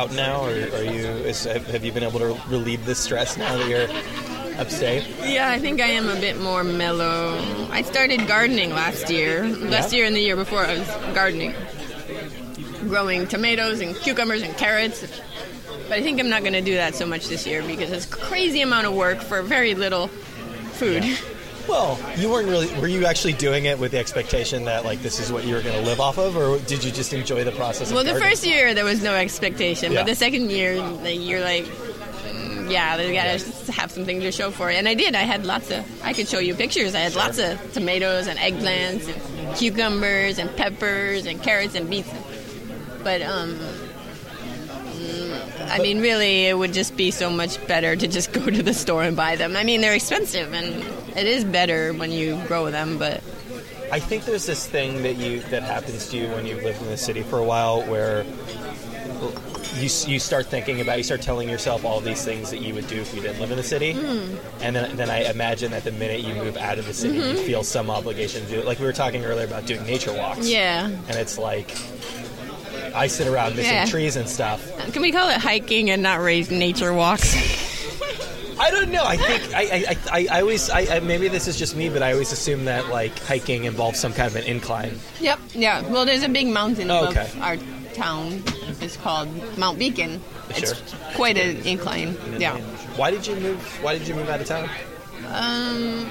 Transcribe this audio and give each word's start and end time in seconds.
out 0.00 0.12
now, 0.12 0.40
or 0.44 0.48
are 0.48 0.82
you? 0.82 1.06
Is, 1.28 1.44
have 1.44 1.84
you 1.84 1.92
been 1.92 2.02
able 2.02 2.20
to 2.20 2.40
relieve 2.48 2.86
the 2.86 2.94
stress 2.94 3.36
now 3.36 3.56
that 3.58 3.68
you're 3.68 4.58
upstate? 4.58 5.06
Yeah, 5.22 5.50
I 5.50 5.58
think 5.58 5.80
I 5.80 5.88
am 5.88 6.08
a 6.08 6.14
bit 6.18 6.40
more 6.40 6.64
mellow. 6.64 7.36
I 7.70 7.82
started 7.82 8.26
gardening 8.26 8.70
last 8.70 9.10
year. 9.10 9.44
Last 9.46 9.92
Yeah? 9.92 9.98
year 9.98 10.06
and 10.06 10.16
the 10.16 10.20
year 10.20 10.36
before, 10.36 10.60
I 10.64 10.78
was 10.78 10.88
gardening, 11.14 11.54
growing 12.88 13.26
tomatoes 13.26 13.80
and 13.80 13.94
cucumbers 13.94 14.40
and 14.42 14.56
carrots. 14.56 15.02
But 15.88 15.98
I 15.98 16.02
think 16.02 16.18
I'm 16.18 16.30
not 16.30 16.40
going 16.42 16.54
to 16.54 16.62
do 16.62 16.76
that 16.76 16.94
so 16.94 17.04
much 17.04 17.28
this 17.28 17.46
year 17.46 17.62
because 17.62 17.90
it's 17.90 18.06
a 18.06 18.10
crazy 18.10 18.62
amount 18.62 18.86
of 18.86 18.94
work 18.94 19.20
for 19.20 19.42
very 19.42 19.74
little 19.74 20.08
food. 20.08 21.04
Well, 21.70 21.98
you 22.16 22.28
weren't 22.30 22.48
really. 22.48 22.66
Were 22.80 22.88
you 22.88 23.06
actually 23.06 23.34
doing 23.34 23.64
it 23.66 23.78
with 23.78 23.92
the 23.92 23.98
expectation 23.98 24.64
that 24.64 24.84
like 24.84 25.00
this 25.02 25.20
is 25.20 25.30
what 25.30 25.44
you 25.44 25.54
were 25.54 25.62
going 25.62 25.76
to 25.76 25.82
live 25.82 26.00
off 26.00 26.18
of, 26.18 26.36
or 26.36 26.58
did 26.58 26.82
you 26.82 26.90
just 26.90 27.12
enjoy 27.12 27.44
the 27.44 27.52
process? 27.52 27.88
Of 27.90 27.94
Well, 27.94 28.02
the 28.04 28.10
gardening? 28.10 28.30
first 28.30 28.44
year 28.46 28.74
there 28.74 28.84
was 28.84 29.02
no 29.02 29.14
expectation, 29.14 29.92
Yeah. 29.92 30.00
but 30.00 30.06
the 30.06 30.14
second 30.16 30.50
year 30.50 30.80
like, 30.82 31.20
you're 31.20 31.40
like, 31.40 31.64
mm, 31.64 32.70
yeah, 32.70 32.96
they 32.96 33.12
gotta 33.14 33.72
have 33.72 33.90
something 33.92 34.20
to 34.20 34.32
show 34.32 34.50
for 34.50 34.68
it. 34.70 34.76
And 34.76 34.88
I 34.88 34.94
did. 34.94 35.14
I 35.14 35.22
had 35.22 35.46
lots 35.46 35.70
of. 35.70 35.84
I 36.04 36.12
could 36.12 36.26
show 36.28 36.40
you 36.40 36.54
pictures. 36.56 36.94
I 36.96 37.00
had 37.00 37.14
lots 37.14 37.38
of 37.38 37.72
tomatoes 37.72 38.26
and 38.26 38.36
eggplants 38.38 39.06
and 39.08 39.56
cucumbers 39.56 40.38
and 40.38 40.54
peppers 40.56 41.24
and 41.26 41.40
carrots 41.40 41.76
and 41.76 41.88
beets. 41.88 42.10
But 43.04 43.22
um, 43.22 43.58
mm, 44.68 45.70
I 45.70 45.78
mean, 45.78 46.00
really, 46.00 46.46
it 46.46 46.58
would 46.58 46.72
just 46.72 46.96
be 46.96 47.10
so 47.10 47.30
much 47.30 47.64
better 47.66 47.94
to 47.96 48.08
just 48.08 48.32
go 48.38 48.44
to 48.50 48.62
the 48.62 48.74
store 48.74 49.02
and 49.04 49.16
buy 49.16 49.36
them. 49.36 49.56
I 49.56 49.62
mean, 49.64 49.80
they're 49.80 49.94
expensive, 49.94 50.52
and 50.52 50.84
it 51.16 51.26
is 51.26 51.44
better 51.44 51.92
when 51.92 52.10
you 52.12 52.40
grow 52.46 52.70
them, 52.70 52.98
but. 52.98 53.22
I 53.92 53.98
think 53.98 54.24
there's 54.24 54.46
this 54.46 54.66
thing 54.68 55.02
that 55.02 55.16
you 55.16 55.40
that 55.50 55.64
happens 55.64 56.08
to 56.10 56.16
you 56.16 56.28
when 56.28 56.46
you 56.46 56.54
live 56.56 56.80
in 56.80 56.86
the 56.86 56.96
city 56.96 57.22
for 57.22 57.38
a 57.40 57.44
while, 57.44 57.82
where 57.82 58.22
you 59.74 59.88
you 60.06 60.18
start 60.20 60.46
thinking 60.46 60.80
about, 60.80 60.96
you 60.98 61.02
start 61.02 61.22
telling 61.22 61.48
yourself 61.48 61.84
all 61.84 62.00
these 62.00 62.24
things 62.24 62.50
that 62.50 62.58
you 62.58 62.72
would 62.74 62.86
do 62.86 63.00
if 63.00 63.12
you 63.14 63.20
didn't 63.20 63.40
live 63.40 63.50
in 63.50 63.56
the 63.56 63.64
city, 63.64 63.92
Hmm. 63.94 64.36
and 64.62 64.76
then 64.76 64.96
then 64.96 65.10
I 65.10 65.28
imagine 65.28 65.72
that 65.72 65.82
the 65.82 65.90
minute 65.90 66.20
you 66.20 66.34
move 66.36 66.56
out 66.56 66.78
of 66.78 66.86
the 66.86 66.94
city, 66.94 67.16
you 67.18 67.34
feel 67.34 67.64
some 67.64 67.90
obligation 67.90 68.44
to 68.44 68.48
do 68.48 68.58
it. 68.60 68.64
Like 68.64 68.78
we 68.78 68.86
were 68.86 68.92
talking 68.92 69.24
earlier 69.24 69.44
about 69.44 69.66
doing 69.66 69.84
nature 69.84 70.12
walks, 70.12 70.40
Mm-hmm. 70.40 70.48
Yeah. 70.48 70.84
and 70.86 71.16
it's 71.16 71.36
like 71.36 71.76
I 72.94 73.08
sit 73.08 73.26
around 73.26 73.56
missing 73.56 73.72
Yeah. 73.74 73.86
trees 73.86 74.14
and 74.14 74.28
stuff. 74.28 74.64
Can 74.92 75.02
we 75.02 75.10
call 75.10 75.28
it 75.30 75.38
hiking 75.38 75.90
and 75.90 76.00
not 76.02 76.20
raise 76.20 76.48
nature 76.50 76.92
walks? 76.92 77.34
I 78.60 78.70
don't 78.70 78.90
know. 78.90 79.04
I 79.04 79.16
think 79.16 79.54
I 79.54 79.62
I, 79.62 79.96
I, 80.12 80.26
I 80.30 80.40
always 80.42 80.68
I, 80.70 80.80
I 80.96 81.00
maybe 81.00 81.28
this 81.28 81.48
is 81.48 81.56
just 81.56 81.74
me, 81.74 81.88
but 81.88 82.02
I 82.02 82.12
always 82.12 82.30
assume 82.32 82.66
that 82.66 82.88
like 82.88 83.18
hiking 83.20 83.64
involves 83.64 83.98
some 83.98 84.12
kind 84.12 84.28
of 84.28 84.36
an 84.36 84.44
incline. 84.44 84.98
Yep. 85.20 85.38
Yeah. 85.54 85.80
Well, 85.88 86.04
there's 86.04 86.22
a 86.22 86.28
big 86.28 86.46
mountain 86.48 86.90
Oh, 86.90 87.04
above 87.08 87.16
okay. 87.16 87.40
our 87.40 87.56
town. 87.94 88.42
It's 88.80 88.96
called 88.98 89.28
Mount 89.58 89.78
Beacon. 89.78 90.20
Sure. 90.54 90.72
It's 90.72 90.94
quite 91.14 91.36
an 91.38 91.56
incline. 91.66 92.16
Yeah. 92.38 92.58
Why 92.96 93.10
did 93.10 93.26
you 93.26 93.36
move? 93.36 93.60
Why 93.82 93.96
did 93.98 94.06
you 94.06 94.14
move 94.14 94.28
out 94.28 94.40
of 94.40 94.46
town? 94.46 94.68
Um, 95.28 96.10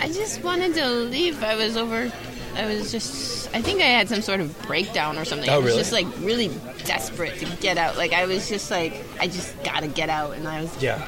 I 0.00 0.06
just 0.08 0.42
wanted 0.42 0.74
to 0.74 0.86
leave. 0.88 1.42
I 1.42 1.54
was 1.56 1.76
over. 1.76 2.10
I 2.54 2.66
was 2.66 2.90
just. 2.92 3.54
I 3.54 3.60
think 3.60 3.80
I 3.80 3.86
had 3.86 4.08
some 4.08 4.22
sort 4.22 4.40
of 4.40 4.60
breakdown 4.62 5.18
or 5.18 5.24
something. 5.24 5.48
Oh, 5.50 5.58
really? 5.60 5.72
I 5.72 5.76
was 5.76 5.90
just 5.90 5.92
like 5.92 6.06
really 6.20 6.48
desperate 6.84 7.38
to 7.40 7.46
get 7.60 7.76
out. 7.78 7.96
Like 7.96 8.12
I 8.12 8.26
was 8.26 8.48
just 8.48 8.70
like, 8.70 9.04
I 9.20 9.26
just 9.26 9.54
gotta 9.64 9.88
get 9.88 10.08
out, 10.08 10.34
and 10.36 10.46
I 10.48 10.62
was 10.62 10.82
Yeah. 10.82 11.06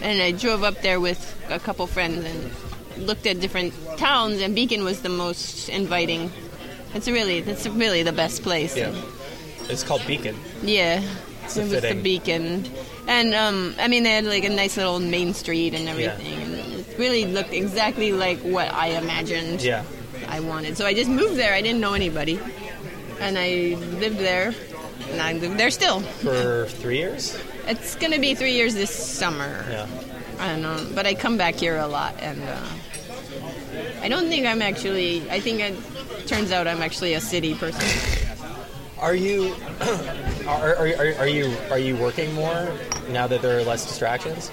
And 0.00 0.20
I 0.22 0.32
drove 0.32 0.62
up 0.62 0.82
there 0.82 1.00
with 1.00 1.20
a 1.50 1.58
couple 1.58 1.86
friends 1.86 2.24
and 2.24 3.06
looked 3.06 3.26
at 3.26 3.40
different 3.40 3.74
towns, 3.96 4.40
and 4.40 4.54
Beacon 4.54 4.84
was 4.84 5.02
the 5.02 5.08
most 5.08 5.68
inviting. 5.68 6.30
It's 6.94 7.08
really, 7.08 7.38
it's 7.38 7.66
really 7.66 8.02
the 8.02 8.12
best 8.12 8.42
place. 8.42 8.76
Yeah. 8.76 8.94
It's 9.68 9.82
called 9.82 10.06
Beacon. 10.06 10.36
Yeah, 10.62 11.02
It's 11.44 11.56
it 11.56 11.62
was 11.70 11.82
the 11.82 11.94
Beacon, 11.94 12.64
and 13.08 13.34
um, 13.34 13.74
I 13.78 13.88
mean 13.88 14.04
they 14.04 14.10
had 14.10 14.24
like 14.24 14.44
a 14.44 14.48
nice 14.48 14.76
little 14.76 15.00
main 15.00 15.34
street 15.34 15.74
and 15.74 15.88
everything, 15.88 16.34
and 16.42 16.54
it 16.54 16.96
really 16.98 17.26
looked 17.26 17.52
exactly 17.52 18.12
like 18.12 18.38
what 18.40 18.72
I 18.72 18.88
imagined. 18.88 19.62
Yeah. 19.62 19.84
I 20.28 20.40
wanted. 20.40 20.76
So 20.76 20.86
I 20.86 20.94
just 20.94 21.10
moved 21.10 21.36
there. 21.36 21.52
I 21.54 21.60
didn't 21.62 21.80
know 21.80 21.94
anybody, 21.94 22.40
and 23.20 23.36
I 23.38 23.76
lived 24.00 24.18
there, 24.18 24.54
and 25.10 25.20
I 25.20 25.32
live 25.34 25.56
there 25.56 25.70
still. 25.70 26.00
For 26.00 26.66
three 26.68 26.98
years. 26.98 27.38
It's 27.66 27.94
gonna 27.96 28.18
be 28.18 28.34
three 28.34 28.52
years 28.52 28.74
this 28.74 28.90
summer. 28.90 29.64
Yeah. 29.70 29.86
I 30.38 30.48
don't 30.48 30.62
know, 30.62 30.86
but 30.94 31.06
I 31.06 31.14
come 31.14 31.36
back 31.38 31.54
here 31.54 31.78
a 31.78 31.86
lot, 31.86 32.14
and 32.20 32.42
uh, 32.42 32.60
I 34.02 34.08
don't 34.08 34.28
think 34.28 34.46
I'm 34.46 34.60
actually. 34.62 35.28
I 35.30 35.40
think 35.40 35.60
it 35.60 35.74
turns 36.26 36.52
out 36.52 36.66
I'm 36.66 36.82
actually 36.82 37.14
a 37.14 37.20
city 37.20 37.54
person. 37.54 37.84
Are 38.98 39.14
you 39.14 39.54
are, 40.46 40.76
are, 40.76 40.88
are, 40.88 41.14
are 41.20 41.28
you 41.28 41.56
are 41.70 41.78
you 41.78 41.96
working 41.96 42.32
more 42.34 42.72
now 43.10 43.26
that 43.26 43.40
there 43.42 43.58
are 43.58 43.62
less 43.62 43.86
distractions? 43.86 44.50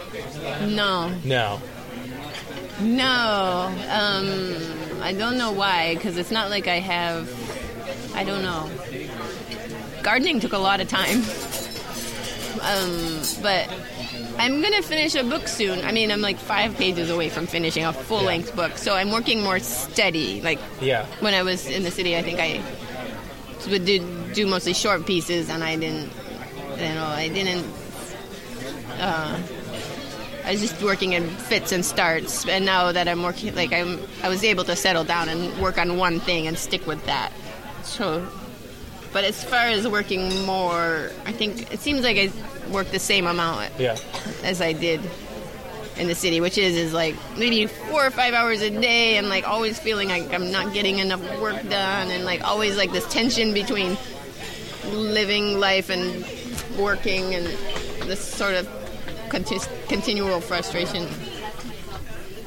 No, 0.62 1.10
No. 1.26 1.62
no, 2.82 3.74
um, 3.90 5.02
I 5.02 5.14
don't 5.14 5.38
know 5.38 5.52
why, 5.52 5.96
because 5.96 6.18
it's 6.18 6.32
not 6.32 6.50
like 6.50 6.68
I 6.68 6.80
have. 6.80 7.30
I 8.16 8.24
don't 8.24 8.42
know. 8.44 8.70
Gardening 10.04 10.40
took 10.42 10.54
a 10.54 10.58
lot 10.58 10.82
of 10.82 10.88
time, 10.90 11.20
um, 12.62 13.22
but 13.42 13.70
I'm 14.38 14.62
gonna 14.62 14.82
finish 14.82 15.16
a 15.16 15.24
book 15.24 15.48
soon. 15.48 15.84
I 15.86 15.92
mean, 15.92 16.12
I'm 16.12 16.22
like 16.22 16.38
five 16.38 16.76
pages 16.76 17.10
away 17.10 17.30
from 17.30 17.48
finishing 17.48 17.86
a 17.86 17.94
full-length 17.94 18.56
book, 18.56 18.78
so 18.78 18.94
I'm 18.96 19.12
working 19.12 19.42
more 19.42 19.60
steady. 19.60 20.42
Like 20.42 20.60
Yeah. 20.82 21.06
when 21.22 21.34
I 21.34 21.44
was 21.44 21.68
in 21.68 21.84
the 21.84 21.92
city, 21.92 22.18
I 22.18 22.22
think 22.22 22.40
I 22.40 22.62
would 23.70 23.86
do, 23.86 24.00
do 24.34 24.46
mostly 24.46 24.74
short 24.74 25.06
pieces, 25.06 25.50
and 25.50 25.64
I 25.64 25.78
didn't, 25.78 26.12
you 26.78 26.94
know, 26.96 27.06
I 27.06 27.30
didn't. 27.30 27.66
Uh, 29.00 29.40
I 30.46 30.52
was 30.52 30.60
just 30.60 30.82
working 30.84 31.14
in 31.14 31.30
fits 31.30 31.72
and 31.72 31.86
starts, 31.86 32.46
and 32.46 32.66
now 32.66 32.92
that 32.92 33.08
I'm 33.08 33.24
working, 33.24 33.56
like 33.56 33.72
I'm, 33.72 34.02
I 34.22 34.28
was 34.28 34.44
able 34.44 34.66
to 34.66 34.76
settle 34.76 35.06
down 35.06 35.30
and 35.30 35.58
work 35.62 35.78
on 35.78 35.96
one 35.98 36.20
thing 36.20 36.46
and 36.48 36.58
stick 36.60 36.86
with 36.86 37.06
that. 37.06 37.32
So, 37.84 38.28
but 39.14 39.24
as 39.24 39.44
far 39.44 39.68
as 39.68 39.88
working 39.88 40.46
more, 40.46 41.12
I 41.26 41.32
think 41.32 41.72
it 41.72 41.80
seems 41.80 42.02
like 42.02 42.18
I 42.18 42.32
work 42.72 42.88
the 42.92 43.00
same 43.00 43.28
amount 43.28 43.72
Yeah. 43.80 43.96
as 44.44 44.60
I 44.62 44.74
did 44.74 45.00
in 45.98 46.08
the 46.08 46.16
city, 46.16 46.42
which 46.42 46.58
is 46.58 46.76
is 46.76 46.92
like 46.94 47.16
maybe 47.38 47.68
four 47.68 48.06
or 48.06 48.10
five 48.12 48.34
hours 48.34 48.62
a 48.62 48.70
day, 48.72 49.18
and 49.18 49.30
like 49.30 49.48
always 49.48 49.80
feeling 49.80 50.10
like 50.10 50.34
I'm 50.34 50.52
not 50.52 50.74
getting 50.74 50.98
enough 51.00 51.22
work 51.40 51.62
done, 51.70 52.10
and 52.10 52.26
like 52.26 52.44
always 52.44 52.76
like 52.76 52.92
this 52.92 53.08
tension 53.14 53.54
between 53.54 53.96
living 54.92 55.60
life 55.60 55.90
and 55.90 56.26
working, 56.78 57.36
and 57.36 57.46
this 58.10 58.20
sort 58.20 58.56
of 58.56 58.68
conti- 59.30 59.60
continual 59.88 60.42
frustration. 60.42 61.08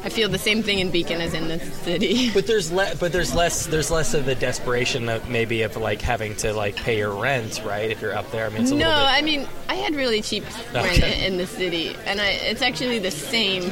I 0.07 0.09
feel 0.09 0.29
the 0.29 0.39
same 0.39 0.63
thing 0.63 0.79
in 0.79 0.93
Beacon 0.93 1.21
as 1.21 1.35
in 1.35 1.49
the 1.49 1.59
city. 1.59 2.31
But 2.35 2.47
there's 2.47 2.71
le- 2.71 2.95
but 3.01 3.11
there's 3.13 3.35
less 3.35 3.67
there's 3.67 3.91
less 3.91 4.15
of 4.15 4.25
the 4.25 4.37
desperation 4.37 5.09
of 5.09 5.29
maybe 5.29 5.63
of 5.63 5.77
like 5.77 6.01
having 6.01 6.37
to 6.37 6.53
like 6.53 6.77
pay 6.77 6.97
your 6.99 7.11
rent, 7.13 7.61
right? 7.65 7.91
If 7.91 8.01
you're 8.01 8.15
up 8.15 8.31
there, 8.31 8.47
I 8.47 8.51
mean, 8.51 8.63
it's 8.63 8.71
a 8.71 8.75
No, 8.77 8.87
little 8.87 9.01
bit. 9.03 9.09
I 9.11 9.23
mean 9.23 9.49
I 9.69 9.75
had 9.75 9.97
really 9.97 10.23
cheap 10.23 10.45
rent 10.73 10.87
Okay. 10.99 11.27
in 11.27 11.39
the 11.39 11.47
city, 11.47 11.97
and 12.07 12.21
I, 12.21 12.29
it's 12.29 12.63
actually 12.63 13.01
the 13.01 13.11
same 13.11 13.65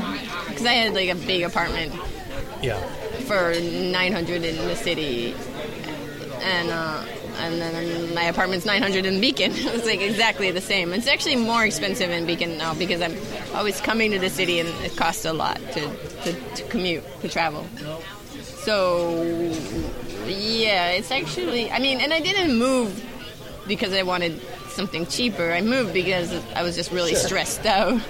because 0.49 0.67
I 0.67 0.73
had 0.73 0.93
like 0.95 1.09
a 1.09 1.15
big 1.15 1.43
apartment 1.45 1.95
yeah. 2.63 2.81
for 3.29 3.55
900 3.55 4.43
in 4.43 4.57
the 4.57 4.75
city 4.75 5.37
and 6.43 6.69
uh, 6.71 7.05
and 7.39 7.61
then 7.61 8.15
my 8.15 8.25
apartment's 8.25 8.65
900 8.67 9.07
in 9.07 9.21
Beacon. 9.21 9.53
It's 9.55 9.87
like 9.87 10.01
exactly 10.01 10.51
the 10.51 10.61
same. 10.61 10.93
It's 10.93 11.07
actually 11.07 11.37
more 11.37 11.65
expensive 11.65 12.11
in 12.11 12.27
Beacon 12.27 12.57
now 12.59 12.75
because 12.75 13.01
I'm 13.03 13.17
always 13.55 13.81
coming 13.81 14.11
to 14.13 14.19
the 14.19 14.31
city 14.31 14.61
and 14.61 14.69
it 14.85 14.97
costs 14.97 15.25
a 15.25 15.33
lot 15.33 15.57
to, 15.73 15.81
to, 16.25 16.33
to 16.57 16.63
commute, 16.69 17.05
to 17.23 17.29
travel. 17.29 17.67
So 18.41 19.23
yeah, 20.27 20.91
it's 20.91 21.11
actually 21.11 21.71
I 21.71 21.79
mean, 21.79 22.01
and 22.01 22.13
I 22.13 22.21
didn't 22.21 22.57
move 22.59 23.03
because 23.67 23.93
I 23.93 24.03
wanted 24.03 24.41
something 24.69 25.07
cheaper. 25.07 25.53
I 25.53 25.61
moved 25.61 25.93
because 25.93 26.33
I 26.55 26.63
was 26.63 26.75
just 26.77 26.91
really 26.93 27.13
Sure. 27.13 27.21
stressed 27.29 27.67
out. 27.67 28.01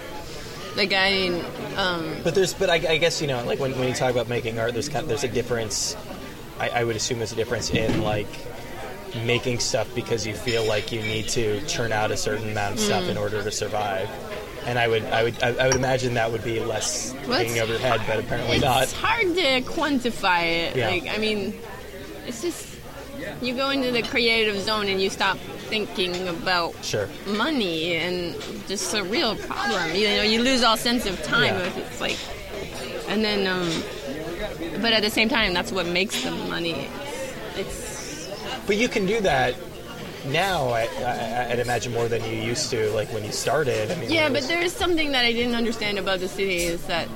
Like 0.77 0.93
I 0.93 1.29
um 1.77 2.17
But 2.25 2.35
there's, 2.35 2.55
but 2.55 2.69
I, 2.71 2.75
I 2.75 2.97
guess 2.99 3.21
you 3.21 3.27
know, 3.29 3.45
like 3.45 3.59
when, 3.59 3.77
when 3.79 3.89
you 3.89 3.95
talk 3.95 4.11
about 4.13 4.29
making 4.29 4.59
art, 4.59 4.73
there's 4.73 4.89
kind 4.89 5.03
of, 5.03 5.09
there's 5.09 5.25
a 5.25 5.29
difference. 5.29 5.97
I, 6.59 6.69
I 6.69 6.85
would 6.85 6.95
assume 6.97 7.19
there's 7.19 7.33
a 7.33 7.37
difference 7.37 7.71
in 7.71 8.03
like 8.03 8.29
making 9.25 9.61
stuff 9.61 9.93
because 9.95 10.27
you 10.27 10.35
feel 10.35 10.65
like 10.65 10.91
you 10.93 11.01
need 11.03 11.29
to 11.29 11.61
churn 11.67 11.93
out 11.93 12.11
a 12.11 12.17
certain 12.17 12.51
amount 12.51 12.75
of 12.75 12.81
stuff 12.81 13.05
Mm. 13.05 13.11
in 13.11 13.17
order 13.17 13.43
to 13.43 13.51
survive. 13.51 14.09
And 14.67 14.79
I 14.79 14.89
would, 14.89 15.05
I 15.05 15.23
would, 15.25 15.43
I, 15.43 15.67
would 15.67 15.77
imagine 15.77 16.15
that 16.15 16.33
would 16.33 16.43
be 16.43 16.59
less 16.61 17.13
Well, 17.29 17.39
hanging 17.39 17.53
it's- 17.57 17.63
over 17.63 17.73
your 17.73 17.81
head, 17.81 18.01
but 18.07 18.19
apparently 18.19 18.57
it's 18.57 18.65
not. 18.65 18.83
It's 18.85 18.93
hard 18.93 19.35
to 19.35 19.61
quantify 19.63 20.43
it. 20.45 20.77
Yeah. 20.77 20.89
Like, 20.89 21.07
I 21.09 21.19
mean, 21.19 21.55
it's 22.27 22.41
just 22.43 22.69
you 23.43 23.55
go 23.55 23.71
into 23.71 23.91
the 23.93 24.03
creative 24.03 24.59
zone 24.61 24.89
and 24.89 25.01
you 25.01 25.11
stop 25.11 25.39
thinking 25.69 26.29
about 26.29 26.75
Sure. 26.83 27.09
money 27.27 27.95
and 27.97 28.35
just 28.67 28.93
a 28.95 29.03
real 29.05 29.37
problem. 29.37 29.95
You 29.95 30.09
know, 30.09 30.23
you 30.23 30.43
lose 30.43 30.63
all 30.63 30.77
sense 30.77 31.07
of 31.07 31.23
time. 31.23 31.55
Yeah. 31.55 31.71
It's 31.77 32.01
like, 32.01 32.17
and 33.09 33.23
then, 33.25 33.47
um, 33.47 33.71
but 34.83 34.93
at 34.93 35.03
the 35.03 35.11
same 35.11 35.29
time, 35.29 35.53
that's 35.55 35.73
what 35.73 35.87
makes 35.87 36.23
the 36.23 36.31
money. 36.31 36.89
It's 37.57 37.84
But 38.67 38.77
you 38.77 38.89
can 38.89 39.07
do 39.07 39.21
that. 39.21 39.55
now 40.27 40.69
I, 40.69 40.89
I, 41.05 41.49
I'd 41.53 41.59
imagine 41.59 41.93
more 41.93 42.09
than 42.09 42.25
you 42.25 42.37
used 42.43 42.71
to, 42.71 42.91
like 42.93 43.13
when 43.13 43.25
you 43.25 43.33
started. 43.33 43.91
I 43.91 43.97
mean, 43.97 44.11
Yeah, 44.11 44.29
it 44.29 44.33
but 44.33 44.43
there 44.49 44.63
is 44.63 44.73
something 44.73 45.13
that 45.13 45.25
I 45.25 45.33
didn't 45.33 45.55
understand 45.55 45.99
about 45.99 46.21
the 46.21 46.29
city 46.29 46.63
is 46.65 46.83
that, 46.87 47.09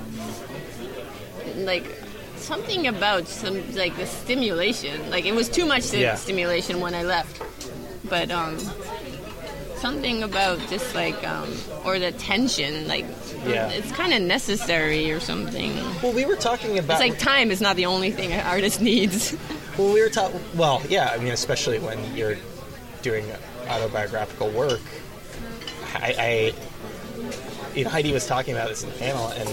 like, 1.56 1.84
something 2.36 2.86
about 2.86 3.26
some 3.28 3.56
like 3.74 3.96
the 3.96 4.06
stimulation. 4.06 5.10
Like, 5.10 5.24
it 5.24 5.34
was 5.34 5.48
too 5.48 5.64
much 5.66 5.92
Yeah. 5.92 6.14
stimulation 6.16 6.80
when 6.80 6.94
I 6.94 7.02
left, 7.02 7.40
but 8.04 8.30
um, 8.30 8.58
something 9.76 10.22
about 10.22 10.58
just 10.68 10.94
like 10.94 11.26
um, 11.26 11.48
or 11.84 11.98
the 11.98 12.12
tension, 12.12 12.86
like, 12.88 13.06
Yeah. 13.46 13.68
it's 13.70 13.90
kind 13.92 14.12
of 14.12 14.20
necessary 14.22 15.10
or 15.12 15.20
something. 15.20 15.72
Well, 16.02 16.12
we 16.12 16.24
were 16.26 16.36
talking 16.36 16.78
about. 16.78 17.00
It's 17.00 17.08
like 17.10 17.18
time 17.18 17.50
is 17.50 17.60
not 17.60 17.76
the 17.76 17.86
only 17.86 18.10
thing 18.10 18.32
an 18.32 18.46
artist 18.46 18.80
needs. 18.90 19.34
Well, 19.78 19.94
we 19.94 20.02
were 20.02 20.08
taught. 20.08 20.32
Well, 20.56 20.82
yeah. 20.88 21.10
I 21.12 21.18
mean, 21.18 21.32
especially 21.32 21.78
when 21.78 22.16
you're 22.16 22.36
doing 23.02 23.24
autobiographical 23.68 24.50
work. 24.50 24.80
I, 25.94 26.14
I, 26.18 27.74
you 27.74 27.84
know, 27.84 27.90
Heidi 27.90 28.12
was 28.12 28.26
talking 28.26 28.54
about 28.54 28.68
this 28.68 28.82
in 28.82 28.90
the 28.90 28.96
panel, 28.96 29.28
and 29.28 29.48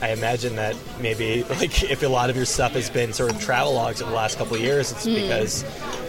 I 0.00 0.10
imagine 0.12 0.56
that 0.56 0.76
maybe, 1.00 1.42
like, 1.44 1.82
if 1.82 2.02
a 2.02 2.08
lot 2.08 2.30
of 2.30 2.36
your 2.36 2.44
stuff 2.44 2.72
has 2.72 2.88
been 2.88 3.12
sort 3.12 3.32
of 3.32 3.40
travel 3.40 3.74
logs 3.74 4.00
over 4.00 4.10
the 4.10 4.16
last 4.16 4.38
couple 4.38 4.56
of 4.56 4.62
years, 4.62 4.92
it's 4.92 5.04
hmm. 5.04 5.14
because 5.14 5.64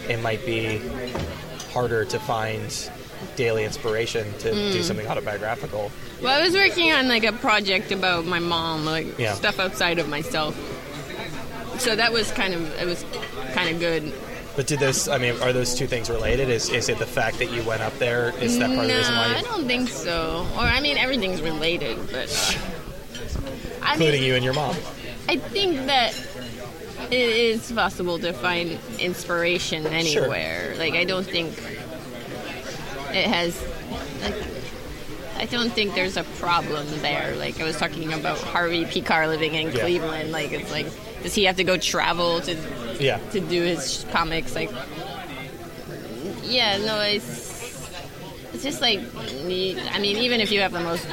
it 0.07 0.21
might 0.21 0.45
be 0.45 0.81
harder 1.71 2.05
to 2.05 2.19
find 2.19 2.89
daily 3.35 3.63
inspiration 3.63 4.31
to 4.39 4.51
do 4.51 4.77
hmm. 4.77 4.81
something 4.81 5.07
autobiographical. 5.07 5.91
Well, 6.21 6.39
I 6.39 6.43
was 6.43 6.53
working 6.53 6.91
on 6.91 7.07
like 7.07 7.23
a 7.23 7.33
project 7.33 7.91
about 7.91 8.25
my 8.25 8.39
mom, 8.39 8.85
like 8.85 9.17
Yeah. 9.17 9.33
stuff 9.33 9.59
outside 9.59 9.99
of 9.99 10.07
myself. 10.07 10.55
So 11.81 11.95
that 11.95 12.13
was 12.13 12.31
kind 12.31 12.54
of 12.54 12.72
it 12.80 12.86
was 12.86 13.04
kind 13.54 13.69
of 13.74 13.80
good. 13.80 14.13
But 14.56 14.68
did 14.68 14.80
those? 14.80 15.07
I 15.07 15.18
mean, 15.18 15.36
are 15.42 15.51
those 15.51 15.74
two 15.74 15.88
things 15.88 16.10
related? 16.10 16.50
Is 16.50 16.69
is 16.69 16.89
it 16.89 17.00
the 17.00 17.06
fact 17.06 17.39
that 17.39 17.51
you 17.51 17.63
went 17.63 17.81
up 17.81 17.98
there? 17.98 18.30
Is 18.39 18.60
that 18.60 18.68
part 18.68 18.81
of 18.86 18.88
the 18.88 18.95
reason 18.98 19.13
No, 19.16 19.19
why? 19.22 19.36
I 19.36 19.42
don't 19.42 19.66
think 19.66 19.89
so. 19.89 20.45
Or 20.56 20.60
I 20.62 20.80
mean, 20.81 20.98
everything's 20.98 21.42
related, 21.42 21.98
but 22.12 22.30
uh, 22.30 23.81
I 23.81 23.94
including 23.94 24.22
mean, 24.22 24.30
you 24.30 24.36
and 24.36 24.44
your 24.45 24.54
mom. 24.54 24.75
I 25.28 25.38
think 25.38 25.88
that 25.88 26.13
it 27.10 27.13
is 27.30 27.72
possible 27.72 28.19
to 28.19 28.31
find 28.34 28.77
inspiration 29.00 29.88
anywhere. 29.88 30.75
Like 30.77 30.94
I 30.94 31.04
don't 31.06 31.25
think 31.25 31.57
it 33.12 33.25
has. 33.27 33.60
Like, 34.22 34.36
I 35.38 35.45
don't 35.45 35.72
think 35.72 35.95
there's 35.95 36.18
a 36.18 36.24
problem 36.24 36.86
there. 37.01 37.36
Like 37.38 37.60
I 37.60 37.63
was 37.63 37.77
talking 37.77 38.13
about 38.13 38.38
Harvey 38.39 38.86
Pekar 38.86 39.27
living 39.27 39.56
in 39.56 39.72
Yeah. 39.72 39.80
Cleveland. 39.80 40.31
Like 40.31 40.51
it's 40.51 40.69
like, 40.72 40.86
does 41.23 41.33
he 41.35 41.44
have 41.45 41.57
to 41.57 41.63
go 41.63 41.77
travel 41.77 42.41
to 42.41 42.56
Yeah. 43.00 43.18
to 43.31 43.39
do 43.39 43.62
his 43.63 44.06
comics? 44.12 44.56
Like, 44.56 44.71
yeah, 46.44 46.77
no, 46.77 47.00
it's 47.01 47.51
it's 48.53 48.63
just 48.63 48.81
like 48.81 49.00
I 49.00 49.44
mean, 49.44 50.18
even 50.18 50.41
if 50.41 50.51
you 50.51 50.59
have 50.62 50.71
the 50.73 50.79
most 50.81 51.07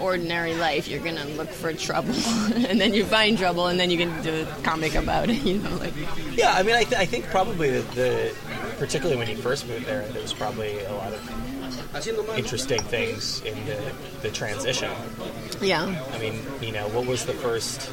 ordinary 0.00 0.54
life, 0.54 0.88
you're 0.88 1.00
gonna 1.02 1.24
look 1.36 1.48
for 1.50 1.72
trouble, 1.72 2.14
and 2.54 2.80
then 2.80 2.92
you 2.94 3.04
find 3.04 3.38
trouble, 3.38 3.68
and 3.68 3.78
then 3.78 3.90
you 3.90 3.98
can 3.98 4.22
do 4.22 4.42
a 4.42 4.62
comic 4.62 4.94
about 4.94 5.30
it. 5.30 5.42
You 5.44 5.58
know, 5.58 5.76
like 5.76 5.92
Yeah, 6.34 6.52
I 6.52 6.62
mean, 6.62 6.74
I, 6.74 6.82
th- 6.84 7.00
I 7.00 7.06
think 7.06 7.26
probably 7.26 7.70
the, 7.70 7.82
the, 7.94 8.34
particularly 8.78 9.16
when 9.16 9.28
you 9.28 9.36
first 9.36 9.68
moved 9.68 9.86
there, 9.86 10.02
there 10.08 10.22
was 10.22 10.32
probably 10.32 10.80
a 10.84 10.92
lot 10.92 11.12
of 11.12 12.36
interesting 12.36 12.82
things 12.82 13.40
in 13.42 13.54
the, 13.66 13.78
the 14.22 14.30
transition. 14.30 14.90
yeah. 15.60 15.94
I 16.12 16.18
mean, 16.18 16.40
you 16.60 16.72
know, 16.72 16.88
what 16.88 17.06
was 17.06 17.24
the 17.24 17.34
first, 17.34 17.88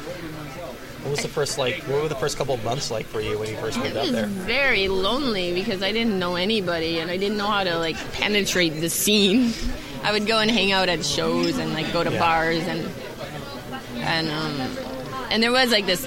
what 1.02 1.10
was 1.10 1.20
the 1.20 1.28
first 1.28 1.58
like, 1.58 1.76
what 1.88 2.02
were 2.02 2.08
the 2.08 2.14
first 2.14 2.36
couple 2.38 2.54
of 2.54 2.64
months 2.64 2.90
like 2.90 3.06
for 3.06 3.20
you 3.20 3.38
when 3.38 3.48
you 3.50 3.56
first 3.56 3.78
moved 3.78 3.96
up 3.96 4.02
was 4.04 4.12
there? 4.12 4.26
very 4.26 4.88
lonely 4.88 5.52
because 5.52 5.82
I 5.82 5.92
didn't 5.92 6.18
know 6.18 6.36
anybody 6.36 6.98
and 7.00 7.10
I 7.10 7.16
didn't 7.16 7.36
know 7.36 7.46
how 7.48 7.64
to 7.64 7.76
like 7.78 7.96
penetrate 8.12 8.80
the 8.80 8.88
scene. 8.90 9.52
I 10.04 10.12
would 10.12 10.26
go 10.26 10.38
and 10.38 10.50
hang 10.50 10.72
out 10.72 10.88
at 10.88 11.04
shows 11.04 11.58
and 11.58 11.72
like 11.74 11.92
go 11.92 12.02
to 12.04 12.10
Yeah. 12.12 12.18
bars 12.18 12.62
and 12.66 12.88
and 13.96 14.28
um 14.28 14.76
and 15.30 15.42
there 15.42 15.52
was 15.52 15.70
like 15.70 15.86
this 15.86 16.06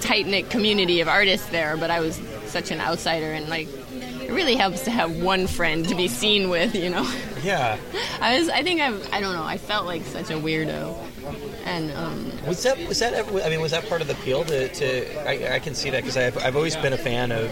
tight 0.00 0.26
knit 0.26 0.50
community 0.50 1.00
of 1.00 1.08
artists 1.08 1.48
there, 1.50 1.76
but 1.76 1.90
I 1.90 2.00
was 2.00 2.20
such 2.46 2.70
an 2.70 2.80
outsider 2.80 3.32
and 3.32 3.48
like 3.48 3.68
it 3.92 4.32
really 4.32 4.56
helps 4.56 4.82
to 4.82 4.90
have 4.90 5.16
one 5.22 5.46
friend 5.46 5.88
to 5.88 5.94
be 5.94 6.06
seen 6.08 6.50
with, 6.50 6.74
you 6.74 6.88
know. 6.90 7.10
Yeah, 7.42 7.78
I 8.20 8.38
was 8.38 8.48
I 8.48 8.62
think 8.62 8.80
I 8.80 8.88
I 9.16 9.20
don't 9.20 9.34
know, 9.34 9.44
I 9.44 9.56
felt 9.58 9.86
like 9.86 10.04
such 10.04 10.30
a 10.30 10.34
weirdo. 10.34 10.96
And 11.64 11.90
um 11.92 12.32
was 12.46 12.62
that 12.62 12.78
was 12.88 12.98
that 13.00 13.12
ever? 13.14 13.42
I 13.42 13.48
mean, 13.48 13.60
was 13.60 13.72
that 13.72 13.88
part 13.88 14.00
of 14.00 14.06
the 14.06 14.14
appeal 14.14 14.44
to? 14.44 14.68
to 14.68 15.28
I, 15.28 15.56
I 15.56 15.58
can 15.58 15.74
see 15.74 15.90
that 15.90 16.02
because 16.02 16.16
I've 16.16 16.38
I've 16.38 16.56
always 16.56 16.76
been 16.76 16.92
a 16.92 16.98
fan 16.98 17.32
of. 17.32 17.50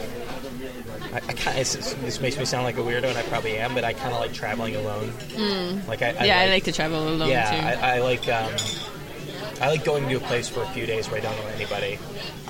I, 1.12 1.16
I 1.16 1.32
kind 1.32 1.56
this 1.56 2.20
makes 2.20 2.36
me 2.36 2.44
sound 2.44 2.64
like 2.64 2.76
a 2.76 2.80
weirdo, 2.80 3.04
and 3.04 3.16
I 3.16 3.22
probably 3.22 3.56
am, 3.56 3.74
but 3.74 3.82
I 3.82 3.94
kind 3.94 4.12
of 4.12 4.20
like 4.20 4.34
traveling 4.34 4.76
alone. 4.76 5.10
Like 5.86 6.02
I, 6.02 6.10
I 6.10 6.24
yeah, 6.26 6.38
I 6.40 6.48
like 6.48 6.64
to 6.64 6.72
travel 6.72 7.08
alone 7.08 7.30
yeah, 7.30 7.50
too. 7.50 7.80
I, 7.80 7.96
I 7.96 7.98
like 8.00 8.28
um, 8.28 8.52
I 9.60 9.68
like 9.68 9.84
going 9.84 10.08
to 10.08 10.16
a 10.16 10.20
place 10.20 10.48
for 10.48 10.62
a 10.62 10.68
few 10.68 10.86
days 10.86 11.08
where 11.10 11.20
I 11.20 11.22
don't 11.22 11.36
know 11.36 11.46
anybody, 11.48 11.98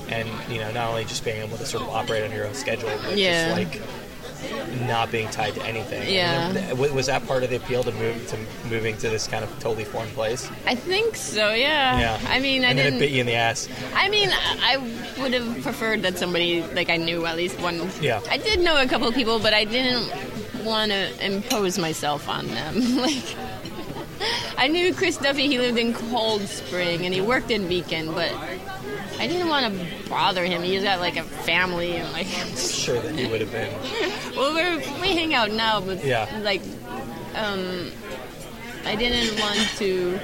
and 0.08 0.28
you 0.50 0.58
know, 0.58 0.70
not 0.72 0.90
only 0.90 1.04
just 1.04 1.24
being 1.24 1.40
able 1.42 1.56
to 1.56 1.66
sort 1.66 1.84
of 1.84 1.90
operate 1.90 2.24
on 2.24 2.32
your 2.32 2.46
own 2.46 2.54
schedule, 2.54 2.90
but 3.04 3.16
Yeah. 3.16 3.54
just 3.54 3.72
like 3.72 3.82
not 4.86 5.10
being 5.10 5.28
tied 5.28 5.54
to 5.54 5.62
anything. 5.64 6.08
Yeah. 6.12 6.72
Was 6.72 7.06
that 7.06 7.26
part 7.26 7.42
of 7.42 7.50
the 7.50 7.56
appeal 7.56 7.82
to 7.84 7.92
move 7.92 8.26
to 8.28 8.38
moving 8.68 8.96
to 8.98 9.08
this 9.08 9.26
kind 9.26 9.44
of 9.44 9.50
totally 9.58 9.84
foreign 9.84 10.10
place? 10.10 10.50
I 10.66 10.74
think 10.74 11.16
so, 11.16 11.52
yeah. 11.52 11.98
Yeah. 11.98 12.20
I 12.28 12.38
mean, 12.40 12.64
I 12.64 12.68
and 12.68 12.78
didn't. 12.78 12.94
then 12.94 13.02
it 13.02 13.06
bit 13.06 13.10
you 13.12 13.20
in 13.20 13.26
the 13.26 13.34
ass. 13.34 13.68
I 13.94 14.08
mean, 14.08 14.30
I 14.30 14.68
I 14.68 14.76
would 15.20 15.32
have 15.32 15.62
preferred 15.62 16.02
that 16.02 16.18
somebody 16.18 16.62
like 16.62 16.90
I 16.90 16.96
knew 16.96 17.26
at 17.26 17.36
least 17.36 17.58
one. 17.60 17.90
Yeah. 18.00 18.20
I 18.30 18.36
did 18.36 18.60
know 18.60 18.80
a 18.80 18.86
couple 18.86 19.08
of 19.08 19.14
people, 19.14 19.38
but 19.38 19.54
I 19.54 19.64
didn't 19.64 20.12
want 20.64 20.92
to 20.92 21.24
impose 21.26 21.78
myself 21.78 22.28
on 22.28 22.46
them. 22.48 22.96
like, 22.96 23.36
I 24.56 24.68
knew 24.68 24.92
Chris 24.94 25.16
Duffy. 25.16 25.46
He 25.46 25.58
lived 25.58 25.78
in 25.78 25.94
Cold 25.94 26.42
Spring 26.42 27.04
and 27.04 27.14
he 27.14 27.20
worked 27.20 27.50
in 27.50 27.66
Beacon, 27.68 28.12
but 28.12 28.32
I 29.18 29.26
didn't 29.26 29.48
want 29.48 29.66
to 29.74 30.08
bother 30.08 30.44
him. 30.44 30.62
He's 30.62 30.82
got 30.82 31.00
like 31.00 31.16
a 31.16 31.22
family 31.24 31.96
and 31.96 32.10
like. 32.12 32.26
I'm 32.38 32.54
Sure 32.56 33.00
that 33.00 33.14
he 33.18 33.26
would 33.26 33.40
have 33.40 33.50
been. 33.52 33.72
well, 34.36 34.54
we're, 34.54 34.78
we 35.00 35.14
hang 35.16 35.34
out 35.34 35.50
now, 35.50 35.80
but 35.80 36.04
Yeah. 36.04 36.26
like, 36.42 36.62
um, 37.34 37.90
I 38.84 38.94
didn't 38.94 39.38
want 39.40 39.58
to. 39.78 40.18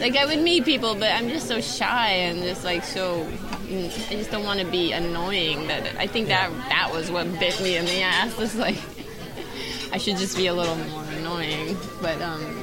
Like, 0.00 0.16
I 0.16 0.24
would 0.26 0.40
meet 0.40 0.64
people, 0.64 0.94
but 0.94 1.12
I'm 1.12 1.28
just 1.28 1.46
so 1.48 1.60
shy 1.60 2.08
and 2.12 2.42
just 2.42 2.64
like 2.64 2.82
so. 2.84 3.26
I 3.68 4.12
just 4.12 4.30
don't 4.30 4.44
want 4.44 4.58
to 4.60 4.66
be 4.66 4.92
annoying. 4.92 5.68
That 5.68 5.94
I 5.96 6.06
think 6.06 6.28
that 6.28 6.50
that 6.70 6.90
was 6.92 7.10
what 7.10 7.38
bit 7.38 7.60
me 7.60 7.76
in 7.76 7.84
the 7.84 8.00
ass. 8.02 8.34
It's 8.38 8.56
like 8.56 8.78
I 9.92 9.98
should 9.98 10.16
just 10.16 10.36
be 10.36 10.46
a 10.48 10.54
little 10.54 10.76
more 10.76 11.04
annoying, 11.18 11.76
but 12.00 12.20
um. 12.22 12.56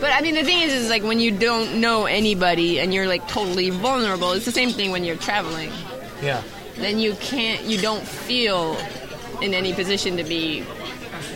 But 0.00 0.12
I 0.12 0.20
mean, 0.22 0.34
the 0.34 0.44
thing 0.44 0.62
is, 0.62 0.72
is 0.72 0.88
like 0.90 1.02
when 1.02 1.20
you 1.20 1.30
don't 1.30 1.80
know 1.80 2.06
anybody 2.06 2.80
and 2.80 2.92
you're 2.94 3.06
like 3.06 3.26
totally 3.28 3.70
vulnerable. 3.70 4.32
It's 4.32 4.46
the 4.46 4.52
same 4.52 4.70
thing 4.70 4.90
when 4.90 5.04
you're 5.04 5.16
traveling 5.16 5.70
Yeah. 6.22 6.42
then 6.76 6.98
you 6.98 7.14
can't 7.20 7.62
you 7.64 7.78
don't 7.80 8.02
feel 8.06 8.76
in 9.42 9.52
any 9.54 9.72
position 9.74 10.16
to 10.16 10.24
be 10.24 10.64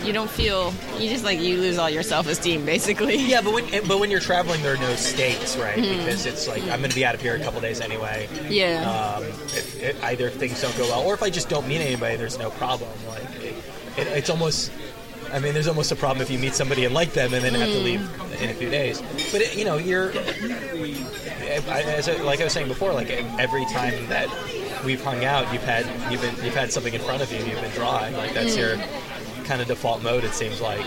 you 0.02 0.12
don't 0.12 0.30
feel 0.30 0.72
you 0.98 1.08
just 1.08 1.24
like 1.24 1.40
you 1.40 1.56
lose 1.58 1.78
all 1.78 1.88
your 1.88 2.02
self-esteem 2.02 2.64
basically 2.66 3.16
Yeah, 3.16 3.40
but 3.42 3.52
when 3.54 3.64
but 3.86 3.98
when 4.00 4.10
you're 4.10 4.20
traveling, 4.20 4.62
there 4.62 4.74
are 4.74 4.78
no 4.78 4.94
stakes, 4.96 5.56
right? 5.56 5.76
Mm-hmm. 5.78 5.98
Because 6.04 6.26
it's 6.26 6.46
like 6.48 6.62
I'm 6.64 6.78
going 6.80 6.90
to 6.90 6.94
be 6.96 7.04
out 7.04 7.14
of 7.14 7.20
here 7.22 7.34
a 7.36 7.40
couple 7.40 7.60
days 7.60 7.80
anyway. 7.80 8.28
yeah 8.48 9.16
um, 9.16 9.24
if, 9.24 9.82
if 9.82 10.04
either 10.04 10.30
things 10.30 10.60
don't 10.62 10.76
go 10.76 10.84
well, 10.84 11.02
or 11.02 11.14
if 11.14 11.22
I 11.22 11.30
just 11.30 11.48
don't 11.48 11.66
meet 11.68 11.80
anybody, 11.80 12.16
there's 12.16 12.38
no 12.38 12.50
problem. 12.50 12.90
Like 13.08 13.24
it, 13.42 13.54
it, 13.96 14.06
it's 14.08 14.30
almost, 14.30 14.70
I 15.34 15.40
mean, 15.40 15.52
there's 15.52 15.66
almost 15.66 15.90
a 15.90 15.96
problem 15.96 16.22
if 16.22 16.30
you 16.30 16.38
meet 16.38 16.54
somebody 16.54 16.84
and 16.84 16.94
like 16.94 17.12
them 17.12 17.34
and 17.34 17.44
then 17.44 17.54
have 17.54 17.68
to 17.68 17.74
mm. 17.74 17.84
leave 17.84 18.40
in 18.40 18.50
a 18.50 18.54
few 18.54 18.70
days. 18.70 19.02
But 19.32 19.40
it, 19.40 19.56
you 19.56 19.64
know, 19.64 19.78
you're, 19.78 20.12
as 21.68 22.08
I, 22.08 22.22
like 22.22 22.40
I 22.40 22.44
was 22.44 22.52
saying 22.52 22.68
before, 22.68 22.92
like 22.92 23.10
every 23.10 23.64
time 23.66 24.06
that 24.08 24.28
we've 24.84 25.02
hung 25.02 25.24
out, 25.24 25.52
you've 25.52 25.64
had 25.64 25.86
you've 26.10 26.20
been 26.20 26.34
you've 26.44 26.54
had 26.54 26.72
something 26.72 26.94
in 26.94 27.00
front 27.00 27.20
of 27.20 27.32
you, 27.32 27.38
you've 27.38 27.60
been 27.60 27.72
drawing. 27.72 28.14
Like 28.14 28.32
that's 28.32 28.54
mm. 28.54 28.58
your 28.58 28.76
kind 29.44 29.60
of 29.60 29.66
default 29.66 30.02
mode. 30.04 30.22
It 30.22 30.34
seems 30.34 30.60
like. 30.60 30.84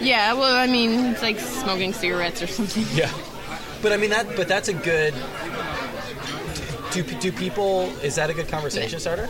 yeah 0.00 0.34
well 0.34 0.54
i 0.54 0.66
mean 0.66 1.06
it's 1.06 1.22
like 1.22 1.38
smoking 1.38 1.94
cigarettes 1.94 2.42
or 2.42 2.46
something 2.46 2.84
Yeah, 2.92 3.10
but 3.80 3.92
I 3.92 3.96
mean 3.96 4.10
that. 4.10 4.36
But 4.36 4.48
that's 4.48 4.68
a 4.68 4.74
good. 4.74 5.14
Do, 7.02 7.14
do 7.20 7.30
people? 7.32 7.82
Is 8.02 8.14
that 8.14 8.30
a 8.30 8.34
good 8.34 8.48
conversation 8.48 8.98
starter? 9.00 9.28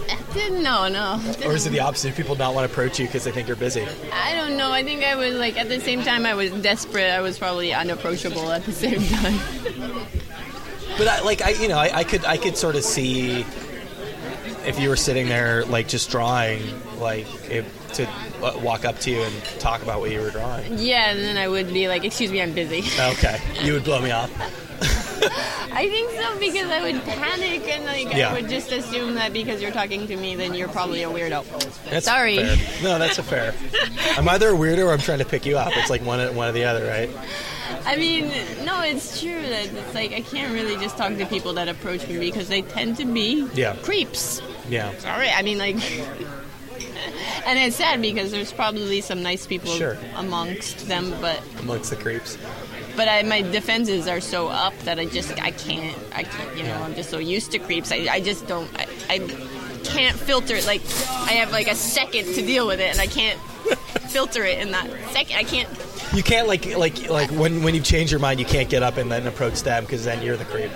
no 0.52 0.88
no 0.88 1.20
Or 1.44 1.52
is 1.52 1.66
it 1.66 1.70
the 1.70 1.80
opposite? 1.80 2.10
Do 2.10 2.14
people 2.22 2.36
not 2.36 2.54
want 2.54 2.66
to 2.66 2.72
approach 2.72 3.00
you 3.00 3.06
because 3.06 3.24
they 3.24 3.32
think 3.32 3.48
you're 3.48 3.56
busy? 3.56 3.86
i 4.12 4.34
don't 4.34 4.56
know 4.56 4.70
i 4.70 4.82
think 4.84 5.02
i 5.04 5.14
was 5.16 5.34
like 5.34 5.56
at 5.56 5.68
the 5.68 5.80
same 5.80 6.02
time 6.02 6.24
i 6.26 6.34
was 6.34 6.50
desperate 6.62 7.10
i 7.10 7.20
was 7.20 7.38
probably 7.38 7.72
unapproachable 7.72 8.50
at 8.52 8.64
the 8.64 8.72
same 8.72 9.02
time 9.02 10.06
But 10.98 11.08
I, 11.08 11.20
like 11.22 11.42
I, 11.42 11.50
you 11.50 11.68
know, 11.68 11.76
I, 11.78 11.98
I 11.98 12.04
could 12.04 12.24
I 12.24 12.36
could 12.38 12.56
sort 12.56 12.74
of 12.76 12.82
see 12.84 13.44
if 14.64 14.78
you 14.80 14.88
were 14.88 14.96
sitting 14.96 15.28
there 15.28 15.64
like 15.66 15.88
just 15.88 16.10
drawing, 16.10 16.60
like 16.98 17.26
if, 17.50 17.66
to 17.94 18.08
uh, 18.42 18.58
walk 18.62 18.84
up 18.84 18.98
to 19.00 19.10
you 19.10 19.22
and 19.22 19.44
talk 19.60 19.82
about 19.82 20.00
what 20.00 20.10
you 20.10 20.20
were 20.20 20.30
drawing. 20.30 20.78
yeah 20.78 21.10
and 21.10 21.20
then 21.20 21.36
i 21.36 21.46
would 21.48 21.72
be 21.72 21.86
like 21.88 22.04
excuse 22.04 22.30
me 22.32 22.40
i'm 22.42 22.52
busy 22.52 22.82
Okay, 22.98 23.38
you 23.62 23.72
would 23.74 23.84
blow 23.84 24.00
me 24.00 24.10
off. 24.10 24.30
I 25.72 25.88
think 25.90 26.10
so 26.12 26.38
because 26.38 26.70
I 26.70 26.80
would 26.82 27.02
panic 27.04 27.68
and 27.68 27.84
like 27.84 28.14
Yeah. 28.14 28.30
I 28.30 28.34
would 28.34 28.48
just 28.48 28.72
assume 28.72 29.14
that 29.14 29.32
because 29.32 29.60
you're 29.60 29.70
talking 29.72 30.06
to 30.06 30.16
me, 30.16 30.34
then 30.34 30.54
you're 30.54 30.68
probably 30.68 31.02
a 31.02 31.08
weirdo. 31.08 31.44
That's 31.90 32.06
Sorry. 32.06 32.36
fair. 32.36 32.56
No, 32.82 32.98
that's 32.98 33.18
a 33.18 33.22
fair. 33.22 33.54
I'm 34.16 34.28
either 34.28 34.50
a 34.50 34.52
weirdo 34.54 34.86
or 34.86 34.92
I'm 34.92 34.98
trying 34.98 35.18
to 35.18 35.24
pick 35.24 35.44
you 35.46 35.58
up. 35.58 35.72
It's 35.76 35.90
like 35.90 36.02
one, 36.04 36.34
one 36.34 36.48
or 36.48 36.52
the 36.52 36.64
other, 36.64 36.86
right? 36.86 37.10
I 37.84 37.96
mean, 37.96 38.28
no, 38.64 38.82
it's 38.82 39.20
true 39.20 39.40
that 39.42 39.66
it's 39.72 39.94
like 39.94 40.12
I 40.12 40.20
can't 40.22 40.52
really 40.52 40.76
just 40.82 40.96
talk 40.96 41.16
to 41.16 41.26
people 41.26 41.52
that 41.54 41.68
approach 41.68 42.06
me 42.08 42.18
because 42.18 42.48
they 42.48 42.62
tend 42.62 42.96
to 42.98 43.04
be 43.04 43.46
Yeah. 43.54 43.76
creeps. 43.82 44.40
Yeah. 44.68 44.96
Sorry, 44.98 45.28
I 45.30 45.42
mean 45.42 45.58
like. 45.58 45.76
And 47.46 47.58
it's 47.60 47.76
sad 47.76 48.02
because 48.02 48.32
there's 48.32 48.52
probably 48.52 49.00
some 49.00 49.22
nice 49.22 49.46
people 49.46 49.70
Sure. 49.70 49.96
amongst 50.16 50.88
them, 50.88 51.14
but 51.20 51.40
Amongst 51.60 51.90
the 51.90 51.96
creeps. 51.96 52.36
But 52.96 53.08
I, 53.08 53.22
my 53.22 53.42
defenses 53.42 54.08
are 54.08 54.20
so 54.20 54.48
up 54.48 54.76
that 54.80 54.98
I 54.98 55.04
just 55.06 55.30
I 55.42 55.50
can't 55.50 55.96
I 56.14 56.22
can't 56.22 56.56
you 56.56 56.64
know 56.64 56.74
I'm 56.82 56.94
just 56.94 57.10
so 57.10 57.18
used 57.18 57.52
to 57.52 57.58
creeps. 57.58 57.92
I, 57.92 58.06
I 58.10 58.20
just 58.20 58.46
don't 58.46 58.68
I, 58.78 58.86
I 59.08 59.18
can't 59.84 60.16
filter 60.16 60.56
it 60.56 60.66
like 60.66 60.82
I 61.10 61.32
have 61.32 61.52
like 61.52 61.68
a 61.68 61.74
second 61.74 62.26
to 62.34 62.42
deal 62.42 62.66
with 62.66 62.80
it 62.80 62.90
and 62.90 63.00
I 63.00 63.06
can't 63.06 63.38
filter 64.10 64.44
it 64.44 64.58
in 64.58 64.72
that 64.72 64.88
second 65.12 65.36
I 65.36 65.44
can't. 65.44 65.68
You 66.14 66.22
can't 66.22 66.48
like 66.48 66.76
like 66.76 67.08
like 67.08 67.30
when 67.30 67.62
when 67.62 67.74
you 67.74 67.80
change 67.80 68.10
your 68.10 68.20
mind, 68.20 68.40
you 68.40 68.46
can't 68.46 68.68
get 68.68 68.82
up 68.82 68.96
and 68.96 69.10
then 69.12 69.26
approach 69.26 69.62
them 69.62 69.84
because 69.84 70.04
then 70.04 70.22
you're 70.22 70.36
the 70.36 70.44
creep. 70.44 70.70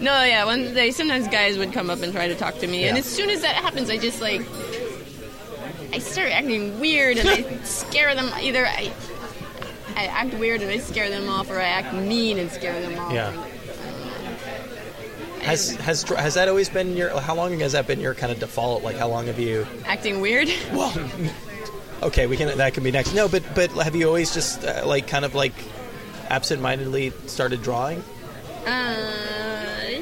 no 0.00 0.22
yeah 0.24 0.44
one 0.44 0.74
day 0.74 0.90
sometimes 0.90 1.28
guys 1.28 1.58
would 1.58 1.72
come 1.72 1.90
up 1.90 2.02
and 2.02 2.12
try 2.12 2.28
to 2.28 2.34
talk 2.34 2.58
to 2.58 2.66
me 2.66 2.84
and 2.84 2.96
as 2.98 3.04
soon 3.04 3.30
as 3.30 3.42
that 3.42 3.56
happens 3.56 3.90
I 3.90 3.98
just 3.98 4.20
like 4.20 4.42
I 5.92 5.98
start 5.98 6.30
acting 6.30 6.80
weird 6.80 7.18
and 7.18 7.28
I 7.28 7.42
scare 7.64 8.14
them 8.14 8.30
either. 8.40 8.66
I 8.66 8.92
I 9.96 10.06
act 10.06 10.34
weird 10.34 10.62
and 10.62 10.70
I 10.70 10.78
scare 10.78 11.08
them 11.10 11.28
off 11.28 11.50
or 11.50 11.58
I 11.60 11.64
act 11.64 11.94
mean 11.94 12.38
and 12.38 12.50
scare 12.50 12.80
them 12.80 12.98
off 12.98 13.12
Yeah. 13.12 13.32
Has 15.42 15.70
has 15.76 16.02
has 16.04 16.34
that 16.34 16.48
always 16.48 16.68
been 16.68 16.96
your? 16.96 17.18
How 17.20 17.34
long 17.34 17.58
has 17.58 17.72
that 17.72 17.86
been 17.88 17.98
your 18.00 18.14
kind 18.14 18.30
of 18.32 18.38
default? 18.38 18.84
Like 18.84 18.96
how 18.96 19.08
long 19.08 19.26
have 19.26 19.40
you? 19.40 19.66
acting 19.86 20.20
weird 20.20 20.48
Well, 20.72 20.94
okay, 22.04 22.28
we 22.28 22.36
can. 22.36 22.56
That 22.58 22.74
can 22.74 22.84
be 22.84 22.92
next. 22.92 23.12
No, 23.12 23.26
but 23.28 23.42
but 23.54 23.70
have 23.72 23.96
you 23.96 24.06
always 24.06 24.32
just 24.32 24.64
uh, 24.64 24.82
like 24.86 25.08
kind 25.08 25.24
of 25.24 25.34
like 25.34 25.52
absent-mindedly 26.28 27.10
started 27.26 27.60
drawing? 27.62 28.04
Uh, 28.64 30.00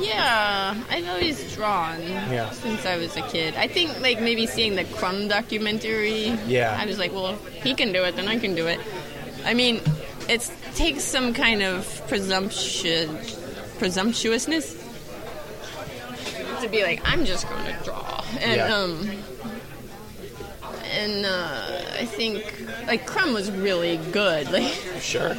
yeah, 0.00 0.74
I've 0.88 1.06
always 1.08 1.54
drawn 1.54 2.00
Yeah. 2.02 2.48
since 2.50 2.86
I 2.86 2.96
was 2.96 3.14
a 3.18 3.22
kid. 3.28 3.54
I 3.56 3.68
think 3.68 4.00
like 4.00 4.20
maybe 4.22 4.46
seeing 4.46 4.76
the 4.76 4.84
Crumb 4.84 5.28
documentary. 5.28 6.28
Yeah. 6.46 6.74
I 6.80 6.86
was 6.86 6.98
like, 6.98 7.12
well, 7.12 7.36
he 7.62 7.74
can 7.74 7.92
do 7.92 8.02
it, 8.04 8.16
then 8.16 8.28
I 8.28 8.38
can 8.38 8.54
do 8.54 8.66
it. 8.66 8.80
I 9.44 9.54
mean, 9.54 9.80
it 10.28 10.50
takes 10.74 11.02
some 11.04 11.32
kind 11.34 11.62
of 11.62 12.02
presumption, 12.08 13.18
presumptuousness 13.78 14.76
to 16.60 16.68
be 16.68 16.82
like, 16.82 17.00
I'm 17.04 17.24
just 17.24 17.48
going 17.48 17.64
to 17.64 17.84
draw, 17.84 18.24
and 18.40 18.56
Yeah. 18.56 18.74
um. 18.74 19.10
And 20.92 21.24
uh, 21.24 21.82
I 22.00 22.04
think 22.04 22.64
like 22.88 23.06
Crumb 23.06 23.32
was 23.32 23.48
really 23.50 23.98
good. 24.10 24.48
Like 24.52 24.74
Sure. 25.00 25.36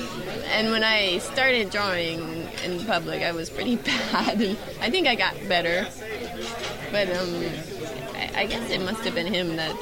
and 0.48 0.72
when 0.72 0.82
I 0.84 1.18
started 1.18 1.70
drawing 1.70 2.48
in 2.64 2.86
public, 2.86 3.22
I 3.22 3.34
was 3.34 3.50
pretty 3.50 3.76
bad, 4.12 4.42
and 4.42 4.58
I 4.80 4.90
think 4.90 5.08
I 5.08 5.16
got 5.16 5.36
better. 5.50 5.88
But 6.90 7.10
um, 7.16 7.44
I, 8.16 8.32
I 8.44 8.46
guess 8.46 8.70
it 8.72 8.80
must 8.82 9.04
have 9.04 9.14
been 9.14 9.28
him 9.28 9.58
that 9.58 9.76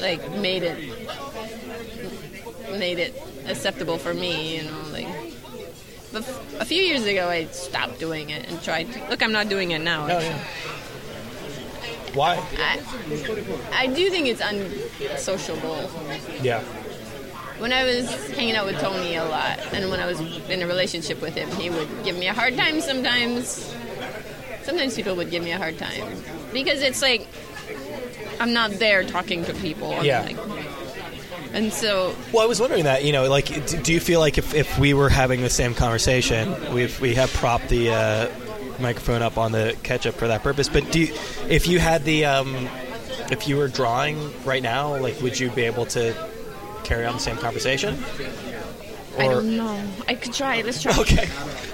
like 0.00 0.30
made 0.36 0.62
it 0.62 1.01
made 2.72 2.98
it 2.98 3.14
acceptable 3.46 3.98
for 3.98 4.12
me, 4.14 4.56
you 4.58 4.64
know, 4.64 4.78
like. 4.92 5.08
But 6.12 6.28
a 6.60 6.64
few 6.66 6.82
years 6.82 7.06
ago, 7.06 7.28
I 7.30 7.46
stopped 7.46 7.98
doing 7.98 8.28
it 8.30 8.46
and 8.50 8.62
tried. 8.62 8.86
Look, 9.08 9.22
I'm 9.22 9.32
not 9.32 9.48
doing 9.48 9.70
it 9.70 9.80
now. 9.80 10.04
Oh 10.04 10.18
yeah. 10.18 10.38
Why? 12.14 12.36
I, 12.58 12.80
I 13.72 13.86
do 13.86 14.10
think 14.10 14.26
it's 14.26 14.42
unsociable. 14.42 15.90
Yeah. 16.42 16.60
When 17.58 17.72
I 17.72 17.84
was 17.84 18.10
hanging 18.32 18.56
out 18.56 18.66
with 18.66 18.78
Tony 18.80 19.14
a 19.16 19.24
lot, 19.24 19.58
and 19.72 19.88
when 19.90 20.00
I 20.00 20.06
was 20.06 20.20
in 20.20 20.60
a 20.60 20.66
relationship 20.66 21.22
with 21.22 21.34
him, 21.34 21.48
he 21.52 21.70
would 21.70 21.88
give 22.04 22.18
me 22.18 22.26
a 22.28 22.34
hard 22.34 22.56
time 22.58 22.80
sometimes. 22.82 23.74
Sometimes 24.64 24.94
people 24.94 25.16
would 25.16 25.30
give 25.30 25.42
me 25.42 25.52
a 25.52 25.58
hard 25.58 25.78
time 25.78 26.06
because 26.52 26.82
it's 26.82 27.00
like 27.00 27.26
I'm 28.40 28.52
not 28.52 28.72
there 28.72 29.02
talking 29.04 29.44
to 29.46 29.54
people. 29.54 29.94
I'm 29.94 30.04
Yeah. 30.04 30.22
like- 30.22 30.81
and 31.52 31.72
so 31.72 32.14
Well, 32.32 32.42
I 32.42 32.46
was 32.46 32.60
wondering 32.60 32.84
that. 32.84 33.04
You 33.04 33.12
know, 33.12 33.28
like, 33.28 33.82
do 33.82 33.92
you 33.92 34.00
feel 34.00 34.20
like 34.20 34.38
if, 34.38 34.54
if 34.54 34.78
we 34.78 34.94
were 34.94 35.08
having 35.08 35.42
the 35.42 35.50
same 35.50 35.74
conversation, 35.74 36.74
we've 36.74 37.00
we 37.00 37.14
have 37.14 37.32
propped 37.32 37.68
the 37.68 37.90
uh, 37.90 38.28
microphone 38.78 39.22
up 39.22 39.38
on 39.38 39.52
the 39.52 39.76
ketchup 39.82 40.14
for 40.16 40.28
that 40.28 40.42
purpose. 40.42 40.68
But 40.68 40.90
do 40.90 41.00
you, 41.00 41.14
if 41.48 41.66
you 41.66 41.78
had 41.78 42.04
the 42.04 42.26
um, 42.26 42.68
if 43.30 43.48
you 43.48 43.56
were 43.56 43.68
drawing 43.68 44.32
right 44.44 44.62
now, 44.62 44.96
like, 44.96 45.20
would 45.22 45.38
you 45.38 45.50
be 45.50 45.62
able 45.62 45.86
to 45.86 46.14
carry 46.84 47.06
on 47.06 47.14
the 47.14 47.20
same 47.20 47.36
conversation? 47.36 48.02
I 49.18 49.28
don't 49.28 49.56
know. 49.56 49.82
I 50.08 50.14
could 50.14 50.32
try. 50.32 50.62
Let's 50.62 50.82
try. 50.82 50.98
Okay. 50.98 51.28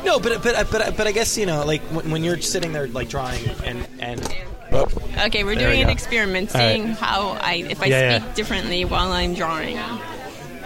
No, 0.04 0.18
but 0.18 0.42
but 0.42 0.70
but 0.70 0.96
but 0.96 1.06
I 1.06 1.12
guess 1.12 1.36
you 1.38 1.46
know, 1.46 1.64
like 1.64 1.82
when, 1.82 2.10
when 2.10 2.24
you're 2.24 2.40
sitting 2.40 2.72
there 2.72 2.86
like 2.88 3.08
drawing 3.08 3.44
and 3.64 3.86
and. 3.98 4.34
Okay, 4.72 5.44
we're 5.44 5.54
There 5.56 5.68
we 5.68 5.74
doing 5.76 5.82
an 5.82 5.88
experiment, 5.88 6.54
All 6.54 6.60
right. 6.60 6.74
seeing 6.74 6.88
how 6.88 7.38
I 7.40 7.54
if 7.68 7.80
I 7.82 7.86
Yeah, 7.86 8.18
speak 8.18 8.28
yeah. 8.28 8.34
differently 8.34 8.84
while 8.84 9.12
I'm 9.12 9.34
drawing. 9.34 9.78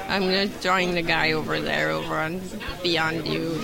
I'm 0.09 0.49
drawing 0.61 0.95
the 0.95 1.03
guy 1.03 1.33
over 1.33 1.61
there, 1.61 1.91
over 1.91 2.17
on 2.17 2.41
Beyond 2.83 3.27
You. 3.27 3.61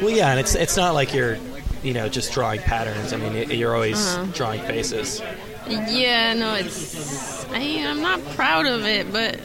well, 0.00 0.10
yeah, 0.10 0.30
and 0.30 0.40
it's 0.40 0.54
it's 0.54 0.76
not 0.76 0.94
like 0.94 1.12
you're, 1.12 1.38
you 1.82 1.92
know, 1.92 2.08
just 2.08 2.32
drawing 2.32 2.60
patterns. 2.60 3.12
I 3.12 3.16
mean, 3.16 3.50
you're 3.50 3.74
always 3.74 3.98
Uh-huh. 4.14 4.26
drawing 4.32 4.60
faces. 4.62 5.20
Yeah, 5.68 6.34
no, 6.34 6.54
it's. 6.54 7.44
I, 7.50 7.84
I'm 7.86 8.00
not 8.00 8.24
proud 8.36 8.66
of 8.66 8.84
it, 8.86 9.12
but 9.12 9.40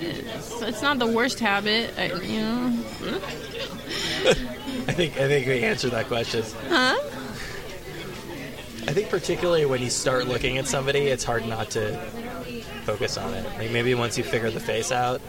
it's, 0.00 0.62
it's 0.62 0.82
not 0.82 0.98
the 0.98 1.06
worst 1.06 1.40
habit. 1.40 1.90
I, 1.98 2.12
you 2.22 2.40
know, 2.40 2.66
I 4.88 4.92
think 4.92 5.16
I 5.18 5.26
think 5.28 5.46
we 5.46 5.62
answered 5.64 5.90
that 5.92 6.06
question. 6.06 6.44
huh? 6.68 6.96
I 8.88 8.92
think 8.92 9.08
particularly 9.10 9.66
when 9.66 9.82
you 9.82 9.90
start 9.90 10.26
looking 10.26 10.58
at 10.58 10.66
somebody, 10.66 11.06
it's 11.08 11.24
hard 11.24 11.46
not 11.46 11.70
to 11.70 11.96
focus 12.84 13.16
on 13.18 13.34
it. 13.34 13.44
Like 13.58 13.70
maybe 13.70 13.94
once 13.94 14.16
you 14.16 14.24
figure 14.24 14.50
the 14.50 14.60
face 14.60 14.92
out, 14.92 15.20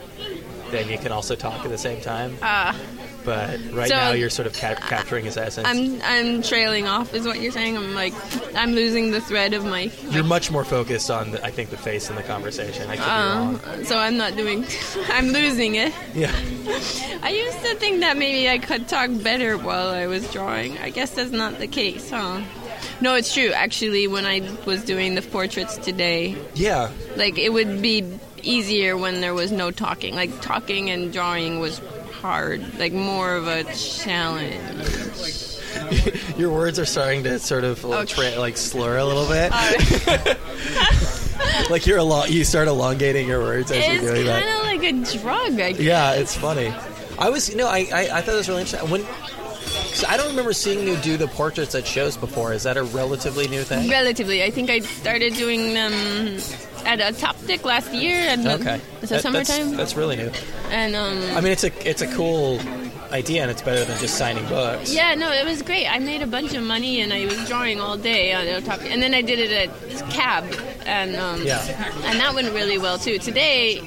then 0.69 0.89
you 0.89 0.97
can 0.97 1.11
also 1.11 1.35
talk 1.35 1.63
at 1.63 1.69
the 1.71 1.77
same 1.77 2.01
time. 2.01 2.37
Ah, 2.41 2.77
But 3.23 3.59
right 3.71 3.87
So- 3.89 3.95
now, 3.95 4.11
you're 4.11 4.29
sort 4.29 4.47
of 4.47 4.53
cap- 4.53 4.79
capturing 4.81 5.25
his 5.25 5.37
essence. 5.37 5.67
I'm 5.67 6.01
I'm 6.03 6.41
trailing 6.41 6.87
off, 6.87 7.13
is 7.13 7.25
what 7.25 7.41
you're 7.41 7.51
saying. 7.51 7.75
I'm 7.77 7.93
like, 7.95 8.13
I'm 8.55 8.73
losing 8.73 9.11
the 9.11 9.19
thread 9.21 9.53
of 9.53 9.65
my. 9.65 9.91
you're 10.11 10.23
much 10.23 10.49
more 10.51 10.63
focused 10.63 11.09
on, 11.09 11.31
the, 11.31 11.43
I 11.43 11.49
think, 11.51 11.69
the 11.69 11.77
face 11.77 12.09
in 12.09 12.15
the 12.15 12.23
conversation. 12.23 12.89
I 12.89 12.95
could 12.95 13.03
be 13.05 13.09
wrong. 13.09 13.55
Uh, 13.81 13.83
so 13.85 13.97
I'm 13.97 14.17
not 14.17 14.35
doing. 14.37 14.65
I'm 15.09 15.27
losing 15.29 15.75
it. 15.75 15.93
Yeah. 16.13 16.31
I 17.23 17.29
used 17.31 17.59
to 17.65 17.75
think 17.75 18.01
that 18.01 18.15
maybe 18.17 18.47
I 18.49 18.59
could 18.59 18.87
talk 18.87 19.09
better 19.23 19.57
while 19.57 19.87
I 19.89 20.05
was 20.07 20.29
drawing. 20.31 20.77
I 20.79 20.89
guess 20.89 21.09
that's 21.11 21.31
not 21.31 21.59
the 21.59 21.67
case, 21.67 22.09
huh? 22.09 22.41
No, 23.01 23.15
it's 23.15 23.33
true. 23.33 23.51
Actually, 23.51 24.07
when 24.07 24.25
I 24.25 24.41
was 24.65 24.83
doing 24.83 25.15
the 25.15 25.21
portraits 25.21 25.77
today, 25.77 26.35
Yeah. 26.55 26.89
like 27.15 27.37
it 27.37 27.53
would 27.53 27.81
be 27.81 28.03
easier 28.43 28.97
when 28.97 29.21
there 29.21 29.33
was 29.33 29.51
no 29.51 29.71
talking. 29.71 30.15
Like 30.15 30.41
talking 30.41 30.89
and 30.89 31.13
drawing 31.13 31.59
was 31.59 31.79
hard, 32.21 32.79
like 32.79 32.93
more 32.93 33.35
of 33.35 33.47
a 33.47 33.63
challenge. 33.65 34.55
Your 36.37 36.51
words 36.51 36.79
are 36.79 36.85
starting 36.85 37.23
to 37.25 37.37
sort 37.39 37.63
of 37.63 37.85
Oh, 37.85 38.03
tra- 38.03 38.39
like 38.39 38.57
slur 38.57 38.97
a 38.97 39.05
little 39.05 39.27
bit. 39.27 39.51
like 41.69 41.85
you're 41.85 41.99
a 41.99 42.03
lot. 42.03 42.31
You 42.31 42.43
start 42.43 42.67
elongating 42.67 43.27
your 43.27 43.41
words 43.41 43.69
as 43.71 43.77
it's 43.77 43.87
you're 44.03 44.13
doing 44.13 44.25
that. 44.25 44.41
It's 44.43 44.81
kind 44.81 44.99
of 44.99 45.05
like 45.05 45.15
a 45.15 45.19
drug, 45.21 45.59
I 45.61 45.71
guess. 45.73 45.81
Yeah, 45.81 46.13
it's 46.13 46.35
funny. 46.35 46.73
I 47.19 47.29
was, 47.29 47.49
you 47.49 47.57
know, 47.57 47.67
I, 47.67 47.87
I, 47.93 48.09
I 48.13 48.21
thought 48.21 48.33
it 48.33 48.37
was 48.37 48.49
really 48.49 48.61
interesting. 48.61 48.89
When, 48.89 49.05
I 50.03 50.17
don't 50.17 50.27
remember 50.29 50.53
seeing 50.53 50.87
you 50.87 50.95
do 50.97 51.17
the 51.17 51.27
portraits 51.27 51.73
at 51.75 51.85
shows 51.87 52.17
before. 52.17 52.53
Is 52.53 52.63
that 52.63 52.77
a 52.77 52.83
relatively 52.83 53.47
new 53.47 53.63
thing? 53.63 53.89
Relatively, 53.89 54.43
I 54.43 54.51
think 54.51 54.69
I 54.69 54.79
started 54.79 55.33
doing 55.35 55.73
them 55.73 55.93
at 56.85 56.99
a 56.99 57.17
Top 57.17 57.35
Dick 57.45 57.65
last 57.65 57.93
year. 57.93 58.19
At 58.29 58.43
the, 58.43 58.53
Okay. 58.55 58.81
It's 59.01 59.09
That- 59.09 59.19
a 59.19 59.21
summertime, 59.21 59.65
That's, 59.67 59.77
that's 59.77 59.95
really 59.95 60.15
new. 60.15 60.31
and 60.69 60.95
um, 60.95 61.17
I 61.35 61.41
mean, 61.41 61.51
it's 61.51 61.63
a 61.63 61.89
it's 61.89 62.01
a 62.01 62.07
cool 62.15 62.59
idea, 63.11 63.41
and 63.41 63.49
it's 63.51 63.61
better 63.61 63.85
than 63.85 63.97
just 63.99 64.17
signing 64.17 64.45
books. 64.47 64.93
Yeah, 64.93 65.15
no, 65.15 65.31
it 65.31 65.45
was 65.45 65.61
great. 65.61 65.87
I 65.87 65.99
made 65.99 66.21
a 66.21 66.27
bunch 66.27 66.53
of 66.53 66.63
money 66.63 66.99
and 66.99 67.13
I 67.13 67.25
was 67.25 67.47
drawing 67.47 67.79
all 67.79 67.95
day 67.97 68.33
on 68.33 68.61
top. 68.63 68.81
And 68.83 69.01
then 69.01 69.13
I 69.13 69.21
did 69.21 69.39
it 69.39 69.51
at 69.51 70.09
CAB, 70.09 70.43
and 70.85 71.15
um, 71.15 71.41
Yeah. 71.43 71.61
and 72.05 72.19
that 72.19 72.33
went 72.35 72.51
really 72.53 72.77
well 72.77 72.97
too. 72.97 73.17
Today, 73.17 73.79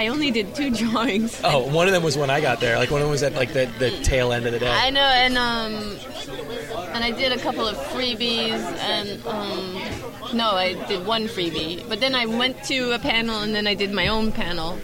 I 0.00 0.08
only 0.08 0.30
did 0.30 0.54
two 0.54 0.70
drawings. 0.82 1.38
Oh, 1.44 1.70
one 1.70 1.86
of 1.86 1.92
them 1.92 2.02
was 2.02 2.16
when 2.16 2.30
I 2.30 2.40
got 2.40 2.58
there. 2.58 2.78
Like 2.78 2.90
one 2.90 3.02
of 3.02 3.04
them 3.04 3.10
was 3.10 3.22
at 3.22 3.34
like 3.34 3.52
the, 3.52 3.70
the 3.78 3.90
tail 4.02 4.32
end 4.32 4.46
of 4.46 4.52
the 4.54 4.58
day. 4.58 4.70
I 4.70 4.88
know, 4.88 5.02
and 5.02 5.36
um, 5.36 5.74
and 6.94 7.04
I 7.04 7.10
did 7.10 7.32
a 7.32 7.38
couple 7.38 7.68
of 7.68 7.76
freebies, 7.76 8.62
and 8.80 9.26
um, 9.26 9.74
no, 10.34 10.52
I 10.52 10.72
did 10.88 11.06
one 11.06 11.24
freebie. 11.28 11.86
But 11.86 12.00
then 12.00 12.14
I 12.14 12.24
went 12.24 12.64
to 12.64 12.92
a 12.92 12.98
panel, 12.98 13.40
and 13.42 13.54
then 13.54 13.66
I 13.66 13.74
did 13.74 13.92
my 13.92 14.08
own 14.08 14.32
panel. 14.32 14.78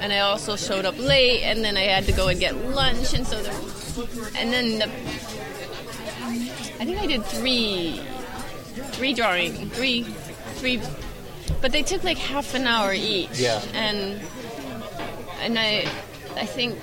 and 0.00 0.12
I 0.12 0.18
also 0.20 0.54
showed 0.56 0.84
up 0.84 0.98
late, 0.98 1.42
and 1.42 1.64
then 1.64 1.78
I 1.78 1.82
had 1.84 2.04
to 2.04 2.12
go 2.12 2.28
and 2.28 2.38
get 2.38 2.54
lunch, 2.56 3.14
and 3.14 3.26
so, 3.26 3.42
there, 3.42 3.54
and 4.36 4.52
then 4.52 4.80
the, 4.80 4.86
I 6.78 6.84
think 6.84 6.98
I 6.98 7.06
did 7.06 7.24
three, 7.24 8.02
three 8.92 9.14
drawing, 9.14 9.70
three, 9.70 10.02
three, 10.56 10.80
but 11.60 11.72
they 11.72 11.82
took 11.82 12.04
like 12.04 12.18
half 12.18 12.54
an 12.54 12.66
hour 12.66 12.92
each. 12.92 13.38
Yeah. 13.38 13.62
And 13.74 14.20
and 15.40 15.58
I, 15.58 15.86
I 16.36 16.46
think 16.46 16.78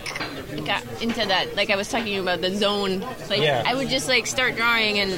I 0.53 0.59
got 0.61 0.83
into 1.01 1.25
that. 1.25 1.55
Like 1.55 1.69
I 1.69 1.75
was 1.75 1.89
talking 1.89 2.17
about 2.19 2.41
the 2.41 2.55
zone. 2.55 3.01
Like 3.29 3.41
Yeah. 3.41 3.63
I 3.65 3.75
would 3.75 3.89
just 3.89 4.07
like 4.07 4.27
start 4.27 4.55
drawing 4.55 4.99
and 4.99 5.13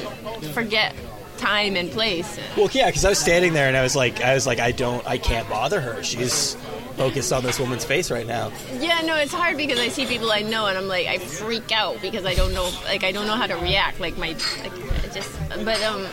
forget 0.52 0.94
time 1.38 1.76
and 1.76 1.90
place. 1.90 2.38
Well, 2.56 2.68
yeah, 2.72 2.86
because 2.86 3.04
I 3.04 3.08
was 3.08 3.18
standing 3.18 3.54
there 3.54 3.66
and 3.66 3.76
I 3.76 3.82
was 3.82 3.96
like, 3.96 4.20
I 4.20 4.34
was 4.34 4.46
like, 4.46 4.60
I 4.60 4.72
don't, 4.72 5.06
I 5.06 5.16
can't 5.16 5.48
bother 5.48 5.80
her. 5.80 6.02
She's 6.02 6.54
focused 6.96 7.32
on 7.32 7.42
this 7.42 7.58
woman's 7.58 7.84
face 7.84 8.10
right 8.10 8.26
now. 8.26 8.52
Yeah, 8.78 9.00
no, 9.00 9.16
it's 9.16 9.32
hard 9.32 9.56
because 9.56 9.80
I 9.80 9.88
see 9.88 10.04
people 10.04 10.30
I 10.30 10.42
know 10.42 10.66
and 10.66 10.76
I'm 10.76 10.86
like 10.86 11.06
I 11.06 11.16
freak 11.16 11.72
out 11.72 12.00
because 12.02 12.26
I 12.26 12.34
don't 12.34 12.52
know 12.52 12.70
like 12.84 13.04
I 13.04 13.12
don't 13.12 13.26
know 13.26 13.36
how 13.36 13.46
to 13.46 13.54
react. 13.56 14.00
Like 14.00 14.18
my 14.18 14.36
like 14.62 15.12
just 15.14 15.30
but 15.64 15.80
um 15.82 16.06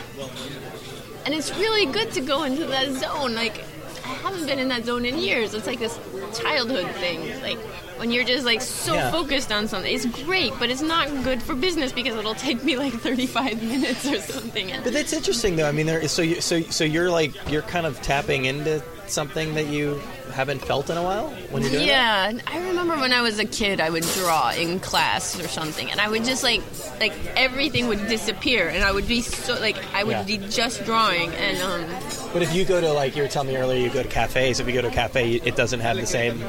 and 1.27 1.36
it's 1.36 1.53
really 1.57 1.86
good 1.91 2.10
to 2.13 2.22
go 2.22 2.43
into 2.43 2.63
that 2.67 2.89
zone. 2.93 3.36
Like 3.36 3.60
I 4.05 4.13
haven't 4.24 4.46
been 4.46 4.60
in 4.60 4.69
that 4.69 4.86
zone 4.86 5.03
in 5.03 5.17
years. 5.17 5.53
It's 5.53 5.67
like 5.67 5.79
this 5.79 6.00
childhood 6.39 6.89
thing. 6.96 7.41
Like 7.41 7.57
when 7.98 8.12
you're 8.12 8.24
just 8.24 8.46
like 8.46 8.62
so 8.62 8.93
Yeah. 8.93 9.12
focused 9.12 9.51
on 9.51 9.67
something. 9.67 9.93
It's 9.93 10.05
great, 10.24 10.53
but 10.57 10.69
it's 10.69 10.81
not 10.81 11.10
good 11.25 11.43
for 11.43 11.53
business 11.53 11.91
because 11.91 12.15
it'll 12.15 12.34
take 12.36 12.63
me 12.63 12.77
like 12.77 12.93
35 13.01 13.62
minutes 13.62 14.05
or 14.05 14.22
something. 14.22 14.72
But 14.86 14.93
that's 14.93 15.12
interesting, 15.12 15.57
though. 15.57 15.67
I 15.67 15.74
mean, 15.74 15.86
there. 15.88 16.07
So, 16.07 16.22
you, 16.22 16.39
so, 16.39 16.62
so 16.62 16.86
you're 16.86 17.10
like, 17.10 17.34
you're 17.51 17.63
kind 17.63 17.86
of 17.86 18.01
tapping 18.01 18.46
into 18.46 18.81
something 19.07 19.53
that 19.55 19.67
you 19.67 20.01
haven't 20.38 20.60
felt 20.63 20.89
in 20.91 20.98
a 20.98 21.01
while 21.03 21.32
when 21.50 21.63
you're 21.63 21.72
doing 21.72 21.84
it. 21.86 21.88
Yeah, 21.88 22.32
I 22.46 22.60
remember 22.67 22.96
when 22.98 23.12
I 23.12 23.22
was 23.22 23.39
a 23.39 23.46
kid, 23.46 23.82
I 23.82 23.89
would 23.89 24.03
draw 24.13 24.51
in 24.51 24.79
class 24.79 25.38
or 25.39 25.48
something, 25.48 25.89
and 25.89 26.00
I 26.00 26.08
would 26.10 26.24
just 26.25 26.44
like, 26.44 26.62
like 27.00 27.13
everything 27.36 27.88
would 27.88 28.08
disappear, 28.08 28.70
and 28.70 28.84
I 28.84 28.91
would 28.91 29.08
be 29.08 29.22
so 29.22 29.60
like, 29.60 29.77
I 29.96 30.03
would 30.03 30.12
Yeah. 30.12 30.24
be 30.24 30.38
just 30.38 30.86
drawing, 30.86 31.34
and 31.34 31.58
um, 31.63 31.86
But 32.34 32.44
if 32.44 32.53
you 32.53 32.65
go 32.65 32.79
to 32.79 32.94
like 32.94 33.15
you 33.15 33.24
were 33.24 33.27
telling 33.27 33.50
me 33.50 33.58
earlier, 33.58 33.79
you 33.84 33.89
go 33.89 34.03
to 34.03 34.08
cafes. 34.10 34.60
If 34.60 34.67
you 34.67 34.74
go 34.74 34.82
to 34.84 34.89
a 34.89 34.91
cafe, 34.91 35.34
it 35.44 35.56
doesn't 35.56 35.79
have 35.79 35.98
the 35.98 36.06
same. 36.06 36.39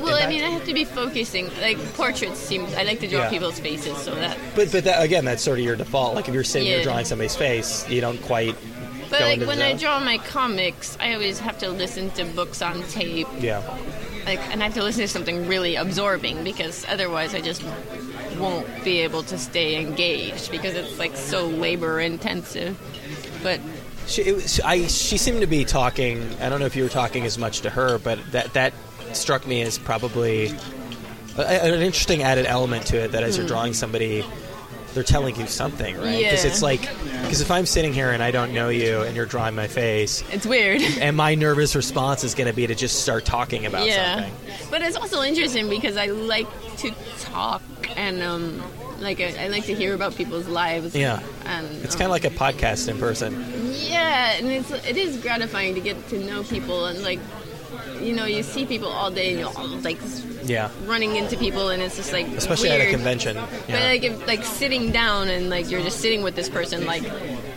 well, 0.00 0.14
I 0.16 0.26
mean, 0.28 0.42
I 0.42 0.48
have 0.48 0.64
to 0.64 0.72
be 0.72 0.84
focusing. 0.86 1.50
Like 1.60 1.76
portraits 1.92 2.38
seem, 2.38 2.64
I 2.76 2.84
like 2.84 3.00
to 3.00 3.06
draw 3.08 3.20
Yeah. 3.24 3.30
people's 3.30 3.60
faces, 3.60 3.98
so 3.98 4.14
that. 4.14 4.36
But 4.54 4.72
but 4.72 4.84
that, 4.84 5.02
again, 5.04 5.26
that's 5.26 5.42
sort 5.42 5.58
of 5.58 5.64
your 5.66 5.76
default. 5.76 6.14
Like 6.14 6.26
if 6.28 6.32
you're 6.34 6.42
sitting 6.44 6.68
there 6.68 6.82
drawing 6.82 7.04
somebody's 7.04 7.36
face, 7.36 7.86
you 7.90 8.00
don't 8.00 8.20
quite. 8.22 8.56
But 9.10 9.20
like 9.20 9.40
when 9.40 9.62
I 9.62 9.74
draw 9.74 10.00
my 10.00 10.18
comics, 10.18 10.96
I 11.00 11.14
always 11.14 11.38
have 11.38 11.58
to 11.58 11.70
listen 11.70 12.10
to 12.12 12.24
books 12.24 12.62
on 12.62 12.82
tape, 12.84 13.28
Yeah. 13.38 13.62
like, 14.24 14.40
and 14.50 14.62
I 14.62 14.66
have 14.66 14.74
to 14.74 14.82
listen 14.82 15.02
to 15.02 15.08
something 15.08 15.46
really 15.46 15.76
absorbing 15.76 16.44
because 16.44 16.84
otherwise 16.88 17.34
I 17.34 17.40
just 17.40 17.62
won't 18.38 18.66
be 18.84 19.00
able 19.00 19.22
to 19.24 19.38
stay 19.38 19.80
engaged 19.80 20.50
because 20.50 20.74
it's 20.74 20.98
like 20.98 21.16
so 21.16 21.46
labor 21.46 22.00
intensive. 22.00 22.78
But 23.42 23.60
She, 24.06 24.22
it 24.22 24.60
I, 24.64 24.86
she 24.86 25.18
seemed 25.18 25.40
to 25.40 25.46
be 25.46 25.64
talking. 25.64 26.22
I 26.40 26.48
don't 26.48 26.60
know 26.60 26.66
if 26.66 26.76
you 26.76 26.82
were 26.82 26.88
talking 26.88 27.24
as 27.24 27.38
much 27.38 27.60
to 27.62 27.70
her, 27.70 27.98
but 27.98 28.18
that 28.32 28.52
that 28.54 28.72
struck 29.12 29.46
me 29.46 29.62
as 29.62 29.78
probably 29.78 30.54
a, 31.36 31.42
an 31.42 31.82
interesting 31.82 32.22
added 32.22 32.46
element 32.46 32.86
to 32.88 32.98
it. 32.98 33.12
That 33.12 33.22
as 33.22 33.36
you're 33.36 33.44
hmm. 33.44 33.52
drawing 33.52 33.74
somebody, 33.74 34.24
they're 34.96 35.04
telling 35.04 35.36
you 35.36 35.46
something, 35.46 35.94
right? 35.98 36.16
Because 36.18 36.42
Yeah. 36.44 36.50
it's 36.50 36.62
like, 36.62 36.80
because 36.80 37.42
if 37.42 37.50
I'm 37.50 37.66
sitting 37.66 37.92
here 37.92 38.10
and 38.12 38.22
I 38.22 38.30
don't 38.30 38.54
know 38.54 38.70
you, 38.70 39.02
and 39.02 39.14
you're 39.14 39.26
drawing 39.26 39.54
my 39.54 39.66
face, 39.68 40.24
it's 40.32 40.46
weird. 40.46 40.80
and 41.00 41.14
my 41.14 41.34
nervous 41.34 41.76
response 41.76 42.24
is 42.24 42.34
going 42.34 42.48
to 42.48 42.54
be 42.56 42.66
to 42.66 42.74
just 42.74 43.02
start 43.02 43.26
talking 43.26 43.66
about 43.66 43.86
yeah 43.86 44.22
something. 44.22 44.32
but 44.70 44.80
it's 44.80 44.96
also 44.96 45.20
interesting 45.22 45.68
because 45.68 45.96
i 45.98 46.06
like 46.06 46.46
to 46.78 46.90
talk 47.20 47.62
and 47.96 48.22
um 48.22 48.62
like 49.00 49.20
I, 49.20 49.44
I 49.44 49.48
like 49.48 49.64
to 49.66 49.74
hear 49.74 49.94
about 49.94 50.14
people's 50.16 50.48
lives 50.48 50.94
Yeah. 50.96 51.20
and 51.44 51.66
It's 51.84 51.94
um, 51.94 51.98
kind 52.00 52.04
of 52.04 52.10
like 52.12 52.24
a 52.24 52.30
podcast 52.30 52.88
in 52.88 52.98
person. 52.98 53.32
yeah 53.74 54.32
and 54.38 54.46
it's 54.48 54.70
it 54.70 54.96
is 54.96 55.18
gratifying 55.18 55.74
to 55.74 55.80
get 55.80 56.08
to 56.08 56.18
know 56.18 56.42
people 56.42 56.86
and 56.86 57.02
like 57.02 57.20
you 58.02 58.12
know 58.14 58.24
you 58.24 58.42
see 58.42 58.64
people 58.66 58.88
all 58.88 59.10
day 59.10 59.30
and 59.30 59.40
you're 59.40 59.78
like 59.80 59.98
Yeah. 60.44 60.70
running 60.84 61.16
into 61.16 61.36
people 61.36 61.68
and 61.70 61.82
it's 61.82 61.96
just 61.96 62.12
like 62.12 62.26
Especially 62.28 62.68
weird. 62.68 62.82
at 62.82 62.88
a 62.88 62.90
convention. 62.90 63.36
But 63.66 63.82
like 63.82 64.04
if 64.04 64.26
like 64.26 64.44
sitting 64.44 64.92
down 64.92 65.28
and 65.28 65.48
like 65.50 65.70
you're 65.70 65.82
just 65.82 66.00
sitting 66.00 66.22
with 66.22 66.34
this 66.36 66.48
person, 66.48 66.86
like 66.86 67.02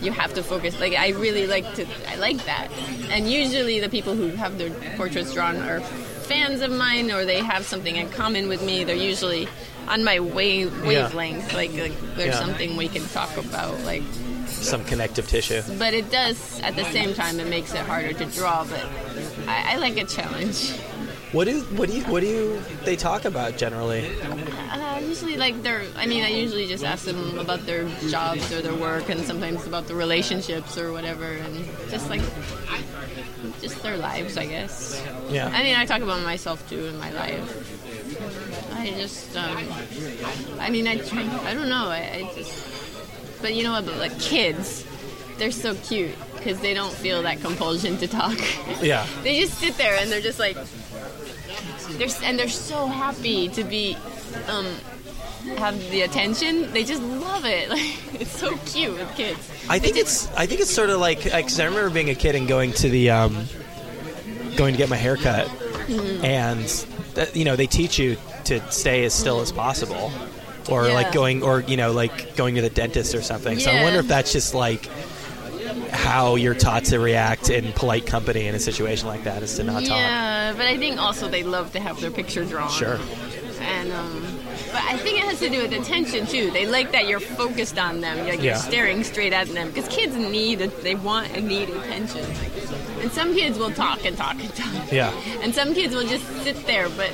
you 0.00 0.12
have 0.12 0.34
to 0.34 0.42
focus. 0.42 0.78
Like 0.80 0.94
I 0.94 1.10
really 1.10 1.46
like 1.46 1.72
to, 1.74 1.86
I 2.08 2.16
like 2.16 2.44
that. 2.46 2.68
And 3.10 3.30
usually 3.30 3.80
the 3.80 3.88
people 3.88 4.14
who 4.14 4.28
have 4.30 4.58
their 4.58 4.70
portraits 4.96 5.32
drawn 5.34 5.56
are 5.56 5.80
fans 5.80 6.60
of 6.62 6.70
mine, 6.70 7.10
or 7.10 7.24
they 7.24 7.40
have 7.40 7.64
something 7.64 7.96
in 7.96 8.08
common 8.10 8.48
with 8.48 8.62
me. 8.62 8.84
They're 8.84 8.94
usually 8.94 9.48
on 9.88 10.04
my 10.04 10.20
wave 10.20 10.70
wavelength. 10.86 11.52
Like, 11.52 11.72
like 11.72 11.92
there's 12.14 12.34
Yeah. 12.34 12.38
something 12.40 12.76
we 12.76 12.86
can 12.88 13.04
talk 13.08 13.36
about. 13.36 13.80
Like, 13.84 14.04
Some 14.60 14.84
connective 14.84 15.26
tissue. 15.28 15.62
but 15.78 15.94
it 15.94 16.10
does 16.10 16.60
at 16.60 16.76
the 16.76 16.84
same 16.84 17.14
time 17.14 17.40
it 17.40 17.48
makes 17.48 17.72
it 17.72 17.80
harder 17.80 18.12
to 18.12 18.24
draw. 18.26 18.64
But 18.64 18.84
I, 19.48 19.74
I 19.74 19.76
like 19.76 19.96
a 19.96 20.04
challenge. 20.04 20.72
What 21.32 21.44
do 21.46 21.60
what 21.76 21.88
do 21.88 21.96
you 21.96 22.04
what 22.04 22.20
do 22.20 22.26
you 22.26 22.60
they 22.84 22.96
talk 22.96 23.24
about 23.24 23.56
generally? 23.56 24.04
Uh, 24.70 25.00
usually, 25.00 25.36
like 25.36 25.62
their. 25.62 25.84
I 25.96 26.06
mean, 26.06 26.24
I 26.24 26.28
usually 26.28 26.66
just 26.66 26.84
ask 26.84 27.04
them 27.04 27.38
about 27.38 27.64
their 27.66 27.88
jobs 28.08 28.50
or 28.52 28.60
their 28.60 28.74
work, 28.74 29.08
and 29.08 29.20
sometimes 29.24 29.66
about 29.66 29.86
the 29.86 29.94
relationships 29.94 30.76
or 30.76 30.92
whatever, 30.92 31.24
and 31.24 31.64
just 31.88 32.10
like 32.10 32.20
just 33.60 33.82
their 33.82 33.96
lives, 33.96 34.36
I 34.36 34.46
guess. 34.46 35.02
Yeah. 35.30 35.48
I 35.52 35.62
mean, 35.62 35.76
I 35.76 35.86
talk 35.86 36.02
about 36.02 36.22
myself 36.22 36.68
too 36.68 36.86
in 36.86 36.98
my 36.98 37.12
life. 37.12 38.74
I 38.74 38.90
just, 38.90 39.36
um, 39.36 39.68
I 40.58 40.70
mean, 40.70 40.86
I, 40.86 40.92
I 40.92 41.54
don't 41.54 41.68
know. 41.68 41.88
I, 41.88 42.26
I 42.28 42.32
just, 42.34 42.66
but 43.42 43.54
you 43.54 43.62
know 43.62 43.72
what? 43.72 43.86
But 43.86 43.96
like 43.98 44.18
kids, 44.18 44.84
they're 45.38 45.50
so 45.50 45.74
cute 45.74 46.14
because 46.36 46.60
they 46.60 46.74
don't 46.74 46.92
feel 46.92 47.22
that 47.22 47.40
compulsion 47.40 47.96
to 47.98 48.06
talk. 48.08 48.38
Yeah. 48.82 49.06
they 49.22 49.40
just 49.40 49.58
sit 49.58 49.76
there 49.76 49.96
and 50.00 50.10
they're 50.10 50.20
just 50.22 50.38
like, 50.38 50.56
they're 51.98 52.08
and 52.22 52.38
they're 52.38 52.48
so 52.48 52.86
happy 52.86 53.48
to 53.50 53.64
be, 53.64 53.96
um, 54.48 54.66
have 55.58 55.78
the 55.90 56.02
attention. 56.02 56.70
They 56.72 56.84
just 56.84 57.02
love 57.02 57.44
it. 57.44 57.68
Like 57.70 58.20
it's 58.20 58.30
so 58.38 58.56
cute 58.66 58.92
with 58.98 59.14
kids. 59.16 59.38
I 59.68 59.78
think 59.78 59.96
it's 59.96 60.28
I 60.34 60.46
think 60.46 60.60
it's 60.60 60.70
sort 60.70 60.90
of 60.90 60.98
like 61.00 61.24
because 61.24 61.58
I 61.60 61.64
remember 61.64 61.90
being 61.90 62.10
a 62.10 62.14
kid 62.14 62.34
and 62.34 62.46
going 62.48 62.72
to 62.74 62.88
the 62.88 63.10
um, 63.10 63.44
going 64.56 64.74
to 64.74 64.78
get 64.78 64.88
my 64.88 64.96
hair 64.96 65.16
cut, 65.16 65.46
Mm-hmm. 65.46 66.24
and 66.24 66.60
that, 67.14 67.34
you 67.34 67.44
know 67.44 67.56
they 67.56 67.66
teach 67.66 67.98
you 67.98 68.16
to 68.44 68.60
stay 68.70 69.04
as 69.04 69.12
still 69.14 69.40
as 69.40 69.50
possible, 69.50 70.12
or 70.68 70.88
Yeah. 70.88 70.94
like 70.94 71.12
going 71.12 71.42
or 71.42 71.60
you 71.62 71.76
know 71.76 71.92
like 71.92 72.36
going 72.36 72.54
to 72.56 72.60
the 72.62 72.70
dentist 72.70 73.14
or 73.14 73.22
something. 73.22 73.58
So 73.58 73.70
I 73.70 73.82
wonder 73.82 74.00
if 74.00 74.08
that's 74.08 74.32
just 74.32 74.54
like 74.54 74.88
how 75.90 76.34
you're 76.36 76.54
taught 76.54 76.84
to 76.86 76.98
react 76.98 77.50
in 77.50 77.72
polite 77.72 78.06
company 78.06 78.46
in 78.46 78.54
a 78.54 78.58
situation 78.58 79.06
like 79.08 79.24
that 79.24 79.42
is 79.42 79.54
to 79.56 79.64
not 79.64 79.80
talk. 79.84 79.96
Yeah, 79.96 80.52
but 80.56 80.66
I 80.66 80.76
think 80.76 80.98
also 81.00 81.28
they 81.28 81.42
love 81.42 81.72
to 81.72 81.80
have 81.80 82.00
their 82.00 82.10
picture 82.10 82.44
drawn. 82.44 82.70
Sure. 82.70 82.98
And 83.60 83.92
um, 83.92 84.38
but 84.72 84.82
I 84.84 84.96
think 84.98 85.18
it 85.18 85.24
has 85.26 85.38
to 85.40 85.48
do 85.50 85.62
with 85.62 85.72
attention 85.72 86.26
too. 86.26 86.50
They 86.50 86.66
like 86.66 86.92
that 86.92 87.06
you're 87.08 87.20
focused 87.20 87.78
on 87.78 88.00
them, 88.00 88.18
like 88.26 88.38
Yeah. 88.38 88.42
you're 88.42 88.56
staring 88.56 89.04
straight 89.04 89.32
at 89.32 89.48
them. 89.48 89.68
Because 89.68 89.88
kids 89.88 90.16
need, 90.16 90.58
they 90.60 90.94
want 90.94 91.36
and 91.36 91.46
need 91.46 91.68
attention. 91.68 92.24
And 93.00 93.10
some 93.12 93.34
kids 93.34 93.58
will 93.58 93.70
talk 93.72 94.04
and 94.06 94.16
talk 94.16 94.36
and 94.40 94.54
talk. 94.54 94.92
Yeah. 94.92 95.12
And 95.42 95.54
some 95.54 95.74
kids 95.74 95.94
will 95.94 96.06
just 96.06 96.24
sit 96.42 96.66
there, 96.66 96.88
but 96.90 97.10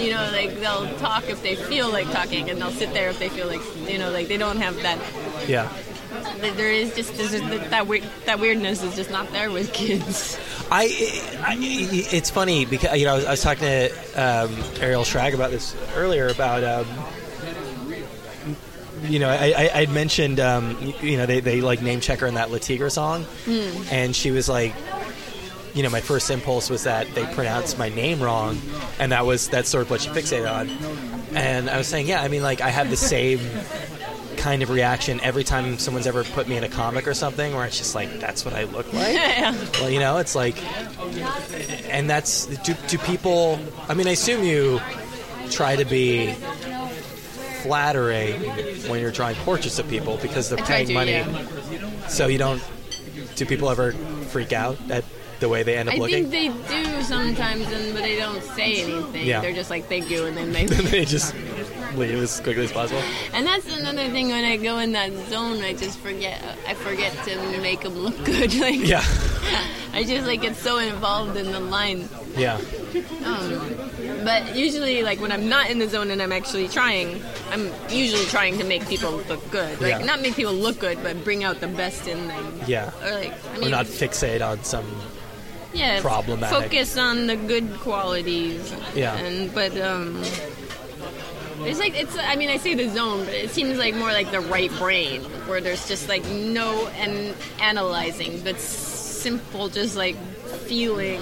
you 0.00 0.10
know, 0.10 0.30
like 0.32 0.58
they'll 0.60 0.92
talk 0.98 1.28
if 1.28 1.42
they 1.42 1.56
feel 1.56 1.90
like 1.90 2.10
talking, 2.10 2.50
and 2.50 2.60
they'll 2.60 2.70
sit 2.70 2.92
there 2.92 3.10
if 3.10 3.18
they 3.18 3.28
feel 3.28 3.46
like, 3.46 3.60
you 3.88 3.98
know, 3.98 4.10
like 4.10 4.28
they 4.28 4.36
don't 4.36 4.58
have 4.58 4.76
that. 4.82 4.98
Yeah. 5.48 5.72
There 6.40 6.70
is 6.70 6.94
just 6.94 7.16
there's 7.16 7.32
just 7.32 7.70
that 7.70 7.86
weird 7.86 8.04
that 8.26 8.40
weirdness 8.40 8.82
is 8.82 8.96
just 8.96 9.10
not 9.10 9.30
there 9.30 9.50
with 9.50 9.72
kids. 9.72 10.38
I, 10.70 10.84
I 11.44 11.56
it's 11.60 12.30
funny 12.30 12.64
because 12.64 12.98
you 12.98 13.06
know 13.06 13.12
I 13.12 13.16
was, 13.16 13.24
I 13.26 13.30
was 13.30 13.42
talking 13.42 13.62
to 13.62 13.90
um, 14.16 14.50
Ariel 14.80 15.02
Schrag 15.04 15.34
about 15.34 15.50
this 15.50 15.76
earlier 15.94 16.28
about 16.28 16.64
um, 16.64 16.86
you 19.04 19.18
know 19.18 19.28
I, 19.28 19.54
I 19.56 19.70
I'd 19.80 19.90
mentioned 19.90 20.40
um, 20.40 20.94
you, 21.00 21.16
know 21.16 21.26
they, 21.26 21.40
they 21.40 21.60
like 21.60 21.82
name 21.82 22.00
check 22.00 22.20
her 22.20 22.26
in 22.26 22.34
that 22.34 22.50
Le 22.50 22.58
Tigre 22.58 22.90
song 22.90 23.24
and 23.90 24.14
she 24.14 24.30
was 24.30 24.48
like 24.48 24.74
you 25.74 25.82
know 25.82 25.90
my 25.90 26.00
first 26.00 26.30
impulse 26.30 26.68
was 26.70 26.84
that 26.84 27.06
they 27.14 27.24
pronounced 27.34 27.78
my 27.78 27.88
name 27.88 28.20
wrong 28.22 28.58
and 28.98 29.12
that 29.12 29.24
was 29.26 29.48
that's 29.48 29.68
sort 29.68 29.82
of 29.82 29.90
what 29.90 30.00
she 30.00 30.08
fixated 30.10 30.50
on 30.50 30.68
and 31.36 31.70
I 31.70 31.78
was 31.78 31.86
saying 31.86 32.06
yeah 32.06 32.22
I 32.22 32.28
mean 32.28 32.42
like 32.42 32.60
I 32.60 32.70
have 32.70 32.90
the 32.90 32.96
same 32.96 33.40
kind 34.36 34.62
of 34.62 34.70
reaction 34.70 35.20
every 35.22 35.44
time 35.44 35.78
someone's 35.78 36.06
ever 36.06 36.24
put 36.24 36.48
me 36.48 36.56
in 36.56 36.64
a 36.64 36.68
comic 36.68 37.06
or 37.06 37.12
something 37.14 37.54
where 37.54 37.66
it's 37.66 37.76
just 37.76 37.94
like 37.94 38.20
that's 38.20 38.44
what 38.44 38.54
I 38.54 38.64
look 38.64 38.90
like 38.92 39.14
well, 39.74 39.90
you 39.90 40.00
know, 40.00 40.16
it's 40.18 40.34
like, 40.34 40.56
and 41.90 42.08
that's 42.08 42.46
do, 42.46 42.74
do 42.88 42.98
people? 42.98 43.58
I 43.88 43.94
mean, 43.94 44.06
I 44.06 44.12
assume 44.12 44.44
you 44.44 44.80
try 45.50 45.76
to 45.76 45.84
be 45.84 46.32
flattering 47.62 48.40
when 48.88 49.00
you're 49.00 49.10
drawing 49.10 49.36
portraits 49.36 49.78
of 49.78 49.88
people 49.88 50.18
because 50.22 50.48
they're 50.48 50.60
I 50.60 50.66
paying 50.66 50.86
to, 50.88 50.94
money. 50.94 51.12
yeah. 51.12 52.06
So 52.08 52.26
you 52.26 52.38
don't. 52.38 52.62
Do 53.36 53.46
people 53.46 53.70
ever 53.70 53.92
freak 53.92 54.52
out 54.52 54.78
at 54.90 55.04
the 55.40 55.48
way 55.48 55.62
they 55.62 55.76
end 55.76 55.88
up 55.88 55.94
I 55.96 55.98
looking? 55.98 56.26
I 56.26 56.28
think 56.28 56.66
they 56.68 56.82
do 56.84 57.02
sometimes, 57.02 57.66
and 57.72 57.92
but 57.94 58.02
they 58.02 58.16
don't 58.16 58.42
say 58.42 58.82
anything. 58.82 59.26
Yeah. 59.26 59.40
They're 59.40 59.52
just 59.52 59.70
like 59.70 59.86
thank 59.86 60.10
you, 60.10 60.26
and 60.26 60.36
then 60.36 60.52
they. 60.52 60.66
they 60.90 61.04
just 61.04 61.34
leave 61.96 62.14
as 62.22 62.38
quickly 62.40 62.64
as 62.64 62.72
possible. 62.72 63.02
and 63.34 63.44
that's 63.46 63.66
another 63.76 64.08
thing 64.10 64.28
when 64.28 64.44
I 64.44 64.56
go 64.56 64.78
in 64.78 64.92
that 64.92 65.12
zone, 65.28 65.60
I 65.62 65.72
just 65.74 65.98
forget. 65.98 66.40
I 66.68 66.74
forget 66.74 67.12
to 67.24 67.60
make 67.60 67.80
them 67.80 67.94
look 67.94 68.22
good. 68.24 68.54
Like 68.60 68.86
Yeah, 68.86 69.02
I 69.92 70.04
just 70.04 70.26
like 70.26 70.42
get 70.42 70.54
so 70.56 70.78
involved 70.78 71.36
in 71.36 71.50
the 71.50 71.58
line. 71.60 72.08
yeah, 72.36 72.60
Um, 73.24 73.74
but 74.24 74.54
usually, 74.54 75.02
like 75.02 75.20
when 75.20 75.32
I'm 75.32 75.48
not 75.48 75.70
in 75.70 75.78
the 75.78 75.88
zone 75.88 76.10
and 76.10 76.20
I'm 76.22 76.32
actually 76.32 76.68
trying, 76.68 77.20
I'm 77.50 77.70
usually 77.88 78.24
trying 78.26 78.58
to 78.58 78.64
make 78.64 78.86
people 78.88 79.12
look 79.28 79.50
good. 79.50 79.80
Like 79.80 79.98
Yeah. 79.98 80.04
not 80.04 80.20
make 80.20 80.36
people 80.36 80.52
look 80.52 80.78
good, 80.78 81.02
but 81.02 81.24
bring 81.24 81.42
out 81.44 81.60
the 81.60 81.68
best 81.68 82.06
in 82.06 82.28
them. 82.28 82.60
yeah. 82.66 82.90
Or 83.02 83.14
like 83.14 83.32
I 83.54 83.58
mean, 83.58 83.66
Or 83.68 83.70
not 83.70 83.86
fixate 83.86 84.46
on 84.46 84.62
some. 84.62 84.86
Yeah, 85.72 86.00
problematic. 86.00 86.58
Focus 86.58 86.96
on 86.96 87.26
the 87.26 87.36
good 87.36 87.72
qualities. 87.80 88.74
Yeah. 88.94 89.16
And 89.16 89.52
but 89.54 89.76
um, 89.80 90.22
it's 91.62 91.78
like 91.78 91.98
it's. 91.98 92.16
I 92.16 92.36
mean, 92.36 92.50
I 92.50 92.56
say 92.56 92.74
the 92.74 92.88
zone, 92.88 93.24
but 93.24 93.34
it 93.34 93.50
seems 93.50 93.78
like 93.78 93.94
more 93.94 94.12
like 94.12 94.30
the 94.30 94.40
right 94.40 94.70
brain, 94.78 95.22
where 95.46 95.60
there's 95.60 95.86
just 95.86 96.08
like 96.08 96.24
no 96.26 96.88
and 96.88 97.34
analyzing, 97.60 98.40
but 98.42 98.58
simple, 98.58 99.68
just 99.68 99.96
like 99.96 100.16
feeling. 100.66 101.20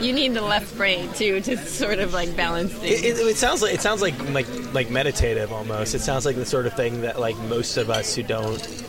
You 0.00 0.12
need 0.12 0.34
the 0.34 0.42
left 0.42 0.76
brain 0.76 1.10
too 1.14 1.40
to 1.40 1.56
sort 1.56 2.00
of 2.00 2.12
like 2.12 2.36
balance 2.36 2.72
things. 2.72 3.00
It, 3.02 3.18
it, 3.18 3.26
it 3.26 3.36
sounds 3.36 3.62
like 3.62 3.74
it 3.74 3.80
sounds 3.80 4.02
like 4.02 4.14
like 4.30 4.46
like 4.74 4.90
meditative 4.90 5.52
almost. 5.52 5.94
It 5.94 6.00
sounds 6.00 6.26
like 6.26 6.36
the 6.36 6.44
sort 6.44 6.66
of 6.66 6.74
thing 6.74 7.00
that 7.00 7.18
like 7.18 7.36
most 7.38 7.78
of 7.78 7.88
us 7.88 8.14
who 8.14 8.22
don't, 8.22 8.84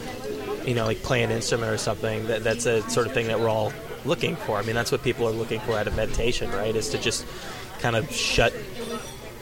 you 0.65 0.75
know, 0.75 0.85
like 0.85 1.01
play 1.03 1.23
an 1.23 1.31
instrument 1.31 1.71
or 1.71 1.77
something. 1.77 2.27
That 2.27 2.43
that's 2.43 2.65
a 2.65 2.87
sort 2.89 3.07
of 3.07 3.13
thing 3.13 3.27
that 3.27 3.39
we're 3.39 3.49
all 3.49 3.71
looking 4.07 4.35
for. 4.35 4.57
I 4.57 4.63
mean, 4.63 4.75
that's 4.75 4.91
what 4.91 5.03
people 5.03 5.27
are 5.27 5.31
looking 5.31 5.59
for 5.61 5.77
out 5.77 5.87
of 5.87 5.95
meditation, 5.95 6.49
right? 6.51 6.75
Is 6.75 6.89
to 6.89 6.97
just 6.97 7.25
kind 7.79 7.95
of 7.95 8.11
shut 8.11 8.53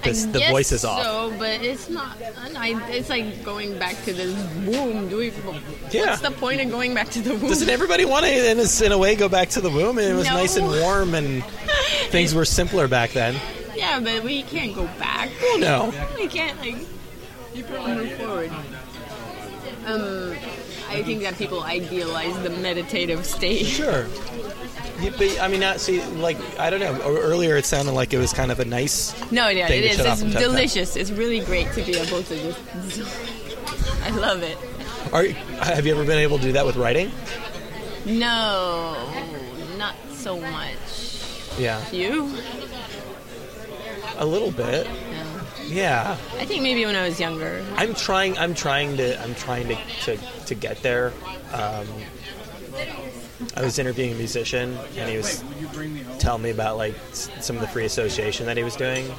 this, 0.04 0.26
the 0.26 0.40
voices 0.52 0.86
off. 0.86 1.02
So, 1.04 1.34
but 1.40 1.64
it's 1.64 1.90
not. 1.90 2.18
I, 2.56 2.80
it's 2.92 3.10
like 3.10 3.44
going 3.44 3.78
back 3.80 3.96
to 4.04 4.14
the 4.14 4.26
womb. 4.70 5.10
Do 5.10 5.18
we, 5.18 5.32
Yeah. 5.92 6.08
What's 6.08 6.22
the 6.22 6.32
point 6.32 6.62
of 6.62 6.70
going 6.70 6.94
back 6.94 7.10
to 7.10 7.22
the 7.22 7.32
womb? 7.32 7.48
Doesn't 7.50 7.70
everybody 7.70 8.06
want 8.06 8.26
to, 8.26 8.52
in 8.52 8.60
a, 8.60 8.86
in 8.86 8.92
a 8.92 8.98
way, 8.98 9.16
go 9.16 9.30
back 9.30 9.50
to 9.52 9.62
the 9.62 9.70
womb? 9.72 9.98
And 9.98 10.08
it 10.08 10.14
was 10.14 10.28
No. 10.28 10.34
nice 10.36 10.58
and 10.58 10.68
warm, 10.68 11.16
and 11.16 11.44
things 12.10 12.36
were 12.36 12.46
simpler 12.46 12.88
back 12.88 13.12
then. 13.12 13.36
yeah, 13.76 14.00
but 14.00 14.24
we 14.24 14.44
can't 14.44 14.76
go 14.76 14.86
back. 15.00 15.30
Oh 15.42 15.58
no, 15.60 15.94
We 16.18 16.28
can't 16.28 16.60
like. 16.60 16.76
Move 17.56 18.12
forward. 18.14 18.52
Um, 19.86 20.36
I 20.90 21.04
think 21.04 21.22
that 21.24 21.38
people 21.38 21.64
idealize 21.64 22.38
the 22.44 22.50
meditative 22.50 23.26
state. 23.26 23.66
sure. 23.66 24.08
Yeah, 25.02 25.12
but 25.18 25.42
I 25.42 25.48
mean, 25.50 25.60
not 25.60 25.80
see, 25.80 26.02
like 26.04 26.38
I 26.60 26.70
don't 26.70 26.80
know. 26.80 27.00
Earlier, 27.04 27.58
it 27.58 27.66
sounded 27.66 27.92
like 27.92 28.14
it 28.14 28.18
was 28.18 28.32
kind 28.34 28.52
of 28.52 28.60
a 28.60 28.66
nice. 28.66 29.14
No, 29.32 29.50
yeah, 29.50 29.70
it 29.70 29.84
is. 29.84 30.00
It's 30.00 30.22
delicious. 30.22 30.96
It's 30.96 31.12
really 31.12 31.42
great 31.42 31.72
to 31.74 31.84
be 31.84 31.98
able 31.98 32.24
to 32.24 32.54
just. 32.54 34.02
I 34.04 34.10
love 34.12 34.42
it. 34.44 34.58
Are, 35.12 35.26
have 35.64 35.86
you 35.86 35.94
ever 35.94 36.06
been 36.06 36.20
able 36.20 36.38
to 36.38 36.44
do 36.44 36.52
that 36.54 36.66
with 36.66 36.76
writing? 36.78 37.12
No, 38.06 38.96
not 39.78 39.96
so 40.12 40.40
much. 40.40 41.58
Yeah, 41.58 41.84
You? 41.92 42.32
a 44.18 44.26
little 44.26 44.52
bit. 44.52 44.88
No. 44.88 45.42
Yeah, 45.68 46.12
I 46.38 46.46
think 46.46 46.62
maybe 46.62 46.86
when 46.86 46.96
I 46.96 47.08
was 47.08 47.20
younger. 47.20 47.66
I'm 47.76 47.96
trying. 47.96 48.38
I'm 48.38 48.54
trying 48.54 48.98
to. 48.98 49.22
I'm 49.22 49.34
trying 49.36 49.68
to 49.70 49.76
to, 50.04 50.18
to 50.46 50.56
get 50.56 50.82
there. 50.84 51.12
Um, 51.52 51.88
I 53.56 53.62
was 53.64 53.80
interviewing 53.80 54.12
a 54.12 54.16
musician, 54.16 54.78
and 54.98 55.10
he 55.10 55.18
was 55.18 55.44
telling 56.20 56.42
me 56.42 56.50
about 56.50 56.78
like 56.78 56.96
some 57.14 57.56
of 57.56 57.62
the 57.62 57.68
free 57.70 57.86
association 57.86 58.46
that 58.48 58.58
he 58.58 58.64
was 58.64 58.76
doing, 58.76 59.10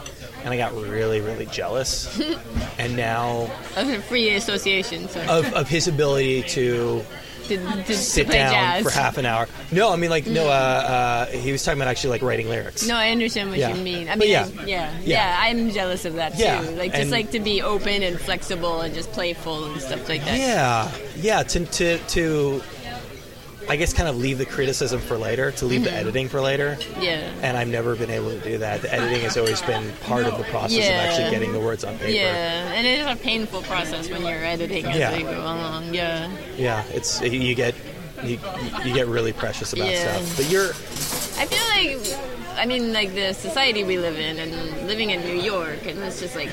and 0.45 0.53
I 0.53 0.57
got 0.59 0.75
really, 0.75 1.21
really 1.21 1.47
jealous. 1.47 2.21
and 2.79 2.97
now 2.97 3.51
Of 3.77 4.05
free 4.05 4.31
association, 4.35 5.09
so 5.09 5.21
of, 5.23 5.53
of 5.55 5.69
his 5.69 5.89
ability 5.89 6.43
to 6.43 7.03
to, 7.45 7.57
to, 7.59 7.83
to 7.85 7.97
sit 7.97 8.27
play 8.27 8.39
down 8.39 8.51
jazz. 8.53 8.83
for 8.83 8.91
half 8.91 9.19
an 9.19 9.25
hour. 9.25 9.47
No, 9.71 9.93
I 9.93 9.97
mean 9.97 10.11
like 10.11 10.27
no. 10.27 10.49
Uh, 10.49 10.51
uh, 10.51 11.27
he 11.27 11.53
was 11.53 11.65
talking 11.65 11.81
about 11.81 11.89
actually 11.89 12.11
like 12.11 12.23
writing 12.23 12.49
lyrics. 12.49 12.87
No, 12.89 12.97
I 12.97 13.11
understand 13.11 13.51
what 13.51 13.59
Yeah. 13.61 13.73
you 13.73 13.83
mean. 13.85 14.09
I 14.09 14.17
mean, 14.17 14.31
yeah. 14.31 14.49
I- 14.59 14.65
yeah, 14.65 14.67
yeah, 14.67 14.99
Yeah. 15.05 15.37
I'm 15.41 15.71
jealous 15.71 16.05
of 16.05 16.15
that 16.15 16.37
too. 16.37 16.43
Yeah, 16.43 16.61
Like 16.77 16.91
just 16.91 17.03
and- 17.03 17.11
like 17.13 17.31
to 17.31 17.41
be 17.41 17.63
open 17.63 18.03
and 18.03 18.21
flexible 18.21 18.81
and 18.81 18.93
just 18.93 19.13
playful 19.13 19.65
and 19.73 19.81
stuff 19.81 20.09
like 20.09 20.25
that. 20.25 20.37
Yeah, 20.39 20.91
yeah. 21.17 21.43
To 21.45 21.65
to 21.65 21.99
to, 21.99 22.63
I 23.69 23.77
guess 23.77 23.93
kind 23.93 24.09
of 24.09 24.17
leave 24.17 24.39
the 24.39 24.47
criticism 24.47 25.01
for 25.01 25.19
later. 25.19 25.51
To 25.53 25.67
leave 25.67 25.83
the 25.83 25.91
mm-hmm. 25.91 25.99
editing 25.99 26.29
for 26.29 26.41
later. 26.41 26.79
Yeah. 27.01 27.33
And 27.43 27.57
I've 27.57 27.69
never 27.69 27.97
been 27.97 28.11
able 28.11 28.31
to 28.31 28.41
do 28.41 28.59
that. 28.59 28.83
The 28.83 28.93
editing 28.93 29.23
has 29.23 29.37
always 29.37 29.61
been 29.63 29.93
part 30.03 30.25
of 30.25 30.39
the 30.39 30.45
process 30.45 30.87
of 30.87 30.93
actually 30.93 31.31
getting 31.31 31.53
the 31.53 31.61
words 31.61 31.85
on 31.85 31.99
paper. 31.99 32.11
Yeah, 32.11 32.73
and 32.73 32.87
it 32.87 33.01
is 33.01 33.07
a 33.07 33.17
painful 33.17 33.63
process 33.63 34.09
when 34.09 34.23
you're 34.23 34.45
editing 34.45 34.87
as 34.87 34.97
Yeah. 34.97 35.17
you 35.17 35.25
go 35.25 35.41
along. 35.41 35.95
Yeah, 35.95 36.31
Yeah, 36.57 36.85
it's 36.91 37.21
you 37.21 37.55
get 37.55 37.75
you, 38.25 38.39
you 38.85 38.95
get 38.95 39.09
really 39.09 39.33
precious 39.33 39.73
about 39.73 39.89
Yeah. 39.89 40.17
stuff. 40.17 40.37
But 40.37 40.51
you're 40.51 40.71
I 41.39 41.45
feel 41.45 41.99
like, 41.99 42.59
I 42.59 42.65
mean, 42.65 42.95
like 42.95 43.15
the 43.15 43.35
society 43.35 43.85
we 43.85 43.99
live 43.99 44.19
in, 44.19 44.39
and 44.39 44.87
living 44.87 45.11
in 45.11 45.21
New 45.21 45.39
York, 45.39 45.85
and 45.87 45.99
it's 45.99 46.19
just 46.19 46.35
like, 46.35 46.51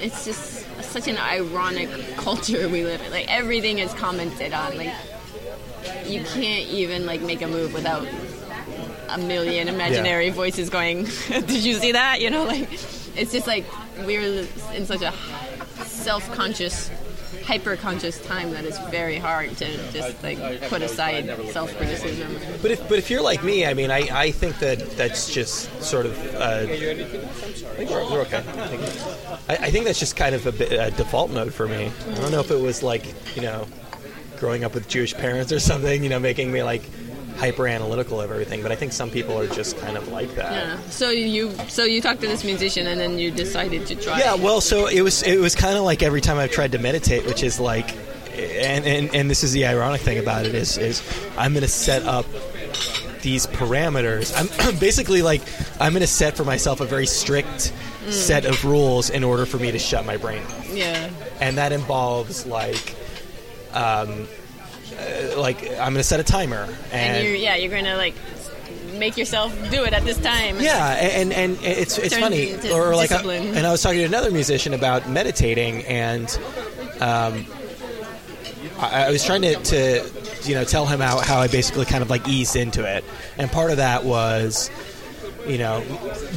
it's 0.00 0.24
just 0.24 0.66
such 0.82 1.06
an 1.06 1.18
ironic 1.18 1.88
culture 2.16 2.68
we 2.68 2.84
live 2.84 3.00
in. 3.02 3.10
Like 3.12 3.26
everything 3.28 3.78
is 3.78 3.92
commented 3.94 4.52
on. 4.52 4.76
Like 4.76 4.92
you 6.06 6.22
can't 6.24 6.68
even 6.68 7.06
like 7.06 7.20
make 7.20 7.42
a 7.42 7.46
move 7.46 7.74
without 7.74 8.06
a 9.08 9.18
million 9.18 9.68
imaginary 9.68 10.30
voices 10.30 10.70
going. 10.70 11.04
Did 11.28 11.64
you 11.64 11.74
see 11.74 11.92
that? 11.92 12.20
You 12.20 12.30
know, 12.30 12.44
like 12.44 12.72
it's 13.16 13.32
just 13.32 13.46
like 13.46 13.64
we're 14.04 14.46
in 14.74 14.86
such 14.86 15.02
a 15.02 15.12
self-conscious. 15.84 16.90
Hyper-conscious 17.44 18.26
time 18.26 18.50
that 18.50 18.64
it's 18.64 18.78
very 18.88 19.18
hard 19.18 19.56
to 19.58 19.92
just 19.92 20.20
like 20.24 20.38
put 20.62 20.82
aside 20.82 21.26
self-criticism. 21.52 22.40
But 22.60 22.72
if 22.72 22.88
but 22.88 22.98
if 22.98 23.08
you're 23.08 23.22
like 23.22 23.44
me, 23.44 23.64
I 23.64 23.72
mean, 23.72 23.88
I, 23.88 24.08
I 24.10 24.30
think 24.32 24.58
that 24.58 24.80
that's 24.96 25.32
just 25.32 25.70
sort 25.80 26.06
of. 26.06 26.34
Uh, 26.34 26.64
I 26.64 26.66
think 26.66 27.90
we're, 27.90 28.10
we're 28.10 28.20
okay. 28.22 28.40
Thank 28.40 28.80
you. 28.80 29.36
I, 29.48 29.66
I 29.66 29.70
think 29.70 29.84
that's 29.84 30.00
just 30.00 30.16
kind 30.16 30.34
of 30.34 30.44
a, 30.48 30.52
bit, 30.52 30.72
a 30.72 30.90
default 30.96 31.30
mode 31.30 31.54
for 31.54 31.68
me. 31.68 31.92
I 32.10 32.14
don't 32.14 32.32
know 32.32 32.40
if 32.40 32.50
it 32.50 32.60
was 32.60 32.82
like 32.82 33.14
you 33.36 33.42
know, 33.42 33.68
growing 34.38 34.64
up 34.64 34.74
with 34.74 34.88
Jewish 34.88 35.14
parents 35.14 35.52
or 35.52 35.60
something, 35.60 36.02
you 36.02 36.08
know, 36.08 36.18
making 36.18 36.52
me 36.52 36.62
like 36.62 36.82
hyper 37.36 37.68
analytical 37.68 38.20
of 38.20 38.30
everything. 38.30 38.62
But 38.62 38.72
I 38.72 38.76
think 38.76 38.92
some 38.92 39.10
people 39.10 39.38
are 39.38 39.46
just 39.46 39.78
kind 39.78 39.96
of 39.96 40.08
like 40.08 40.34
that. 40.34 40.52
Yeah. 40.52 40.80
So 40.90 41.10
you 41.10 41.52
so 41.68 41.84
you 41.84 42.00
talked 42.00 42.20
to 42.22 42.26
this 42.26 42.44
musician 42.44 42.86
and 42.86 43.00
then 43.00 43.18
you 43.18 43.30
decided 43.30 43.86
to 43.86 43.94
try. 43.94 44.18
Yeah, 44.18 44.34
well, 44.34 44.60
so 44.60 44.86
it 44.86 45.02
was 45.02 45.22
it 45.22 45.38
was 45.38 45.54
kind 45.54 45.76
of 45.76 45.84
like 45.84 46.02
every 46.02 46.20
time 46.20 46.38
I've 46.38 46.50
tried 46.50 46.72
to 46.72 46.78
meditate, 46.78 47.26
which 47.26 47.42
is 47.42 47.60
like, 47.60 47.94
and 48.34 48.84
and, 48.84 49.14
and 49.14 49.30
this 49.30 49.44
is 49.44 49.52
the 49.52 49.66
ironic 49.66 50.00
thing 50.00 50.18
about 50.18 50.46
it 50.46 50.54
is 50.54 50.78
is 50.78 51.02
I'm 51.36 51.52
going 51.52 51.62
to 51.62 51.68
set 51.68 52.02
up 52.04 52.26
these 53.22 53.46
parameters. 53.46 54.32
I'm 54.36 54.78
basically 54.78 55.22
like 55.22 55.42
I'm 55.80 55.92
going 55.92 56.00
to 56.00 56.06
set 56.06 56.36
for 56.36 56.44
myself 56.44 56.80
a 56.80 56.86
very 56.86 57.06
strict 57.06 57.72
mm. 58.04 58.12
set 58.12 58.44
of 58.44 58.64
rules 58.64 59.10
in 59.10 59.24
order 59.24 59.46
for 59.46 59.58
me 59.58 59.70
to 59.72 59.78
shut 59.78 60.06
my 60.06 60.16
brain 60.16 60.42
off, 60.42 60.74
Yeah. 60.74 61.10
and 61.40 61.58
that 61.58 61.72
involves 61.72 62.46
like. 62.46 62.94
Um, 63.72 64.28
uh, 64.98 65.40
like 65.40 65.62
I'm 65.62 65.92
going 65.92 65.96
to 65.96 66.02
set 66.04 66.20
a 66.20 66.24
timer, 66.24 66.68
And, 66.92 67.26
you're 67.26 67.34
yeah 67.36 67.56
you're 67.56 67.74
gonna 67.74 67.96
like 67.96 68.14
make 68.98 69.16
yourself 69.16 69.52
do 69.70 69.84
it 69.84 69.92
at 69.92 70.04
this 70.04 70.18
time. 70.18 70.60
Yeah, 70.60 70.88
and 70.94 71.32
and 71.32 71.58
it's 71.62 71.98
it's 71.98 72.14
Turns 72.14 72.22
funny, 72.22 72.72
or 72.72 72.94
like, 72.94 73.12
I, 73.12 73.22
and 73.22 73.66
I 73.66 73.70
was 73.70 73.82
talking 73.82 73.98
to 73.98 74.04
another 74.04 74.30
musician 74.30 74.74
about 74.74 75.08
meditating, 75.08 75.84
and 75.84 76.28
um, 77.00 77.46
I, 78.78 79.06
I 79.06 79.10
was 79.10 79.24
trying 79.24 79.42
to, 79.42 79.54
to 79.54 80.10
you 80.44 80.54
know 80.54 80.64
tell 80.64 80.86
him 80.86 81.00
how 81.00 81.18
how 81.20 81.38
I 81.38 81.48
basically 81.48 81.84
kind 81.84 82.02
of 82.02 82.10
like 82.10 82.26
eased 82.28 82.56
into 82.56 82.84
it, 82.84 83.04
and 83.38 83.50
part 83.50 83.70
of 83.70 83.78
that 83.78 84.04
was. 84.04 84.70
You 85.46 85.58
know, 85.58 85.84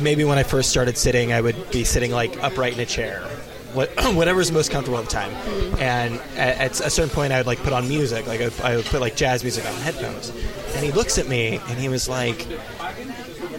maybe 0.04 0.24
when 0.24 0.38
I 0.38 0.44
first 0.44 0.70
started 0.70 0.96
sitting, 0.96 1.34
I 1.34 1.42
would 1.42 1.72
be 1.72 1.84
sitting 1.84 2.12
like 2.12 2.44
upright 2.44 2.74
in 2.74 2.80
a 2.80 2.86
chair, 2.86 3.28
what, 3.74 3.90
whatever's 4.16 4.52
most 4.52 4.72
comfortable 4.72 5.00
at 5.00 5.06
the 5.06 5.12
time. 5.12 5.32
Mm-hmm. 5.32 5.82
And 5.82 6.16
at, 6.38 6.58
at 6.60 6.80
a 6.80 6.90
certain 6.90 7.10
point, 7.10 7.34
I 7.34 7.38
would 7.38 7.48
like 7.48 7.60
put 7.60 7.74
on 7.74 7.88
music, 7.88 8.28
like 8.28 8.42
I 8.42 8.46
would, 8.46 8.62
I 8.62 8.76
would 8.76 8.86
put 8.86 9.02
like 9.02 9.16
jazz 9.16 9.44
music 9.44 9.66
on 9.66 9.74
headphones. 9.76 10.30
And 10.76 10.86
he 10.86 10.92
looks 10.92 11.18
at 11.18 11.28
me 11.28 11.60
and 11.68 11.80
he 11.80 11.90
was 11.90 12.08
like, 12.10 12.46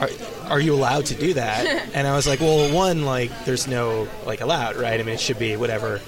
are, 0.01 0.09
are 0.49 0.61
you 0.61 0.75
allowed 0.75 1.07
to 1.07 1.15
do 1.15 1.35
that? 1.35 1.89
And 1.95 2.07
I 2.07 2.15
was 2.15 2.27
like, 2.27 2.41
well, 2.41 2.73
one, 2.73 3.05
like, 3.05 3.31
there's 3.45 3.67
no, 3.67 4.07
like, 4.25 4.41
allowed, 4.41 4.77
right? 4.77 5.01
I 5.01 5.03
mean, 5.03 5.15
it 5.15 5.21
should 5.21 5.41
be 5.41 5.57
whatever. 5.57 6.01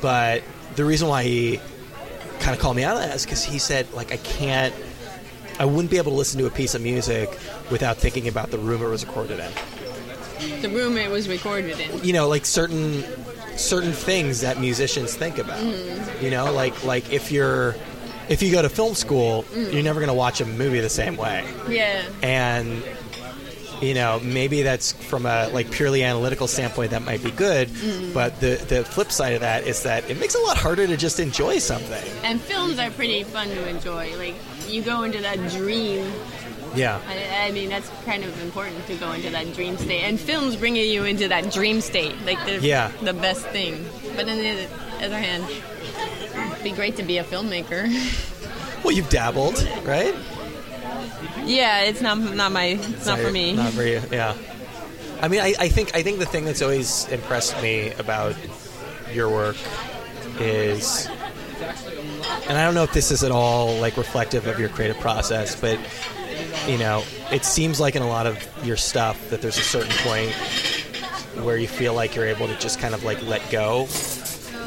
But 0.00 0.42
the 0.74 0.84
reason 0.84 1.06
why 1.06 1.22
he 1.22 1.60
kind 2.40 2.54
of 2.54 2.60
called 2.60 2.76
me 2.76 2.82
out 2.82 2.96
on 2.96 3.02
that 3.02 3.14
is 3.14 3.24
because 3.24 3.44
he 3.44 3.60
said, 3.60 3.90
like, 3.92 4.10
I 4.12 4.16
can't, 4.16 4.74
I 5.60 5.64
wouldn't 5.64 5.90
be 5.92 5.98
able 5.98 6.10
to 6.10 6.18
listen 6.18 6.40
to 6.40 6.46
a 6.46 6.50
piece 6.50 6.74
of 6.74 6.82
music 6.82 7.30
without 7.70 7.98
thinking 7.98 8.26
about 8.26 8.50
the 8.50 8.58
room 8.58 8.82
it 8.82 8.88
was 8.88 9.06
recorded 9.06 9.38
in. 9.38 9.52
The 10.62 10.68
room 10.68 10.96
it 10.96 11.10
was 11.10 11.28
recorded 11.28 11.78
in. 11.78 12.04
You 12.04 12.12
know, 12.12 12.28
like 12.28 12.44
certain 12.44 13.04
certain 13.56 13.92
things 13.92 14.40
that 14.40 14.58
musicians 14.58 15.14
think 15.14 15.38
about. 15.38 15.58
Mm. 15.58 16.22
You 16.22 16.30
know, 16.30 16.52
like 16.52 16.84
like 16.84 17.12
if 17.12 17.30
you're 17.30 17.74
if 18.28 18.42
you 18.42 18.50
go 18.50 18.62
to 18.62 18.68
film 18.68 18.94
school, 18.94 19.44
mm. 19.44 19.72
you're 19.72 19.82
never 19.82 20.00
going 20.00 20.08
to 20.08 20.14
watch 20.14 20.40
a 20.40 20.46
movie 20.46 20.80
the 20.80 20.88
same 20.88 21.16
way. 21.16 21.44
Yeah. 21.68 22.02
and 22.22 22.82
you 23.82 23.92
know 23.92 24.20
maybe 24.20 24.62
that's 24.62 24.92
from 24.92 25.26
a 25.26 25.48
like 25.48 25.68
purely 25.70 26.04
analytical 26.04 26.46
standpoint 26.46 26.92
that 26.92 27.02
might 27.02 27.22
be 27.24 27.32
good 27.32 27.68
mm. 27.68 28.14
but 28.14 28.38
the 28.40 28.54
the 28.68 28.84
flip 28.84 29.10
side 29.10 29.34
of 29.34 29.40
that 29.40 29.66
is 29.66 29.82
that 29.82 30.08
it 30.08 30.18
makes 30.20 30.36
it 30.36 30.40
a 30.40 30.44
lot 30.44 30.56
harder 30.56 30.86
to 30.86 30.96
just 30.96 31.18
enjoy 31.18 31.58
something 31.58 32.04
And 32.22 32.40
films 32.40 32.78
are 32.78 32.90
pretty 32.90 33.24
fun 33.24 33.48
to 33.48 33.68
enjoy. 33.68 34.16
Like 34.16 34.34
you 34.68 34.80
go 34.82 35.02
into 35.02 35.20
that 35.22 35.36
dream. 35.50 36.10
Yeah 36.74 37.00
I, 37.06 37.48
I 37.48 37.50
mean, 37.52 37.68
that's 37.68 37.88
kind 38.04 38.24
of 38.24 38.40
important 38.42 38.86
to 38.86 38.94
go 38.96 39.12
into 39.12 39.30
that 39.30 39.52
dream 39.54 39.76
state. 39.78 40.02
And 40.02 40.18
films 40.18 40.56
bringing 40.56 40.88
you 40.90 41.04
into 41.04 41.28
that 41.28 41.52
dream 41.52 41.80
state, 41.80 42.14
like 42.24 42.38
they're 42.46 42.58
Yeah. 42.60 42.90
the 43.02 43.12
best 43.14 43.44
thing. 43.46 43.84
But 44.16 44.28
on 44.28 44.36
the 44.38 44.66
other 45.02 45.18
hand, 45.18 45.44
it'd 46.52 46.64
be 46.64 46.72
great 46.72 46.96
to 46.96 47.02
be 47.02 47.18
a 47.18 47.24
filmmaker. 47.24 47.88
well 48.84 48.92
you've 48.92 49.08
dabbled 49.08 49.56
right 49.84 50.14
yeah, 51.46 51.82
it's 51.82 52.00
not 52.00 52.18
not 52.18 52.52
my 52.52 52.64
it's 52.80 53.06
not 53.06 53.18
for 53.18 53.30
me. 53.30 53.52
not 53.54 53.72
for 53.72 53.82
you 53.82 54.00
yeah 54.10 54.34
i 55.20 55.28
mean 55.28 55.40
I, 55.40 55.54
I 55.58 55.68
think 55.68 55.94
i 55.94 56.02
think 56.02 56.18
the 56.18 56.26
thing 56.26 56.44
that's 56.44 56.60
always 56.62 57.06
impressed 57.08 57.60
me 57.62 57.92
about 57.92 58.34
your 59.12 59.28
work 59.30 59.56
is 60.40 61.06
and 62.48 62.58
i 62.58 62.64
don't 62.64 62.74
know 62.74 62.82
if 62.82 62.92
this 62.92 63.10
is 63.10 63.22
at 63.24 63.30
all 63.30 63.74
like 63.76 63.96
reflective 63.96 64.46
of 64.46 64.58
your 64.58 64.68
creative 64.68 64.98
process 65.00 65.58
but 65.58 65.78
you 66.66 66.78
know 66.78 67.02
it 67.30 67.44
seems 67.44 67.80
like 67.80 67.96
in 67.96 68.02
a 68.02 68.08
lot 68.08 68.26
of 68.26 68.38
your 68.64 68.76
stuff 68.76 69.30
that 69.30 69.42
there's 69.42 69.58
a 69.58 69.62
certain 69.62 69.92
point 69.98 70.32
where 71.42 71.56
you 71.56 71.68
feel 71.68 71.94
like 71.94 72.14
you're 72.14 72.26
able 72.26 72.46
to 72.46 72.56
just 72.58 72.78
kind 72.78 72.94
of 72.94 73.04
like 73.04 73.22
let 73.22 73.48
go. 73.50 73.88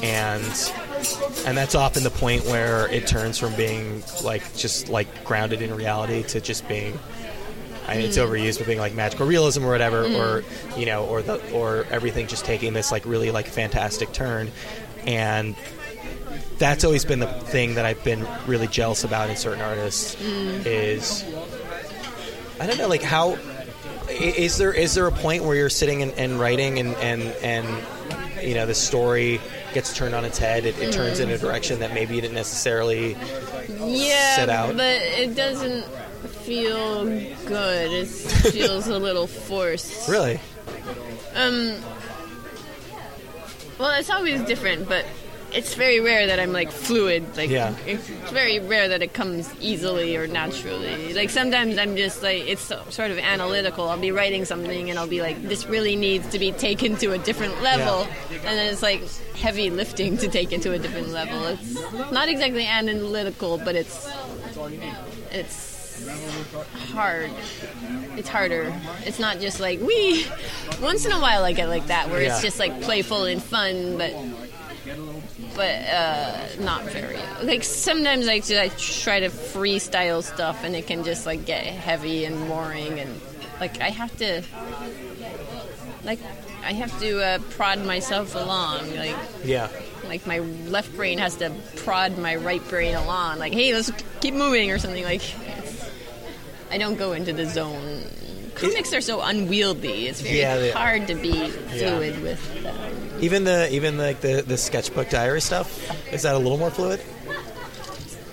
And 0.04 0.44
and 1.46 1.58
that's 1.58 1.76
often 1.76 2.04
the 2.04 2.12
point 2.12 2.46
where 2.46 2.88
it 2.90 3.08
turns 3.08 3.38
from 3.38 3.56
being 3.56 4.04
like 4.24 4.56
just 4.56 4.90
like 4.90 5.24
grounded 5.24 5.62
in 5.62 5.74
reality 5.74 6.24
to 6.24 6.42
just 6.42 6.68
being 6.68 6.98
I 7.88 7.96
mean, 7.96 8.06
it's 8.06 8.18
mm. 8.18 8.28
overused, 8.28 8.58
but 8.58 8.68
being 8.68 8.80
like 8.80 8.94
magical 8.94 9.26
realism 9.26 9.64
or 9.64 9.70
whatever, 9.70 10.04
mm. 10.04 10.20
or 10.20 10.78
you 10.78 10.86
know, 10.86 11.06
or 11.06 11.22
the 11.22 11.52
or 11.54 11.86
everything 11.90 12.28
just 12.28 12.44
taking 12.44 12.74
this 12.74 12.92
like 12.92 13.06
really 13.06 13.32
like 13.32 13.48
fantastic 13.48 14.12
turn, 14.12 14.52
and 15.06 15.56
that's 16.58 16.84
always 16.84 17.06
been 17.06 17.20
the 17.20 17.28
thing 17.28 17.76
that 17.76 17.86
I've 17.86 18.04
been 18.04 18.28
really 18.46 18.68
jealous 18.68 19.06
about 19.06 19.30
in 19.30 19.38
certain 19.38 19.62
artists 19.62 20.16
mm. 20.18 20.66
is 20.66 21.24
I 22.60 22.68
don't 22.68 22.78
know, 22.78 22.88
like 22.88 23.04
how 23.04 23.38
is 24.10 24.58
there 24.58 24.74
is 24.74 24.96
there 24.96 25.08
a 25.08 25.12
point 25.12 25.44
where 25.44 25.56
you're 25.56 25.70
sitting 25.70 26.02
and, 26.02 26.12
and 26.14 26.40
writing 26.40 26.80
and 26.80 26.96
and 26.96 27.22
and 27.44 27.68
you 28.42 28.56
know 28.56 28.66
the 28.66 28.74
story 28.74 29.42
gets 29.74 29.96
turned 29.96 30.16
on 30.16 30.26
its 30.26 30.38
head, 30.38 30.66
it, 30.66 30.78
it 30.80 30.92
turns 30.92 31.20
in 31.20 31.30
a 31.30 31.38
direction 31.38 31.80
that 31.80 31.94
maybe 31.94 32.16
you 32.16 32.22
didn't 32.22 32.36
necessarily 32.36 33.16
yeah, 33.80 34.36
sit 34.36 34.50
out. 34.50 34.76
but 34.76 35.02
it 35.02 35.36
doesn't 35.36 35.86
feel 36.44 37.06
good. 37.46 37.92
It 37.92 38.08
feels 38.08 38.88
a 38.88 38.98
little 38.98 39.28
forced. 39.48 40.08
really. 40.10 40.40
Um. 41.36 41.76
Well, 43.78 43.92
it's 44.00 44.10
always 44.10 44.42
different, 44.44 44.90
but 44.90 45.06
it's 45.58 45.74
very 45.76 46.00
rare 46.00 46.28
that 46.28 46.40
I'm 46.40 46.54
like 46.54 46.72
fluid. 46.72 47.36
Like, 47.36 47.50
Yeah. 47.50 47.74
it's 47.86 48.08
very 48.32 48.60
rare 48.60 48.88
that 48.90 49.02
it 49.02 49.14
comes 49.14 49.50
easily 49.60 50.16
or 50.16 50.28
naturally. 50.28 51.14
Like 51.14 51.30
sometimes 51.30 51.78
I'm 51.78 51.96
just 51.98 52.22
like 52.24 52.48
it's 52.48 52.62
so- 52.62 52.84
sort 52.90 53.12
of 53.12 53.18
analytical. 53.18 53.90
I'll 53.90 53.98
be 54.00 54.12
writing 54.12 54.46
something 54.46 54.90
and 54.90 54.98
I'll 55.00 55.08
be 55.08 55.22
like, 55.22 55.42
this 55.48 55.66
really 55.68 55.96
needs 55.96 56.28
to 56.30 56.40
be 56.40 56.52
taken 56.52 56.96
to 56.98 57.12
a 57.14 57.18
different 57.18 57.62
level, 57.62 58.08
and 58.32 58.44
then 58.58 58.72
it's 58.72 58.82
like 58.84 59.02
heavy 59.36 59.70
lifting 59.70 60.18
to 60.18 60.28
take 60.28 60.52
it 60.54 60.62
to 60.62 60.74
a 60.74 60.80
different 60.80 61.10
level. 61.12 61.46
It's 61.48 62.12
not 62.12 62.30
exactly 62.30 62.66
analytical, 62.66 63.58
but 63.58 63.76
it's 63.76 64.08
it's 65.32 65.76
hard. 66.94 67.32
It's 68.16 68.30
harder. 68.30 68.74
It's 69.06 69.20
not 69.20 69.40
just 69.40 69.60
like 69.60 69.80
we. 69.82 70.26
Once 70.82 71.06
in 71.06 71.12
a 71.12 71.20
while, 71.20 71.44
I 71.44 71.54
get 71.54 71.70
like 71.70 71.88
that, 71.88 72.10
where 72.10 72.22
Yeah. 72.22 72.34
it's 72.34 72.42
just 72.42 72.60
like 72.60 72.82
playful 72.82 73.26
and 73.26 73.42
fun, 73.42 73.98
but 73.98 74.14
but 75.58 75.76
uh, 75.90 76.48
not 76.60 76.84
very. 76.84 77.18
Like 77.42 77.64
sometimes 77.64 78.28
I, 78.28 78.36
I 78.36 78.70
try 78.78 79.22
to 79.22 79.30
freestyle 79.30 80.24
stuff, 80.24 80.64
and 80.64 80.76
it 80.76 80.88
can 80.88 81.04
just 81.04 81.26
like 81.26 81.46
get 81.46 81.66
heavy 81.66 82.24
and 82.24 82.48
boring, 82.48 83.00
and 83.00 83.20
like 83.60 83.82
I 83.82 83.90
have 83.90 84.16
to 84.20 84.44
like 86.06 86.20
I 86.64 86.74
have 86.74 86.98
to 87.00 87.24
uh, 87.24 87.40
prod 87.50 87.84
myself 87.84 88.36
along, 88.36 88.96
like. 88.96 89.16
Yeah. 89.44 89.70
Like 90.08 90.26
my 90.26 90.40
left 90.40 90.96
brain 90.96 91.18
has 91.18 91.36
to 91.38 91.52
prod 91.76 92.18
my 92.18 92.38
right 92.38 92.66
brain 92.70 92.96
along, 92.96 93.40
like, 93.40 93.52
"Hey, 93.52 93.74
let's 93.74 93.92
keep 94.22 94.34
moving" 94.34 94.72
or 94.72 94.80
something. 94.80 95.04
Like, 95.04 95.22
I 96.72 96.78
don't 96.78 96.96
go 96.96 97.12
into 97.12 97.34
the 97.34 97.46
zone. 97.46 98.06
Comics 98.60 98.94
are 98.94 99.02
so 99.02 99.22
unwieldy; 99.22 100.08
it's 100.08 100.22
very 100.22 100.40
Yeah, 100.40 100.72
hard 100.72 101.08
to 101.08 101.16
be 101.16 101.50
fluid 101.50 102.22
with 102.22 102.64
them. 102.64 103.20
Even 103.22 103.44
the 103.44 103.72
even 103.74 103.98
like 103.98 104.22
the, 104.22 104.44
the 104.46 104.58
sketchbook 104.58 105.10
diary 105.10 105.42
stuff 105.42 105.70
is 106.14 106.22
that 106.24 106.36
a 106.36 106.38
little 106.38 106.58
more 106.58 106.72
fluid? 106.72 107.02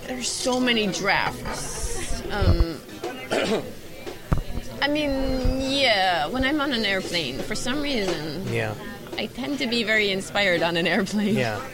There's 0.07 0.29
so 0.29 0.59
many 0.59 0.87
drafts. 0.87 2.21
Um, 2.31 2.79
I 4.81 4.87
mean, 4.87 5.61
yeah. 5.61 6.27
When 6.27 6.43
I'm 6.43 6.61
on 6.61 6.73
an 6.73 6.85
airplane, 6.85 7.39
for 7.39 7.55
some 7.55 7.81
reason, 7.81 8.47
Yeah, 8.53 8.75
I 9.17 9.25
tend 9.27 9.59
to 9.59 9.67
be 9.67 9.83
very 9.83 10.11
inspired 10.11 10.61
on 10.61 10.77
an 10.77 10.87
airplane. 10.87 11.35
yeah. 11.35 11.61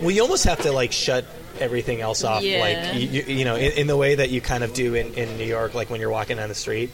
Well, 0.00 0.10
you 0.12 0.22
almost 0.22 0.44
have 0.44 0.60
to 0.62 0.72
like 0.72 0.92
shut 0.92 1.26
everything 1.60 2.00
else 2.00 2.22
off, 2.24 2.42
Yeah. 2.42 2.60
like 2.60 2.94
you, 2.94 3.08
you, 3.08 3.22
you 3.38 3.44
know, 3.44 3.56
in, 3.56 3.72
in 3.72 3.86
the 3.86 3.96
way 3.96 4.14
that 4.14 4.30
you 4.30 4.40
kind 4.40 4.62
of 4.64 4.72
do 4.72 4.94
in, 4.94 5.12
in 5.14 5.36
New 5.36 5.44
York, 5.44 5.74
like 5.74 5.90
when 5.90 6.00
you're 6.00 6.08
walking 6.10 6.36
down 6.36 6.48
the 6.48 6.54
street. 6.54 6.90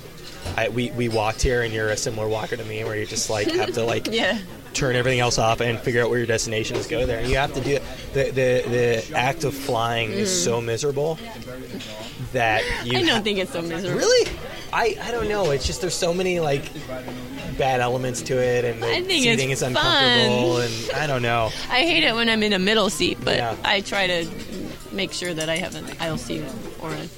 I, 0.57 0.69
we 0.69 0.91
we 0.93 1.09
walked 1.09 1.43
here, 1.43 1.63
and 1.63 1.73
you're 1.73 1.89
a 1.89 1.97
similar 1.97 2.29
walker 2.29 2.57
to 2.57 2.65
me, 2.65 2.85
where 2.85 2.97
you 2.97 3.07
just 3.07 3.31
like 3.31 3.51
have 3.53 3.73
to 3.75 3.85
like 3.95 4.09
Yeah. 4.11 4.39
turn 4.73 4.97
everything 4.97 5.21
else 5.21 5.39
off 5.39 5.61
and 5.61 5.79
figure 5.79 6.03
out 6.03 6.11
where 6.11 6.19
your 6.19 6.27
destination 6.27 6.77
is. 6.77 6.87
Go 6.87 7.07
there, 7.07 7.19
and 7.21 7.29
you 7.29 7.37
have 7.37 7.53
to 7.55 7.61
do 7.61 7.77
it. 7.77 7.83
The 8.13 8.25
the, 8.31 8.69
the 9.09 9.17
act 9.17 9.45
of 9.45 9.55
flying 9.55 10.11
is 10.13 10.45
so 10.45 10.61
mm. 10.61 10.65
miserable 10.67 11.19
that 12.33 12.63
you 12.85 12.99
I 12.99 13.01
don't 13.03 13.09
ha- 13.09 13.21
think 13.21 13.39
it's 13.39 13.53
so 13.53 13.63
miserable. 13.63 13.99
Really? 13.99 14.31
I, 14.73 14.97
I 15.03 15.11
don't 15.13 15.29
know. 15.29 15.51
It's 15.51 15.67
just 15.67 15.81
there's 15.81 15.95
so 15.95 16.13
many 16.13 16.41
like 16.41 16.65
bad 17.57 17.81
elements 17.81 18.23
to 18.23 18.35
it, 18.43 18.65
and 18.65 18.83
the 18.83 18.89
I 18.89 19.03
think 19.03 19.23
seating 19.23 19.51
it's 19.51 19.63
is 19.63 19.69
uncomfortable, 19.69 20.55
fun. 20.57 20.63
and 20.65 20.93
I 21.03 21.07
don't 21.07 21.23
know. 21.23 21.51
I 21.71 21.83
hate 21.83 22.03
it 22.05 22.15
when 22.15 22.29
I'm 22.29 22.43
in 22.43 22.53
a 22.53 22.59
middle 22.59 22.91
seat, 22.91 23.19
but 23.25 23.37
Yeah. 23.37 23.57
I 23.65 23.81
try 23.83 24.07
to 24.09 24.27
make 24.93 25.13
sure 25.13 25.33
that 25.33 25.49
I 25.49 25.57
have 25.57 25.75
an 25.77 25.87
aisle 26.01 26.19
seat 26.19 26.45
or 26.81 26.91
a. 26.93 27.09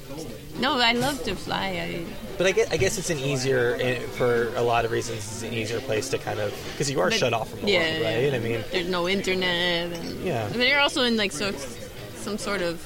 No, 0.60 0.78
I 0.78 0.92
love 0.92 1.22
to 1.24 1.34
fly. 1.34 1.66
I, 1.68 2.04
But 2.38 2.46
I 2.46 2.52
guess, 2.52 2.70
I 2.70 2.76
guess 2.76 2.98
it's 2.98 3.08
an 3.10 3.18
easier, 3.18 3.78
eh, 3.80 3.98
for 4.18 4.52
a 4.56 4.62
lot 4.62 4.84
of 4.84 4.90
reasons, 4.90 5.18
it's 5.18 5.42
an 5.42 5.54
easier 5.54 5.80
place 5.80 6.08
to 6.10 6.18
kind 6.18 6.38
of 6.38 6.52
because 6.72 6.90
you 6.90 7.00
are 7.00 7.08
But- 7.10 7.18
shut 7.18 7.32
off 7.32 7.48
from 7.50 7.62
the 7.62 7.72
yeah, 7.72 7.78
world, 7.78 8.04
right? 8.04 8.24
yeah. 8.30 8.34
I 8.36 8.38
mean, 8.40 8.64
there's 8.70 8.88
no 8.88 9.08
internet, 9.08 9.92
and 9.92 10.24
Yeah. 10.24 10.46
But 10.52 10.66
you're 10.68 10.80
also 10.80 11.02
in 11.02 11.16
like 11.16 11.32
so 11.32 11.52
some 12.20 12.36
sort 12.38 12.60
of. 12.62 12.80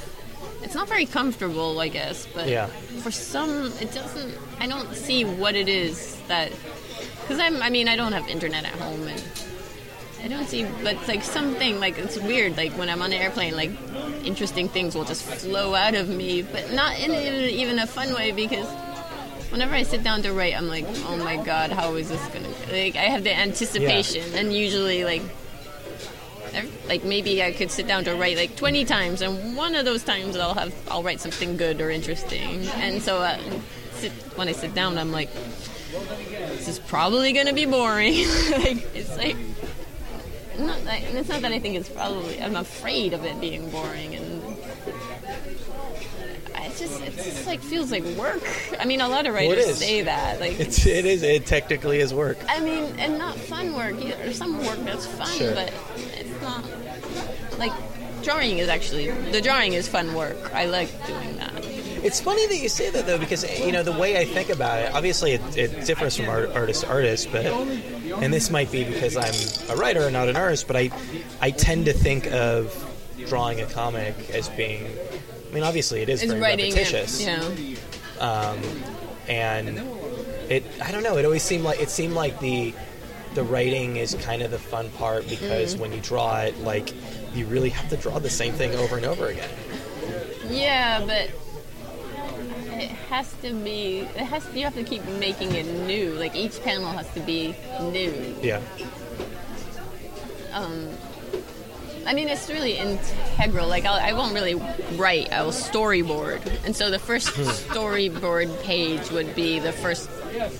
It's 0.62 0.74
not 0.74 0.88
very 0.88 1.06
comfortable, 1.06 1.80
I 1.80 1.88
guess, 1.88 2.26
but 2.34 2.46
Yeah. 2.48 2.66
for 3.02 3.10
some, 3.10 3.72
it 3.80 3.92
doesn't. 3.92 4.34
I 4.60 4.66
don't 4.66 4.94
see 4.94 5.24
what 5.24 5.54
it 5.56 5.68
is 5.68 6.16
that 6.28 6.52
because 7.22 7.40
I'm. 7.40 7.60
I 7.62 7.70
mean, 7.70 7.88
I 7.88 7.96
don't 7.96 8.12
have 8.12 8.28
internet 8.28 8.64
at 8.64 8.72
home, 8.72 9.08
and 9.08 9.22
I 10.22 10.28
don't 10.28 10.48
see. 10.48 10.64
But 10.84 10.94
it's 10.96 11.08
like 11.08 11.24
something 11.24 11.80
like 11.80 11.98
it's 11.98 12.18
weird. 12.18 12.56
Like 12.56 12.72
when 12.78 12.88
I'm 12.88 13.02
on 13.02 13.12
an 13.12 13.20
airplane, 13.20 13.56
like 13.56 13.70
interesting 14.24 14.68
things 14.68 14.94
will 14.94 15.04
just 15.04 15.22
flow 15.24 15.74
out 15.74 15.94
of 15.96 16.08
me, 16.08 16.42
but 16.42 16.72
not 16.72 16.98
in 17.00 17.10
even, 17.10 17.44
even 17.62 17.78
a 17.80 17.86
fun 17.86 18.14
way 18.14 18.30
because 18.30 18.66
whenever 19.50 19.74
I 19.74 19.82
sit 19.82 20.02
down 20.02 20.22
to 20.22 20.32
write, 20.32 20.54
I'm 20.56 20.68
like, 20.68 20.86
oh 21.06 21.16
my 21.16 21.36
god, 21.36 21.70
how 21.70 21.94
is 21.94 22.08
this 22.08 22.24
gonna? 22.28 22.48
Like 22.72 22.96
I 22.96 23.04
have 23.14 23.24
the 23.24 23.34
anticipation, 23.36 24.24
and 24.34 24.52
usually 24.52 25.04
like. 25.04 25.22
ev- 26.54 26.76
Like 26.88 27.04
maybe 27.04 27.42
I 27.42 27.52
could 27.52 27.70
sit 27.70 27.86
down 27.86 28.02
to 28.04 28.14
write 28.16 28.36
like 28.36 28.56
20 28.56 28.84
times, 28.84 29.22
and 29.22 29.56
one 29.56 29.74
of 29.76 29.84
those 29.84 30.02
times 30.02 30.36
I'll 30.36 30.54
have 30.54 30.72
I'll 30.90 31.02
write 31.02 31.20
something 31.20 31.56
good 31.56 31.80
or 31.80 31.90
interesting. 31.90 32.66
And 32.82 33.00
so 33.02 33.18
uh, 33.18 33.38
sit, 34.00 34.12
when 34.36 34.48
I 34.48 34.52
sit 34.52 34.74
down, 34.74 34.98
I'm 34.98 35.12
like, 35.12 35.30
this 36.56 36.66
is 36.68 36.78
probably 36.80 37.32
gonna 37.32 37.52
be 37.54 37.66
boring. 37.66 38.14
like 38.66 38.82
it's 38.98 39.14
like 39.16 39.36
not 40.58 40.82
that, 40.84 41.00
it's 41.14 41.28
not 41.28 41.40
that 41.42 41.52
I 41.52 41.58
think 41.62 41.76
it's 41.76 41.88
probably. 41.88 42.40
I'm 42.42 42.56
afraid 42.56 43.12
of 43.14 43.24
it 43.24 43.40
being 43.40 43.70
boring, 43.70 44.14
and 44.18 44.26
it's 46.70 46.80
just 46.80 47.02
it's 47.02 47.24
just 47.24 47.46
like 47.46 47.60
feels 47.60 47.90
like 47.90 48.04
work. 48.16 48.42
I 48.78 48.84
mean, 48.84 49.00
a 49.00 49.08
lot 49.08 49.26
of 49.26 49.34
writers 49.34 49.66
is. 49.66 49.78
say 49.78 50.02
that. 50.02 50.40
Like 50.40 50.58
it's 50.60 50.86
it 50.86 51.04
is 51.04 51.22
it 51.22 51.46
technically 51.46 51.98
is 52.00 52.14
work. 52.14 52.38
I 52.48 52.60
mean, 52.60 52.84
and 52.98 53.18
not 53.18 53.36
fun 53.36 53.74
work 53.74 53.94
either. 54.00 54.32
Some 54.32 54.64
work 54.64 54.78
that's 54.84 55.06
fun, 55.06 55.28
Sure. 55.38 55.54
but 55.54 55.72
it's 55.96 56.42
not 56.42 56.64
like 57.58 57.72
drawing 58.22 58.58
is 58.58 58.68
actually 58.68 59.10
the 59.10 59.40
drawing 59.40 59.72
is 59.72 59.88
fun 59.88 60.14
work. 60.14 60.54
I 60.54 60.66
like 60.66 60.90
doing 61.06 61.36
that. 61.36 61.52
It's 62.02 62.20
funny 62.20 62.46
that 62.46 62.56
you 62.56 62.70
say 62.70 62.88
that 62.90 63.04
though, 63.06 63.18
because 63.18 63.44
eh, 63.44 63.64
you 63.66 63.72
know 63.72 63.82
the 63.82 63.92
way 63.92 64.16
I 64.18 64.24
think 64.24 64.48
about 64.48 64.78
it. 64.80 64.94
Obviously, 64.94 65.32
it, 65.32 65.56
it 65.56 65.84
differs 65.84 66.16
from 66.16 66.28
art, 66.28 66.50
artist 66.54 66.82
to 66.82 66.88
artist, 66.88 67.30
but 67.30 67.44
and 67.44 68.32
this 68.32 68.50
might 68.50 68.72
be 68.72 68.84
because 68.84 69.16
I'm 69.16 69.76
a 69.76 69.78
writer 69.78 70.02
and 70.02 70.12
not 70.12 70.28
an 70.28 70.36
artist. 70.36 70.66
But 70.66 70.76
I, 70.76 70.90
I 71.42 71.50
tend 71.50 71.86
to 71.86 71.92
think 71.92 72.26
of 72.32 72.72
drawing 73.26 73.60
a 73.60 73.66
comic 73.66 74.14
as 74.30 74.48
being. 74.50 74.86
I 75.50 75.54
mean, 75.54 75.64
obviously, 75.64 76.00
it 76.02 76.08
is 76.08 76.22
It's 76.22 76.32
very 76.32 76.40
repetitious, 76.56 77.26
and, 77.26 77.58
you 77.58 77.76
know. 78.20 78.24
um, 78.24 78.58
and 79.28 79.80
it. 80.48 80.64
I 80.82 80.92
don't 80.92 81.02
know. 81.02 81.16
It 81.16 81.24
always 81.24 81.42
seemed 81.42 81.64
like 81.64 81.80
it 81.80 81.90
seemed 81.90 82.14
like 82.14 82.38
the 82.40 82.72
the 83.34 83.42
writing 83.42 83.96
is 83.96 84.14
kind 84.22 84.42
of 84.42 84.50
the 84.50 84.58
fun 84.58 84.90
part 84.90 85.28
because 85.28 85.72
Mm-hmm. 85.72 85.82
when 85.82 85.92
you 85.92 86.00
draw 86.00 86.40
it, 86.42 86.58
like 86.60 86.92
you 87.34 87.46
really 87.46 87.70
have 87.70 87.88
to 87.90 87.96
draw 87.96 88.18
the 88.18 88.30
same 88.30 88.52
thing 88.54 88.74
over 88.76 88.96
and 88.96 89.06
over 89.06 89.26
again. 89.26 89.50
Yeah, 90.48 91.00
but 91.00 91.30
it 92.80 92.90
has 93.10 93.32
to 93.42 93.52
be. 93.52 94.00
It 94.00 94.16
has. 94.18 94.46
You 94.54 94.64
have 94.64 94.74
to 94.74 94.84
keep 94.84 95.04
making 95.18 95.52
it 95.54 95.66
new. 95.66 96.12
Like 96.14 96.34
each 96.36 96.62
panel 96.62 96.90
has 96.92 97.12
to 97.14 97.20
be 97.20 97.54
new. 97.80 98.36
Yeah. 98.42 98.60
I 102.10 102.12
mean, 102.12 102.26
it's 102.28 102.48
really 102.50 102.76
integral. 102.76 103.68
Like 103.68 103.84
I'll, 103.84 103.94
I 104.00 104.14
won't 104.14 104.34
really 104.34 104.54
write. 104.96 105.32
I 105.32 105.42
will 105.44 105.52
storyboard, 105.52 106.40
and 106.64 106.74
so 106.74 106.90
the 106.90 106.98
first 106.98 107.28
Hmm. 107.28 107.42
storyboard 107.72 108.50
page 108.64 109.08
would 109.12 109.32
be 109.36 109.60
the 109.60 109.70
first 109.70 110.10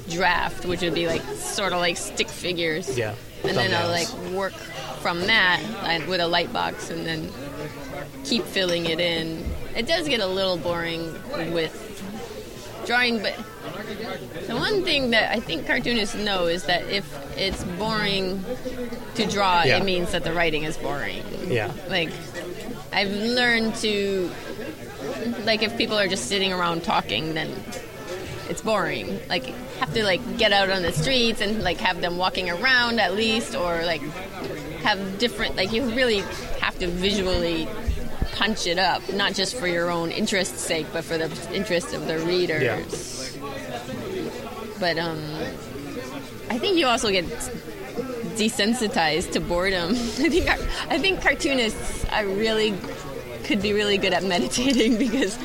draft, 0.09 0.65
which 0.65 0.81
would 0.83 0.95
be 0.95 1.09
like 1.09 1.23
sort 1.23 1.73
of 1.73 1.81
like 1.81 1.97
stick 1.97 2.29
figures. 2.29 2.97
Yeah. 2.97 3.17
And 3.43 3.57
then 3.57 3.75
I'll 3.75 3.89
like 3.91 4.13
work 4.33 4.53
from 5.03 5.23
that 5.27 5.61
and 5.85 6.07
with 6.07 6.21
a 6.21 6.29
light 6.29 6.53
box, 6.53 6.89
and 6.89 7.05
then 7.05 7.33
keep 8.25 8.45
filling 8.45 8.87
it 8.87 9.01
in. 9.01 9.45
It 9.75 9.89
does 9.89 10.07
get 10.07 10.21
a 10.21 10.27
little 10.29 10.57
boring 10.57 11.13
with 11.53 11.75
drawing, 12.87 13.23
but 13.23 13.35
the 14.47 14.55
one 14.57 14.85
thing 14.85 15.11
that 15.11 15.31
I 15.33 15.41
think 15.41 15.67
cartoonists 15.67 16.15
know 16.15 16.47
is 16.47 16.65
that 16.65 16.85
if 16.89 17.05
it's 17.37 17.63
boring 17.65 18.45
to 19.15 19.27
draw, 19.27 19.63
Yeah. 19.63 19.79
it 19.79 19.85
means 19.85 20.13
that 20.13 20.25
the 20.25 20.33
writing 20.33 20.65
is 20.65 20.77
boring. 20.77 21.23
Yeah. 21.49 21.71
Like, 21.89 22.11
I've 22.93 23.11
learned 23.11 23.75
to, 23.77 24.31
like, 25.45 25.63
if 25.63 25.77
people 25.77 25.99
are 25.99 26.09
just 26.09 26.27
sitting 26.27 26.53
around 26.53 26.83
talking, 26.85 27.35
then 27.35 27.51
it's 28.49 28.63
boring. 28.63 29.21
Like, 29.29 29.47
have 29.79 29.95
to 29.95 30.05
like 30.05 30.21
get 30.39 30.53
out 30.53 30.69
on 30.71 30.83
the 30.83 30.93
streets 30.93 31.41
and 31.41 31.63
like 31.63 31.79
have 31.79 32.01
them 32.03 32.19
walking 32.19 32.51
around 32.51 33.01
at 33.01 33.15
least, 33.15 33.55
or 33.55 33.83
like 33.85 34.03
have 34.83 35.19
different. 35.19 35.57
Like, 35.57 35.73
you 35.73 35.85
really 35.95 36.19
have 36.61 36.79
to 36.81 36.89
visually 36.89 37.67
punch 38.33 38.67
it 38.67 38.79
up, 38.79 39.03
not 39.13 39.35
just 39.35 39.57
for 39.57 39.67
your 39.67 39.91
own 39.91 40.11
interest's 40.11 40.61
sake, 40.63 40.87
but 40.93 41.05
for 41.05 41.17
the 41.19 41.31
interest 41.55 41.93
of 41.95 42.07
the 42.07 42.19
readers. 42.19 42.63
Yeah. 42.63 42.81
But 44.81 44.99
um, 44.99 45.23
I 46.49 46.59
think 46.59 46.79
you 46.79 46.87
also 46.87 47.11
get 47.11 47.27
desensitized 48.37 49.33
to 49.33 49.41
boredom. 49.41 49.91
I 49.95 49.95
think 49.95 50.49
I 50.49 50.99
think 50.99 51.21
cartoonists 51.21 52.07
are 52.07 52.27
really 52.27 52.75
could 53.45 53.61
be 53.61 53.73
really 53.73 53.99
good 53.99 54.15
at 54.15 54.25
meditating 54.35 54.97
because 54.97 55.37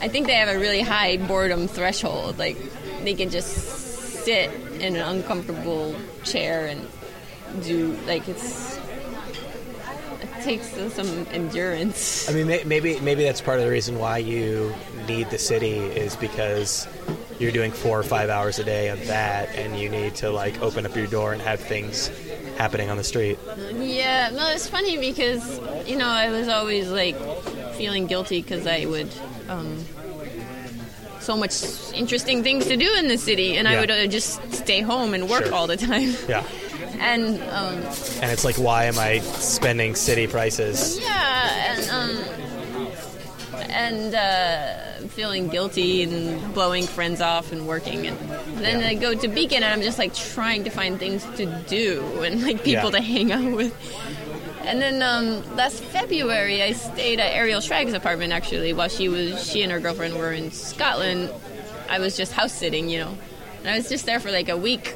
I 0.00 0.08
think 0.08 0.26
they 0.26 0.34
have 0.34 0.48
a 0.48 0.58
really 0.58 0.80
high 0.80 1.16
boredom 1.16 1.68
threshold. 1.68 2.38
Like 2.38 2.56
they 3.04 3.14
can 3.14 3.30
just 3.30 3.48
sit 4.24 4.50
in 4.80 4.96
an 4.96 5.02
uncomfortable 5.02 5.94
chair 6.24 6.66
and 6.66 6.86
do 7.62 7.96
like 8.06 8.28
it's 8.28 8.76
it 8.76 8.77
takes 10.42 10.68
some 10.94 11.26
endurance. 11.32 12.28
I 12.28 12.32
mean, 12.32 12.46
maybe 12.46 12.98
maybe 13.00 13.24
that's 13.24 13.40
part 13.40 13.58
of 13.58 13.64
the 13.64 13.70
reason 13.70 13.98
why 13.98 14.18
you 14.18 14.74
need 15.06 15.30
the 15.30 15.38
city 15.38 15.76
is 15.76 16.16
because 16.16 16.86
you're 17.38 17.52
doing 17.52 17.70
four 17.72 17.98
or 17.98 18.02
five 18.02 18.30
hours 18.30 18.58
a 18.58 18.64
day 18.64 18.88
of 18.88 19.06
that, 19.06 19.48
and 19.54 19.78
you 19.78 19.88
need 19.88 20.14
to 20.16 20.30
like 20.30 20.60
open 20.62 20.84
up 20.86 20.96
your 20.96 21.06
door 21.06 21.32
and 21.32 21.40
have 21.42 21.60
things 21.60 22.08
happening 22.56 22.90
on 22.90 22.96
the 22.96 23.04
street. 23.04 23.38
Yeah, 23.72 24.30
no, 24.30 24.48
it's 24.50 24.68
funny 24.68 24.98
because 24.98 25.60
you 25.88 25.96
know 25.96 26.08
I 26.08 26.30
was 26.30 26.48
always 26.48 26.88
like 26.90 27.16
feeling 27.74 28.06
guilty 28.06 28.42
because 28.42 28.66
I 28.66 28.84
would 28.86 29.08
um, 29.48 29.84
so 31.20 31.36
much 31.36 31.62
interesting 31.94 32.42
things 32.42 32.66
to 32.66 32.76
do 32.76 32.92
in 32.98 33.06
the 33.08 33.18
city, 33.18 33.56
and 33.56 33.68
I 33.68 33.78
would 33.80 33.90
uh, 33.90 34.06
just 34.06 34.52
stay 34.52 34.80
home 34.80 35.14
and 35.14 35.28
work 35.28 35.44
Sure. 35.44 35.54
all 35.54 35.66
the 35.66 35.76
time. 35.76 36.14
Yeah, 36.28 36.42
And 37.00 37.40
um, 37.50 37.74
and 38.22 38.30
it's 38.30 38.44
like, 38.44 38.56
why 38.56 38.84
am 38.84 38.98
I 38.98 39.18
spending 39.20 39.94
city 39.94 40.26
prices? 40.26 40.98
yeah, 41.00 41.74
and 41.76 41.90
um, 41.90 42.24
and 43.70 44.14
uh, 44.14 45.08
feeling 45.08 45.48
guilty 45.48 46.02
and 46.02 46.54
blowing 46.54 46.86
friends 46.86 47.20
off 47.20 47.52
and 47.52 47.66
working, 47.66 48.06
and 48.06 48.16
then 48.58 48.80
Yeah. 48.80 48.88
I 48.88 48.94
go 48.94 49.14
to 49.14 49.28
Beacon 49.28 49.62
and 49.62 49.66
I'm 49.72 49.82
just 49.82 49.98
like 49.98 50.14
trying 50.14 50.64
to 50.64 50.70
find 50.70 50.98
things 50.98 51.24
to 51.36 51.46
do 51.68 52.22
and 52.22 52.42
like 52.42 52.62
people 52.64 52.84
Yeah. 52.92 52.98
to 52.98 53.00
hang 53.00 53.32
out 53.32 53.52
with. 53.52 53.74
And 54.64 54.82
then 54.82 55.02
um, 55.02 55.56
last 55.56 55.82
February, 55.82 56.62
I 56.62 56.72
stayed 56.72 57.20
at 57.20 57.34
Ariel 57.34 57.60
Schrag's 57.60 57.94
apartment 57.94 58.32
actually 58.32 58.72
while 58.72 58.88
she 58.88 59.08
was 59.08 59.42
she 59.50 59.62
and 59.62 59.72
her 59.72 59.80
girlfriend 59.80 60.14
were 60.16 60.32
in 60.32 60.50
Scotland. 60.52 61.30
I 61.88 61.98
was 62.00 62.16
just 62.16 62.32
house 62.32 62.52
sitting, 62.52 62.88
you 62.90 62.98
know, 62.98 63.16
and 63.60 63.68
I 63.68 63.76
was 63.78 63.88
just 63.88 64.04
there 64.06 64.20
for 64.20 64.30
like 64.30 64.48
a 64.48 64.56
week. 64.56 64.94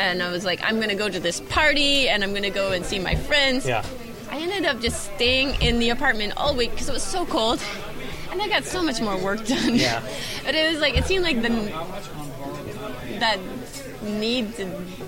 And 0.00 0.22
I 0.22 0.30
was 0.32 0.46
like, 0.46 0.60
I'm 0.64 0.80
gonna 0.80 0.94
go 0.94 1.10
to 1.10 1.20
this 1.20 1.40
party, 1.40 2.08
and 2.08 2.24
I'm 2.24 2.32
gonna 2.32 2.48
go 2.48 2.72
and 2.72 2.86
see 2.86 2.98
my 2.98 3.14
friends. 3.14 3.66
Yeah, 3.66 3.84
I 4.30 4.38
ended 4.38 4.64
up 4.64 4.80
just 4.80 5.12
staying 5.14 5.60
in 5.60 5.78
the 5.78 5.90
apartment 5.90 6.32
all 6.38 6.56
week 6.56 6.70
because 6.70 6.88
it 6.88 6.92
was 6.92 7.02
so 7.02 7.26
cold, 7.26 7.60
and 8.30 8.40
I 8.40 8.48
got 8.48 8.64
so 8.64 8.82
much 8.82 8.98
more 9.02 9.18
work 9.18 9.44
done. 9.54 9.74
Yeah. 9.76 10.00
but 10.44 10.54
it 10.54 10.70
was 10.72 10.80
like 10.80 10.96
it 10.96 11.04
seemed 11.04 11.22
like 11.24 11.42
the 11.42 11.50
that 13.20 13.38
need 14.02 14.54
to 14.56 14.64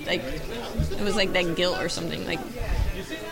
like 0.06 0.22
it 0.22 1.00
was 1.00 1.16
like 1.16 1.32
that 1.32 1.56
guilt 1.56 1.78
or 1.78 1.88
something. 1.88 2.26
Like 2.26 2.40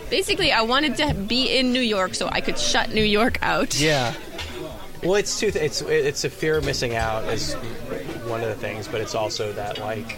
basically, 0.09 0.53
I 0.53 0.63
wanted 0.63 0.97
to 0.97 1.13
be 1.15 1.59
in 1.59 1.73
New 1.75 1.81
York 1.83 2.15
so 2.15 2.27
I 2.33 2.41
could 2.41 2.59
shut 2.59 2.95
New 2.95 3.05
York 3.05 3.39
out. 3.43 3.79
yeah. 3.79 4.15
Well, 5.03 5.15
it's 5.15 5.39
two. 5.39 5.51
Th- 5.51 5.65
it's 5.65 5.83
it's 5.83 6.25
a 6.25 6.31
fear 6.31 6.57
of 6.59 6.65
missing 6.65 6.95
out 6.95 7.25
is 7.25 7.55
one 8.27 8.41
of 8.43 8.49
the 8.49 8.55
things, 8.55 8.87
but 8.89 9.01
it's 9.01 9.15
also 9.15 9.53
that 9.55 9.79
like 9.79 10.17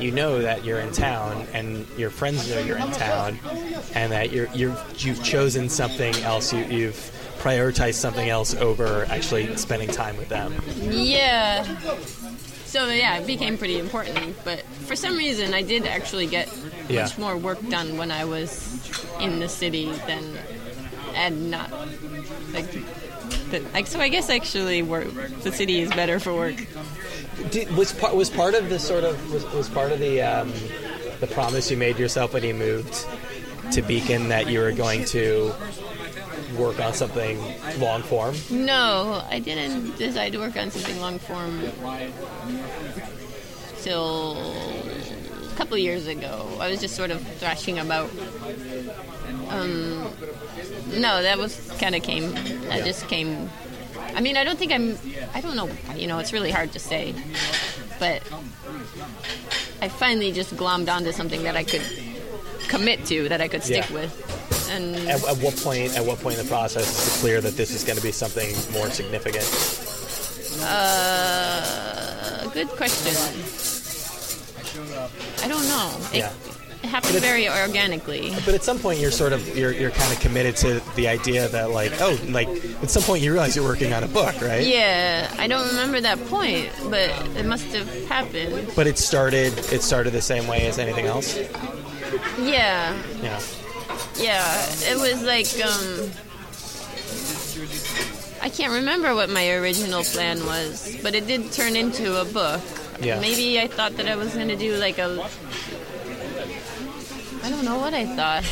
you 0.00 0.10
know 0.10 0.40
that 0.42 0.64
you're 0.64 0.80
in 0.80 0.92
town 0.92 1.46
and 1.52 1.86
your 1.96 2.10
friends 2.10 2.48
know 2.50 2.58
you're 2.60 2.78
in 2.78 2.90
town, 2.92 3.38
and 3.94 4.12
that 4.12 4.32
you're 4.32 4.48
you're 4.54 4.76
you've 4.98 5.22
chosen 5.22 5.68
something 5.68 6.14
else. 6.16 6.52
You, 6.52 6.64
you've 6.64 7.12
prioritized 7.38 7.94
something 7.94 8.28
else 8.28 8.54
over 8.54 9.04
actually 9.08 9.56
spending 9.56 9.88
time 9.88 10.16
with 10.16 10.28
them. 10.28 10.54
Yeah. 10.80 11.64
So 12.66 12.86
yeah, 12.88 13.18
it 13.18 13.26
became 13.26 13.56
pretty 13.56 13.78
important. 13.78 14.36
But 14.44 14.62
for 14.86 14.96
some 14.96 15.16
reason, 15.16 15.54
I 15.54 15.62
did 15.62 15.86
actually 15.86 16.26
get 16.26 16.48
Yeah. 16.88 17.04
much 17.04 17.16
more 17.18 17.36
work 17.36 17.66
done 17.68 17.96
when 17.96 18.10
I 18.10 18.24
was 18.24 19.04
in 19.20 19.40
the 19.40 19.48
city 19.48 19.90
than 20.06 20.36
and 21.14 21.50
not 21.50 21.70
like. 22.52 22.66
The, 23.50 23.60
like 23.74 23.86
so, 23.86 23.98
I 24.00 24.08
guess 24.08 24.28
actually, 24.30 24.82
work, 24.82 25.06
the 25.42 25.52
city 25.52 25.80
is 25.80 25.90
better 25.90 26.18
for 26.20 26.34
work. 26.34 26.54
Did, 27.50 27.70
was 27.76 27.92
part 27.92 28.14
was 28.16 28.30
part 28.30 28.54
of 28.54 28.68
the 28.68 28.78
sort 28.78 29.04
of 29.04 29.32
was, 29.32 29.44
was 29.52 29.68
part 29.68 29.92
of 29.92 30.00
the 30.00 30.20
um, 30.22 30.52
the 31.20 31.26
promise 31.28 31.70
you 31.70 31.76
made 31.76 31.98
yourself 31.98 32.32
when 32.34 32.42
you 32.42 32.54
moved 32.54 33.06
to 33.72 33.82
Beacon 33.82 34.28
that 34.28 34.48
you 34.48 34.60
were 34.60 34.72
going 34.72 35.04
to 35.06 35.52
work 36.56 36.80
on 36.80 36.92
something 36.94 37.38
long 37.78 38.02
form. 38.02 38.34
No, 38.50 39.22
I 39.30 39.38
didn't 39.38 39.96
decide 39.98 40.32
to 40.32 40.38
work 40.38 40.56
on 40.56 40.70
something 40.70 40.98
long 41.00 41.18
form 41.18 41.62
till 43.82 44.36
a 45.52 45.54
couple 45.56 45.76
years 45.78 46.06
ago. 46.06 46.48
I 46.60 46.70
was 46.70 46.80
just 46.80 46.96
sort 46.96 47.10
of 47.10 47.20
thrashing 47.38 47.78
about. 47.78 48.10
Um, 49.48 50.10
no, 50.94 51.22
that 51.22 51.38
was 51.38 51.70
kind 51.78 51.94
of 51.94 52.02
came. 52.02 52.32
That 52.32 52.78
Yeah. 52.78 52.84
just 52.84 53.08
came. 53.08 53.50
I 54.14 54.20
mean, 54.20 54.36
I 54.36 54.44
don't 54.44 54.58
think 54.58 54.72
I'm. 54.72 54.98
I 55.34 55.40
don't 55.40 55.56
know. 55.56 55.68
You 55.94 56.06
know, 56.06 56.18
it's 56.18 56.32
really 56.32 56.50
hard 56.50 56.72
to 56.72 56.78
say, 56.78 57.14
but 57.98 58.22
I 59.80 59.88
finally 59.88 60.32
just 60.32 60.54
glommed 60.56 60.88
onto 60.88 61.12
something 61.12 61.42
that 61.44 61.56
I 61.56 61.64
could 61.64 61.82
commit 62.68 63.04
to, 63.06 63.28
that 63.28 63.40
I 63.40 63.48
could 63.48 63.62
stick 63.62 63.88
Yeah. 63.88 63.94
with, 63.94 64.68
and 64.70 64.96
At, 65.08 65.24
at 65.26 65.36
what 65.38 65.56
point? 65.56 65.96
At 65.96 66.04
what 66.04 66.18
point 66.20 66.38
in 66.38 66.44
the 66.44 66.50
process 66.50 66.86
is 66.88 67.16
it 67.16 67.20
clear 67.20 67.40
that 67.40 67.56
this 67.56 67.70
is 67.70 67.84
going 67.84 67.96
to 67.96 68.02
be 68.02 68.12
something 68.12 68.54
more 68.72 68.90
significant? 68.90 69.46
Uh, 70.60 72.48
good 72.52 72.68
question. 72.68 73.14
I 75.42 75.48
don't 75.48 75.66
know. 75.68 75.90
It, 76.12 76.18
Yeah. 76.18 76.32
It 76.82 76.86
happened 76.88 77.14
But 77.14 77.22
very 77.22 77.48
organically. 77.48 78.32
But 78.44 78.54
at 78.54 78.62
some 78.62 78.78
point, 78.78 79.00
you're 79.00 79.10
sort 79.10 79.32
of 79.32 79.56
you're 79.56 79.72
you're 79.72 79.90
kind 79.90 80.12
of 80.12 80.20
committed 80.20 80.56
to 80.58 80.80
the 80.96 81.08
idea 81.08 81.48
that 81.48 81.70
like 81.70 81.92
oh 82.00 82.18
like 82.28 82.48
at 82.82 82.90
some 82.90 83.02
point 83.02 83.22
you 83.22 83.32
realize 83.32 83.56
you're 83.56 83.64
working 83.64 83.92
on 83.92 84.04
a 84.04 84.08
book, 84.08 84.40
right? 84.40 84.64
Yeah, 84.66 85.32
I 85.38 85.46
don't 85.48 85.66
remember 85.68 86.00
that 86.00 86.24
point, 86.26 86.70
but 86.90 87.10
it 87.36 87.46
must 87.46 87.66
have 87.74 87.88
happened. 88.06 88.72
But 88.76 88.86
it 88.86 88.98
started 88.98 89.52
it 89.72 89.82
started 89.82 90.12
the 90.12 90.22
same 90.22 90.46
way 90.46 90.66
as 90.66 90.78
anything 90.78 91.06
else. 91.06 91.36
Yeah, 92.38 92.96
Yeah. 93.22 93.40
yeah. 94.16 94.66
It 94.90 94.96
was 94.98 95.22
like 95.22 95.48
um, 95.64 96.10
I 98.40 98.48
can't 98.48 98.72
remember 98.72 99.14
what 99.14 99.28
my 99.30 99.50
original 99.50 100.04
plan 100.04 100.44
was, 100.46 100.96
but 101.02 101.14
it 101.14 101.26
did 101.26 101.50
turn 101.52 101.74
into 101.76 102.20
a 102.20 102.24
book. 102.24 102.62
Yeah. 103.00 103.20
Maybe 103.20 103.60
I 103.60 103.66
thought 103.68 103.96
that 103.96 104.08
I 104.08 104.16
was 104.16 104.34
going 104.34 104.48
to 104.48 104.56
do 104.56 104.76
like 104.76 104.98
a. 104.98 105.28
I 107.48 107.50
don't 107.50 107.64
know 107.64 107.78
what 107.78 107.94
I 107.94 108.04
thought. 108.04 108.44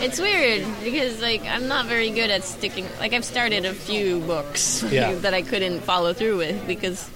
It's 0.00 0.20
weird 0.20 0.64
because 0.84 1.20
like 1.20 1.42
I'm 1.44 1.66
not 1.66 1.86
very 1.86 2.10
good 2.10 2.30
at 2.30 2.44
sticking. 2.44 2.86
Like 3.00 3.12
I've 3.12 3.24
started 3.24 3.64
a 3.64 3.74
few 3.74 4.20
books 4.20 4.84
Yeah. 4.84 5.12
that 5.16 5.34
I 5.34 5.42
couldn't 5.42 5.80
follow 5.80 6.12
through 6.12 6.36
with 6.36 6.68
because 6.68 7.10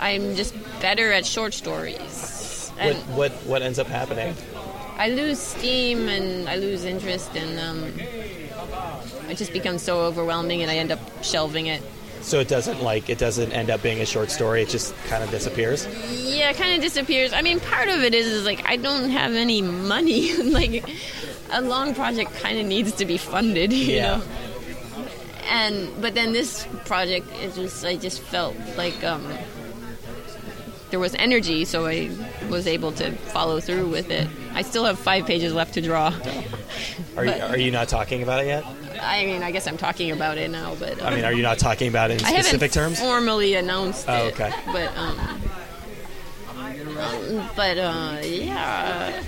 I'm 0.00 0.34
just 0.34 0.54
better 0.80 1.12
at 1.12 1.26
short 1.26 1.52
stories. 1.52 2.72
What 2.78 2.96
what 3.18 3.32
what 3.44 3.60
ends 3.60 3.78
up 3.78 3.86
happening? 3.86 4.34
I 4.96 5.10
lose 5.10 5.38
steam 5.38 6.08
and 6.08 6.48
I 6.48 6.56
lose 6.56 6.86
interest 6.86 7.36
and 7.36 7.60
um, 7.60 7.92
it 9.28 9.36
just 9.36 9.52
becomes 9.52 9.82
so 9.82 10.00
overwhelming 10.00 10.62
and 10.62 10.70
I 10.70 10.76
end 10.76 10.90
up 10.90 11.00
shelving 11.22 11.66
it. 11.66 11.82
So 12.26 12.40
it 12.40 12.48
doesn't 12.48 12.82
like 12.82 13.08
it 13.08 13.18
doesn't 13.18 13.52
end 13.52 13.70
up 13.70 13.82
being 13.82 14.00
a 14.00 14.04
short 14.04 14.32
story. 14.32 14.60
It 14.62 14.68
just 14.68 14.92
kind 15.06 15.22
of 15.22 15.30
disappears. 15.30 15.86
Yeah, 16.10 16.50
it 16.50 16.56
kind 16.56 16.74
of 16.74 16.82
disappears. 16.82 17.32
I 17.32 17.40
mean, 17.40 17.60
part 17.60 17.88
of 17.88 18.02
it 18.02 18.14
is, 18.16 18.26
is 18.26 18.44
like 18.44 18.68
I 18.68 18.74
don't 18.74 19.10
have 19.10 19.32
any 19.34 19.62
money. 19.62 20.36
like 20.42 20.84
a 21.52 21.62
long 21.62 21.94
project 21.94 22.34
kind 22.34 22.58
of 22.58 22.66
needs 22.66 22.90
to 22.94 23.04
be 23.04 23.16
funded, 23.16 23.72
you 23.72 23.94
Yeah. 23.94 24.16
know. 24.16 24.22
And 25.48 25.88
but 26.02 26.14
then 26.14 26.32
this 26.32 26.66
project, 26.84 27.28
it 27.40 27.54
just 27.54 27.84
I 27.84 27.94
just 27.94 28.20
felt 28.20 28.56
like 28.76 29.04
um, 29.04 29.24
there 30.90 30.98
was 30.98 31.14
energy, 31.14 31.64
so 31.64 31.86
I 31.86 32.10
was 32.48 32.66
able 32.66 32.90
to 32.92 33.12
follow 33.12 33.60
through 33.60 33.88
with 33.88 34.10
it. 34.10 34.26
I 34.52 34.62
still 34.62 34.84
have 34.84 34.98
five 34.98 35.26
pages 35.26 35.54
left 35.54 35.74
to 35.74 35.80
draw. 35.80 36.12
Are 37.16 37.24
you 37.24 37.32
are 37.52 37.56
you 37.58 37.70
not 37.70 37.88
talking 37.88 38.24
about 38.24 38.42
it 38.42 38.48
yet? 38.48 38.64
I 39.00 39.24
mean, 39.26 39.42
I 39.42 39.50
guess 39.50 39.66
I'm 39.66 39.76
talking 39.76 40.10
about 40.10 40.38
it 40.38 40.50
now, 40.50 40.74
but 40.76 41.02
I 41.02 41.14
mean, 41.14 41.24
are 41.24 41.32
you 41.32 41.42
not 41.42 41.58
talking 41.58 41.88
about 41.88 42.10
it 42.10 42.20
in 42.20 42.26
I 42.26 42.30
specific 42.40 42.72
haven't 42.72 42.96
terms? 42.96 43.00
formally 43.00 43.54
announced 43.54 44.04
Oh, 44.08 44.26
it. 44.26 44.34
okay. 44.34 44.52
But 44.66 44.96
um, 44.96 45.18
um, 46.98 47.50
but 47.56 47.78
uh, 47.78 48.18
yeah. 48.22 49.22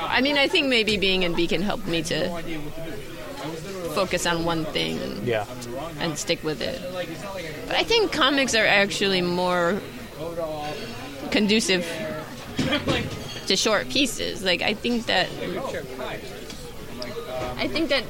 I 0.00 0.20
mean, 0.20 0.38
I 0.38 0.48
think 0.48 0.68
maybe 0.68 0.96
being 0.96 1.22
in 1.22 1.34
Beacon 1.34 1.62
helped 1.62 1.86
me 1.86 2.02
to 2.04 2.28
focus 3.94 4.26
on 4.26 4.44
one 4.44 4.64
thing 4.66 4.98
Yeah. 5.24 5.46
and 6.00 6.18
stick 6.18 6.42
with 6.42 6.60
it. 6.60 6.80
But 7.68 7.76
I 7.76 7.84
think 7.84 8.12
comics 8.12 8.54
are 8.54 8.66
actually 8.66 9.20
more 9.22 9.80
conducive 11.30 11.86
to 13.46 13.56
short 13.56 13.88
pieces. 13.90 14.42
Like 14.42 14.62
I 14.62 14.74
think 14.74 15.06
that 15.06 15.28
I 17.56 17.68
think 17.68 17.90
that 17.90 18.04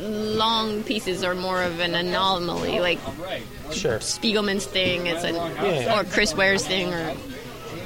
long 0.00 0.82
pieces 0.84 1.22
are 1.24 1.34
more 1.34 1.62
of 1.62 1.80
an 1.80 1.94
anomaly. 1.94 2.80
Like 2.80 2.98
Sure. 3.72 3.98
Spiegelman's 3.98 4.64
thing, 4.66 5.06
it's 5.06 5.24
a, 5.24 5.32
Yeah. 5.32 5.98
or 5.98 6.04
Chris 6.04 6.34
Ware's 6.34 6.64
thing, 6.64 6.92
or 6.94 7.14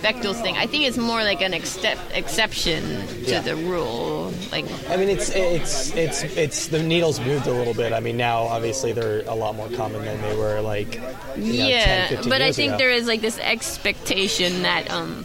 Bechdel's 0.03 0.41
thing. 0.41 0.57
I 0.57 0.67
think 0.67 0.85
it's 0.87 0.97
more 0.97 1.23
like 1.25 1.43
an 1.43 1.53
excep- 1.55 1.99
exception 2.15 3.07
to 3.25 3.31
Yeah. 3.31 3.41
the 3.41 3.55
rule. 3.57 4.33
Like, 4.53 4.65
I 4.89 4.97
mean, 4.97 5.09
it's 5.11 5.29
it's 5.31 5.91
it's 5.95 6.23
it's 6.23 6.67
the 6.69 6.83
needles 6.83 7.21
moved 7.21 7.47
a 7.47 7.53
little 7.53 7.75
bit. 7.75 7.93
I 7.93 8.01
mean, 8.01 8.17
now 8.17 8.43
obviously 8.45 8.93
they're 8.93 9.23
a 9.27 9.35
lot 9.35 9.57
more 9.57 9.69
common 9.71 10.05
than 10.05 10.21
they 10.23 10.35
were 10.37 10.61
like 10.61 10.95
you 11.37 11.53
know, 11.59 11.67
yeah, 11.69 12.07
10, 12.07 12.09
15 12.17 12.31
but 12.31 12.41
I 12.43 12.53
think 12.53 12.71
ago. 12.71 12.79
there 12.79 12.91
is 12.91 13.07
like 13.07 13.21
this 13.21 13.39
expectation 13.41 14.63
that 14.63 14.91
um, 14.91 15.25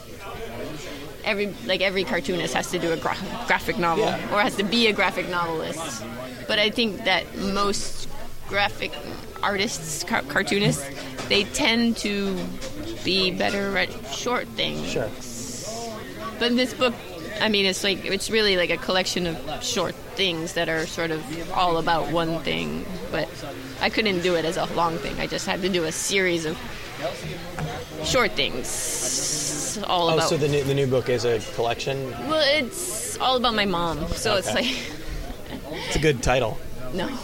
every 1.25 1.53
like 1.65 1.81
every 1.81 2.03
cartoonist 2.03 2.53
has 2.53 2.71
to 2.71 2.79
do 2.79 2.91
a 2.91 2.97
gra- 2.97 3.17
graphic 3.47 3.77
novel 3.77 4.05
or 4.05 4.41
has 4.41 4.55
to 4.57 4.63
be 4.63 4.87
a 4.87 4.93
graphic 4.93 5.27
novelist. 5.29 6.03
But 6.47 6.59
I 6.59 6.69
think 6.69 7.03
that 7.05 7.37
most 7.37 8.07
graphic 8.47 8.91
artists, 9.41 10.03
car- 10.03 10.21
cartoonists, 10.23 10.87
they 11.27 11.43
tend 11.43 11.97
to 11.97 12.37
be 13.03 13.31
better 13.31 13.77
at 13.77 13.89
short 14.07 14.47
things. 14.49 14.87
Sure. 14.87 15.09
But 16.37 16.55
this 16.55 16.73
book, 16.73 16.93
I 17.41 17.49
mean, 17.49 17.65
it's 17.65 17.83
like 17.83 18.05
it's 18.05 18.29
really 18.29 18.57
like 18.57 18.69
a 18.69 18.77
collection 18.77 19.27
of 19.27 19.63
short 19.63 19.95
things 20.15 20.53
that 20.53 20.69
are 20.69 20.85
sort 20.85 21.11
of 21.11 21.51
all 21.51 21.77
about 21.77 22.11
one 22.11 22.39
thing. 22.41 22.85
But 23.11 23.27
I 23.81 23.89
couldn't 23.89 24.21
do 24.21 24.35
it 24.35 24.45
as 24.45 24.57
a 24.57 24.65
long 24.75 24.97
thing. 24.97 25.19
I 25.19 25.27
just 25.27 25.45
had 25.45 25.61
to 25.61 25.69
do 25.69 25.83
a 25.83 25.91
series 25.91 26.45
of 26.45 26.57
short 28.03 28.31
things, 28.33 29.77
all 29.87 30.09
Oh, 30.09 30.13
about. 30.15 30.29
so 30.29 30.37
the 30.37 30.47
new, 30.47 30.63
the 30.63 30.73
new 30.73 30.87
book 30.87 31.09
is 31.09 31.25
a 31.25 31.39
collection. 31.55 32.11
well, 32.29 32.43
it's 32.45 33.17
all 33.19 33.37
about 33.37 33.53
my 33.55 33.65
mom. 33.65 34.07
So 34.09 34.35
it's 34.35 34.53
like 34.53 34.65
It's 35.87 35.95
a 35.95 35.99
good 35.99 36.21
title. 36.23 36.57
no. 36.93 37.07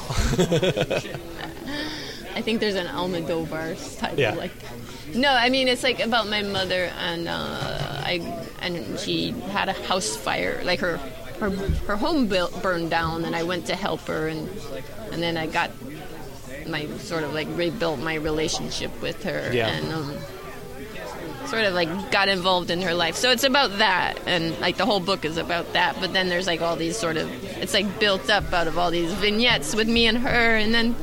I 2.34 2.42
think 2.42 2.60
there's 2.60 2.76
an 2.76 2.88
Alma 2.88 3.20
Almodovar 3.22 3.76
title 4.00 4.20
Yeah. 4.20 4.34
like 4.36 4.58
that. 4.60 5.16
No, 5.16 5.30
I 5.34 5.50
mean 5.50 5.68
it's 5.68 5.84
like 5.84 6.00
about 6.00 6.28
my 6.30 6.42
mother 6.42 6.90
and 7.00 7.28
uh, 7.28 8.02
I 8.04 8.22
and 8.62 8.98
she 9.00 9.32
had 9.52 9.68
a 9.70 9.74
house 9.74 10.16
fire, 10.16 10.62
like 10.64 10.80
her 10.80 10.98
her 11.40 11.50
her 11.88 11.96
home 11.98 12.28
built, 12.28 12.62
burned 12.62 12.90
down, 12.90 13.26
and 13.26 13.36
I 13.36 13.44
went 13.44 13.66
to 13.68 13.76
help 13.76 14.02
her, 14.08 14.28
and 14.30 14.48
and 15.12 15.22
then 15.22 15.36
I 15.38 15.48
got 15.48 15.72
my 16.68 16.88
sort 16.98 17.24
of 17.24 17.34
like 17.34 17.48
rebuilt 17.56 18.00
my 18.00 18.16
relationship 18.16 18.92
with 19.02 19.24
her, 19.24 19.50
Yeah. 19.54 19.68
and 19.70 19.94
um, 19.94 20.18
sort 21.48 21.64
of 21.66 21.74
like 21.74 22.12
got 22.12 22.28
involved 22.30 22.70
in 22.72 22.82
her 22.82 22.94
life. 22.94 23.16
So 23.16 23.32
it's 23.32 23.44
about 23.44 23.78
that, 23.80 24.20
and 24.26 24.58
like 24.60 24.78
the 24.78 24.86
whole 24.86 25.00
book 25.00 25.26
is 25.26 25.38
about 25.38 25.74
that. 25.74 25.98
But 26.00 26.14
then 26.14 26.30
there's 26.30 26.48
like 26.48 26.62
all 26.62 26.76
these 26.76 26.98
sort 26.98 27.18
of 27.18 27.30
it's 27.62 27.74
like 27.74 28.00
built 28.00 28.30
up 28.30 28.52
out 28.54 28.68
of 28.68 28.78
all 28.78 28.92
these 28.92 29.12
vignettes 29.14 29.76
with 29.76 29.88
me 29.88 30.08
and 30.08 30.18
her, 30.20 30.56
and 30.56 30.74
then 30.74 30.96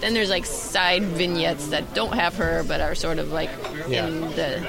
then 0.00 0.14
there's 0.14 0.30
like 0.30 0.46
side 0.46 1.02
vignettes 1.02 1.68
that 1.68 1.92
don't 1.92 2.14
have 2.14 2.36
her 2.36 2.62
but 2.68 2.80
are 2.80 2.94
sort 2.94 3.18
of 3.18 3.32
like 3.32 3.50
Yeah. 3.88 4.06
in 4.06 4.20
the 4.36 4.64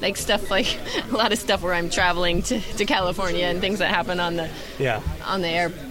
like 0.00 0.16
stuff 0.16 0.50
like 0.50 0.78
a 1.12 1.16
lot 1.16 1.30
of 1.32 1.38
stuff 1.38 1.62
where 1.62 1.74
I'm 1.74 1.88
traveling 1.90 2.42
to, 2.42 2.58
to 2.60 2.84
California 2.84 3.44
and 3.44 3.60
things 3.60 3.78
that 3.78 3.88
happen 3.94 4.18
on 4.18 4.34
the 4.34 4.48
Yeah. 4.78 5.00
on 5.24 5.42
the 5.42 5.48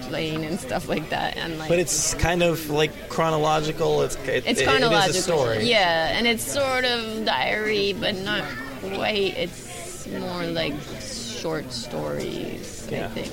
airplane 0.08 0.44
and 0.44 0.60
stuff 0.60 0.88
like 0.90 1.10
that 1.10 1.38
and 1.38 1.58
like 1.60 1.70
But 1.70 1.80
it's 1.80 2.14
kind 2.16 2.44
of 2.44 2.70
like 2.70 3.10
chronological. 3.10 4.02
It's 4.02 4.16
it, 4.28 4.44
it's 4.48 4.62
chronological 4.62 5.06
It 5.06 5.10
is 5.10 5.18
a 5.18 5.22
story. 5.22 5.64
yeah 5.70 6.18
and 6.18 6.28
it's 6.28 6.44
sort 6.44 6.86
of 6.86 7.26
diary 7.26 7.94
but 7.94 8.16
not 8.16 8.44
quite 8.82 9.36
it's 9.38 10.08
more 10.08 10.44
like 10.46 10.74
short 11.02 11.72
stories 11.72 12.88
I 12.92 12.96
Yeah. 12.96 13.08
think 13.10 13.32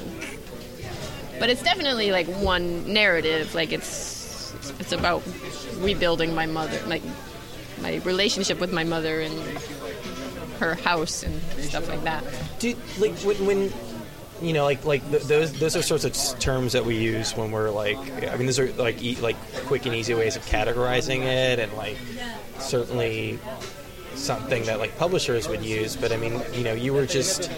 but 1.38 1.48
it's 1.50 1.62
definitely 1.62 2.10
like 2.10 2.26
one 2.26 2.92
narrative 2.92 3.54
like 3.54 3.72
it's 3.72 4.52
it's 4.80 4.92
about 4.92 5.22
rebuilding 5.78 6.34
my 6.34 6.46
mother 6.46 6.80
like 6.86 7.02
my 7.82 7.96
relationship 8.04 8.60
with 8.60 8.72
my 8.72 8.84
mother 8.84 9.20
and 9.20 9.34
her 10.60 10.74
house 10.74 11.22
and 11.24 11.40
stuff 11.60 11.88
like 11.88 12.02
that 12.04 12.24
Do 12.60 12.74
like 12.98 13.12
when, 13.18 13.36
when 13.46 13.72
you 14.44 14.52
know 14.52 14.64
like 14.64 14.84
like 14.84 15.08
th- 15.10 15.22
those 15.24 15.52
those 15.58 15.74
are 15.76 15.82
sorts 15.82 16.04
of 16.04 16.38
terms 16.38 16.72
that 16.72 16.84
we 16.84 16.96
use 16.96 17.36
when 17.36 17.50
we're 17.50 17.70
like 17.70 17.96
I 18.28 18.36
mean 18.36 18.46
those 18.46 18.58
are 18.58 18.70
like 18.74 19.02
e- 19.02 19.16
like 19.16 19.36
quick 19.66 19.86
and 19.86 19.94
easy 19.94 20.14
ways 20.14 20.36
of 20.36 20.44
categorizing 20.46 21.20
it 21.22 21.58
and 21.58 21.72
like 21.74 21.96
certainly 22.58 23.38
something 24.14 24.64
that 24.64 24.78
like 24.78 24.96
publishers 24.98 25.48
would 25.48 25.62
use 25.64 25.96
but 25.96 26.12
I 26.12 26.16
mean 26.16 26.40
you 26.52 26.62
know 26.64 26.72
you 26.74 26.92
were 26.92 27.06
just 27.06 27.50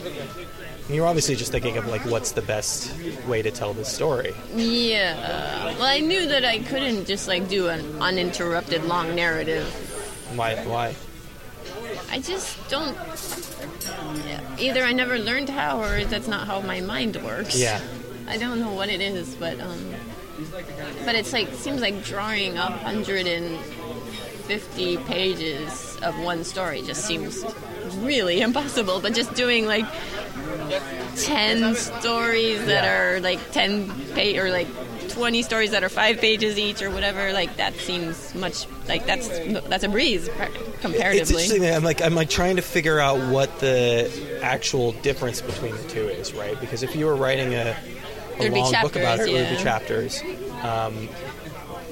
you 0.88 1.00
were 1.00 1.06
obviously 1.08 1.34
just 1.34 1.50
thinking 1.50 1.76
of 1.76 1.86
like 1.88 2.02
what's 2.06 2.32
the 2.32 2.42
best 2.42 2.94
way 3.26 3.42
to 3.42 3.50
tell 3.50 3.72
this 3.74 3.92
story. 3.92 4.32
Yeah. 4.54 5.64
Well 5.64 5.82
i 5.82 5.98
knew 6.00 6.26
that 6.28 6.44
i 6.44 6.58
couldn't 6.60 7.06
just 7.06 7.26
like 7.26 7.48
do 7.48 7.68
an 7.68 8.00
uninterrupted 8.00 8.84
long 8.84 9.14
narrative. 9.14 9.66
Why 10.36 10.54
why? 10.64 10.94
I 12.10 12.20
just 12.20 12.56
don't. 12.68 12.96
Either 14.58 14.82
I 14.84 14.92
never 14.92 15.18
learned 15.18 15.48
how, 15.48 15.82
or 15.82 16.04
that's 16.04 16.28
not 16.28 16.46
how 16.46 16.60
my 16.60 16.80
mind 16.80 17.16
works. 17.22 17.56
Yeah. 17.56 17.80
I 18.28 18.36
don't 18.38 18.58
know 18.60 18.72
what 18.72 18.88
it 18.88 19.00
is, 19.00 19.34
but 19.36 19.60
um, 19.60 19.94
but 21.04 21.14
it's 21.14 21.32
like 21.32 21.48
seems 21.54 21.80
like 21.80 22.02
drawing 22.04 22.56
a 22.56 22.62
hundred 22.62 23.26
and 23.26 23.58
fifty 24.46 24.96
pages 24.98 25.96
of 26.02 26.18
one 26.20 26.42
story 26.44 26.82
just 26.82 27.04
seems 27.04 27.44
really 27.98 28.40
impossible. 28.48 29.00
But 29.00 29.14
just 29.14 29.34
doing 29.34 29.66
like 29.66 29.84
ten 31.16 31.74
stories 31.74 32.64
that 32.66 32.84
Yeah. 32.84 32.98
are 33.00 33.20
like 33.20 33.52
ten 33.52 33.88
page 34.14 34.36
or 34.38 34.50
like. 34.50 34.68
20 35.08 35.42
stories 35.42 35.70
that 35.70 35.82
are 35.82 35.88
five 35.88 36.18
pages 36.18 36.58
each 36.58 36.82
or 36.82 36.90
whatever 36.90 37.32
like 37.32 37.56
that 37.56 37.74
seems 37.74 38.34
much 38.34 38.66
like 38.88 39.06
that's 39.06 39.28
that's 39.68 39.84
a 39.84 39.88
breeze 39.88 40.28
comparatively 40.80 41.20
It's 41.20 41.50
interesting. 41.52 41.74
I'm 41.74 41.82
like 41.84 42.02
I'm 42.02 42.14
like 42.14 42.28
trying 42.30 42.56
to 42.56 42.62
figure 42.62 42.98
out 43.00 43.18
what 43.30 43.58
the 43.60 44.10
actual 44.42 44.92
difference 44.92 45.40
between 45.40 45.76
the 45.76 45.82
two 45.84 46.06
is, 46.08 46.34
right? 46.34 46.58
Because 46.60 46.82
if 46.82 46.94
you 46.94 47.06
were 47.06 47.16
writing 47.16 47.54
a, 47.54 47.76
a 48.38 48.50
long 48.50 48.72
book 48.82 48.96
about 48.96 49.20
it, 49.20 49.26
chapters, 49.26 49.28
it 49.28 49.32
would 49.32 49.56
be 49.56 49.62
chapters. 49.62 50.22
Um, 50.62 51.08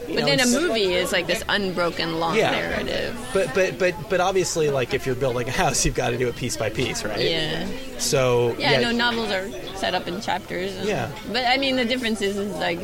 you 0.08 0.14
But 0.14 0.20
know, 0.20 0.26
then 0.26 0.40
a 0.40 0.46
movie 0.46 0.92
is 0.92 1.12
like 1.12 1.26
this 1.26 1.42
unbroken 1.48 2.18
long 2.20 2.36
Yeah. 2.36 2.50
narrative. 2.50 3.30
But 3.32 3.54
but 3.54 3.78
but 3.78 3.94
but 4.10 4.20
obviously, 4.20 4.70
like 4.70 4.94
if 4.94 5.06
you're 5.06 5.14
building 5.14 5.48
a 5.48 5.52
house, 5.52 5.84
you've 5.84 5.94
got 5.94 6.10
to 6.10 6.18
do 6.18 6.28
it 6.28 6.36
piece 6.36 6.56
by 6.56 6.70
piece, 6.70 7.04
right? 7.04 7.20
Yeah. 7.20 7.66
So 7.98 8.54
Yeah, 8.58 8.80
no, 8.80 8.92
novels 8.92 9.30
are 9.30 9.48
set 9.76 9.94
up 9.94 10.06
in 10.06 10.20
chapters. 10.20 10.74
and- 10.76 10.88
Yeah. 10.88 11.10
But 11.32 11.44
I 11.46 11.56
mean, 11.56 11.76
the 11.76 11.84
difference 11.84 12.20
is, 12.22 12.36
is 12.36 12.54
like 12.56 12.80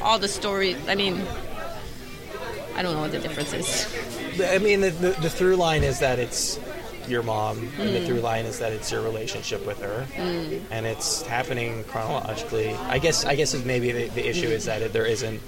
all 0.00 0.18
the 0.18 0.28
stories. 0.28 0.76
I 0.88 0.94
mean, 0.94 1.22
I 2.76 2.82
don't 2.82 2.94
know 2.94 3.00
what 3.00 3.12
the 3.12 3.20
difference 3.20 3.52
is. 3.52 3.86
I 4.42 4.58
mean, 4.58 4.80
the, 4.80 4.90
the, 4.90 5.10
the 5.22 5.30
through 5.30 5.56
line 5.56 5.84
is 5.84 6.00
that 6.00 6.18
it's 6.18 6.58
your 7.08 7.22
mom, 7.22 7.58
and 7.78 7.94
the 7.94 8.00
mm. 8.00 8.06
through 8.06 8.20
line 8.20 8.46
is 8.46 8.58
that 8.58 8.72
it's 8.72 8.90
your 8.90 9.02
relationship 9.02 9.64
with 9.66 9.80
her, 9.80 10.06
mm. 10.14 10.60
and 10.70 10.86
it's 10.86 11.22
happening 11.22 11.84
chronologically. 11.84 12.74
I 12.74 12.98
guess 12.98 13.24
I 13.24 13.34
guess 13.34 13.54
maybe 13.64 13.92
the, 13.92 14.08
the 14.08 14.28
issue 14.28 14.48
is 14.48 14.64
that 14.64 14.92
there 14.92 15.06
isn't 15.06 15.40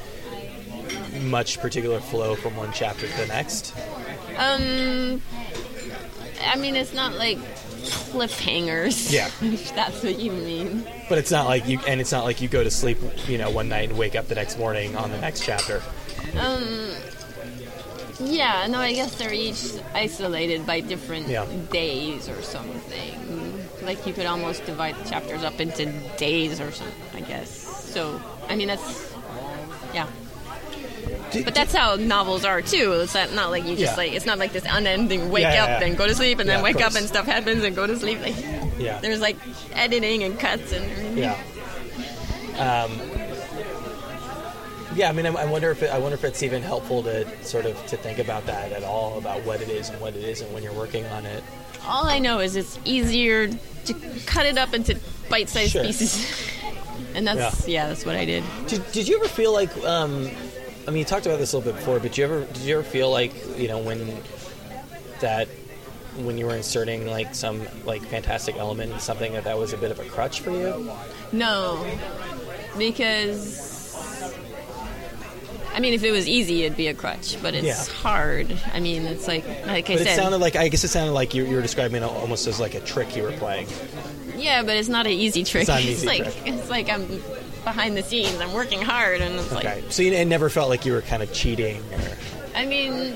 much 1.20 1.58
particular 1.60 2.00
flow 2.00 2.34
from 2.34 2.56
one 2.56 2.72
chapter 2.72 3.06
to 3.08 3.16
the 3.16 3.26
next. 3.26 3.74
Um, 4.36 5.22
I 6.44 6.56
mean, 6.56 6.76
it's 6.76 6.92
not 6.94 7.14
like 7.14 7.38
cliffhangers. 7.86 9.12
Yeah. 9.12 9.30
if 9.42 9.74
that's 9.74 10.02
what 10.02 10.18
you 10.18 10.32
mean. 10.32 10.86
But 11.08 11.18
it's 11.18 11.30
not 11.30 11.46
like 11.46 11.66
you, 11.68 11.78
and 11.86 12.00
it's 12.00 12.12
not 12.12 12.24
like 12.24 12.40
you 12.40 12.48
go 12.48 12.62
to 12.64 12.70
sleep, 12.70 12.98
you 13.26 13.38
know, 13.38 13.50
one 13.50 13.68
night 13.68 13.90
and 13.90 13.98
wake 13.98 14.14
up 14.16 14.28
the 14.28 14.34
next 14.34 14.58
morning 14.58 14.96
on 14.96 15.10
the 15.10 15.18
next 15.18 15.42
chapter. 15.44 15.82
Um, 16.38 16.90
yeah, 18.20 18.66
no, 18.68 18.78
I 18.78 18.92
guess 18.92 19.14
they're 19.16 19.32
each 19.32 19.72
isolated 19.94 20.66
by 20.66 20.80
different 20.80 21.28
Yeah. 21.28 21.46
days 21.70 22.28
or 22.28 22.40
something. 22.42 23.64
Like 23.82 24.06
you 24.06 24.12
could 24.12 24.26
almost 24.26 24.64
divide 24.66 24.96
the 24.96 25.08
chapters 25.08 25.44
up 25.44 25.60
into 25.60 25.86
days 26.16 26.60
or 26.60 26.72
something, 26.72 27.22
I 27.24 27.26
guess. 27.26 27.50
So, 27.92 28.20
I 28.48 28.56
mean, 28.56 28.68
that's, 28.68 29.14
yeah. 29.94 30.06
But 31.33 31.55
that's 31.55 31.74
how 31.74 31.97
novels 31.97 32.45
are 32.45 32.62
too. 32.62 32.93
It's 33.03 33.14
not, 33.14 33.33
not 33.35 33.51
like 33.51 33.64
you 33.64 33.77
just 33.77 33.93
Yeah. 33.93 33.97
like 33.97 34.12
it's 34.12 34.27
not 34.27 34.39
like 34.39 34.53
this 34.53 34.64
unending 34.68 35.31
wake 35.31 35.43
Yeah, 35.43 35.55
yeah, 35.55 35.62
up 35.64 35.68
yeah. 35.68 35.79
then 35.81 35.95
go 35.97 36.07
to 36.07 36.14
sleep 36.14 36.39
and 36.39 36.49
Yeah, 36.49 36.57
then 36.57 36.64
wake 36.64 36.81
up 36.81 36.95
and 36.95 37.07
stuff 37.07 37.27
happens 37.27 37.64
and 37.64 37.74
go 37.74 37.87
to 37.87 37.97
sleep. 37.99 38.20
Like 38.20 38.37
yeah, 38.79 38.99
there's 39.01 39.20
like 39.20 39.37
editing 39.72 40.22
and 40.24 40.39
cuts 40.39 40.72
and 40.72 40.85
everything. 40.91 41.18
yeah. 41.18 41.37
Um, 42.85 42.93
yeah, 44.95 45.11
I 45.11 45.12
mean, 45.12 45.27
I, 45.27 45.31
I 45.35 45.45
wonder 45.45 45.70
if 45.70 45.83
it, 45.83 45.91
I 45.91 45.99
wonder 45.99 46.14
if 46.14 46.24
it's 46.24 46.43
even 46.43 46.62
helpful 46.62 47.03
to 47.03 47.45
sort 47.45 47.66
of 47.66 47.77
to 47.89 47.97
think 47.99 48.18
about 48.18 48.47
that 48.47 48.72
at 48.72 48.83
all 48.83 49.18
about 49.18 49.45
what 49.45 49.61
it 49.61 49.68
is 49.68 49.91
and 49.91 50.01
what 50.01 50.14
it 50.16 50.24
isn't 50.24 50.51
when 50.53 50.62
you're 50.62 50.72
working 50.72 51.05
on 51.09 51.27
it. 51.27 51.43
All 51.87 52.07
I 52.07 52.18
know 52.18 52.39
is 52.41 52.57
it's 52.57 52.79
easier 52.85 53.49
to 53.49 53.95
cut 54.27 54.47
it 54.47 54.57
up 54.57 54.72
into 54.74 54.99
bite-sized 55.29 55.72
Sure. 55.72 55.85
pieces, 55.85 56.27
and 57.14 57.27
that's 57.27 57.68
yeah. 57.68 57.89
that's 57.89 58.07
what 58.07 58.16
I 58.16 58.24
did. 58.24 58.43
Did, 58.68 58.91
did 58.93 59.07
you 59.09 59.16
ever 59.18 59.29
feel 59.29 59.53
like? 59.53 59.77
Um, 59.85 60.31
I 60.87 60.91
mean, 60.91 60.99
you 60.99 61.05
talked 61.05 61.26
about 61.26 61.39
this 61.39 61.53
a 61.53 61.59
little 61.59 61.72
bit 61.72 61.78
before, 61.78 61.95
but 61.99 62.03
did 62.12 62.18
you 62.18 62.24
ever 62.24 62.45
did 62.45 62.59
you 62.59 62.78
ever 62.78 62.84
feel 62.89 63.11
like 63.11 63.32
you 63.59 63.68
know 63.68 63.78
when 63.78 64.20
that 65.20 65.49
when 66.18 66.39
you 66.39 66.47
were 66.47 66.55
inserting 66.57 67.07
like 67.07 67.34
some 67.34 67.66
like 67.84 68.03
fantastic 68.03 68.57
element 68.57 68.93
in 68.93 68.99
something 69.01 69.32
that 69.32 69.45
that 69.45 69.59
was 69.59 69.72
a 69.72 69.76
bit 69.76 69.91
of 69.91 69.99
a 69.99 70.05
crutch 70.05 70.41
for 70.41 70.51
you? 70.51 70.91
No, 71.32 71.84
because 72.78 73.64
I 75.74 75.80
mean, 75.80 75.93
if 75.93 76.03
it 76.05 76.11
was 76.11 76.26
easy, 76.26 76.62
it'd 76.64 76.76
be 76.76 76.87
a 76.87 76.95
crutch, 76.95 77.37
but 77.43 77.55
it's 77.55 77.66
Yeah. 77.66 77.95
hard. 77.97 78.57
I 78.72 78.80
mean, 78.80 79.05
it's 79.07 79.26
like 79.28 79.45
like 79.66 79.91
I 79.91 79.97
But 79.97 80.07
it 80.07 80.16
sounded 80.16 80.39
like 80.39 80.57
I 80.57 80.68
guess 80.68 80.84
it 80.84 80.89
sounded 80.89 81.12
like 81.12 81.34
you, 81.34 81.45
you 81.45 81.57
were 81.57 81.62
describing 81.62 82.03
it 82.03 82.07
almost 82.07 82.47
as 82.47 82.61
like 82.61 82.74
a 82.74 82.80
trick 82.80 83.14
you 83.16 83.24
were 83.24 83.32
playing. 83.32 83.66
yeah, 84.37 84.62
but 84.62 84.76
it's 84.76 84.89
not 84.89 85.07
an 85.07 85.12
easy 85.12 85.43
trick. 85.45 85.62
It's 85.62 85.68
not 85.68 85.82
an 85.82 85.89
easy 85.89 86.07
like 86.07 86.22
trick. 86.22 86.37
it's 86.47 86.70
like 86.70 86.89
I'm 86.89 87.22
behind 87.66 87.96
the 87.96 88.02
scenes. 88.02 88.40
I'm 88.40 88.52
working 88.54 88.80
hard, 88.80 89.20
and 89.20 89.34
it's 89.34 89.52
Okay, 89.52 89.82
like 89.82 89.92
so 89.92 90.02
you, 90.02 90.12
it 90.12 90.24
never 90.26 90.48
felt 90.48 90.68
like 90.70 90.86
you 90.86 90.92
were 90.92 91.02
kind 91.02 91.20
of 91.22 91.32
cheating. 91.32 91.82
Or, 91.92 92.16
I 92.54 92.64
mean, 92.64 93.12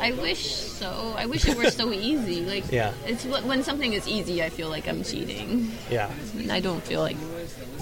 I 0.00 0.12
wish 0.12 0.46
so. 0.46 1.14
I 1.16 1.26
wish 1.26 1.46
it 1.46 1.56
were 1.58 1.70
so 1.70 1.92
easy. 2.10 2.40
Like 2.44 2.72
Yeah. 2.72 2.94
it's 3.06 3.24
when 3.26 3.62
something 3.62 3.92
is 3.92 4.08
easy, 4.08 4.42
I 4.42 4.48
feel 4.48 4.70
like 4.70 4.88
I'm 4.88 5.04
cheating. 5.04 5.70
yeah, 5.90 6.10
I 6.50 6.58
don't 6.60 6.82
feel 6.82 7.00
like 7.00 7.16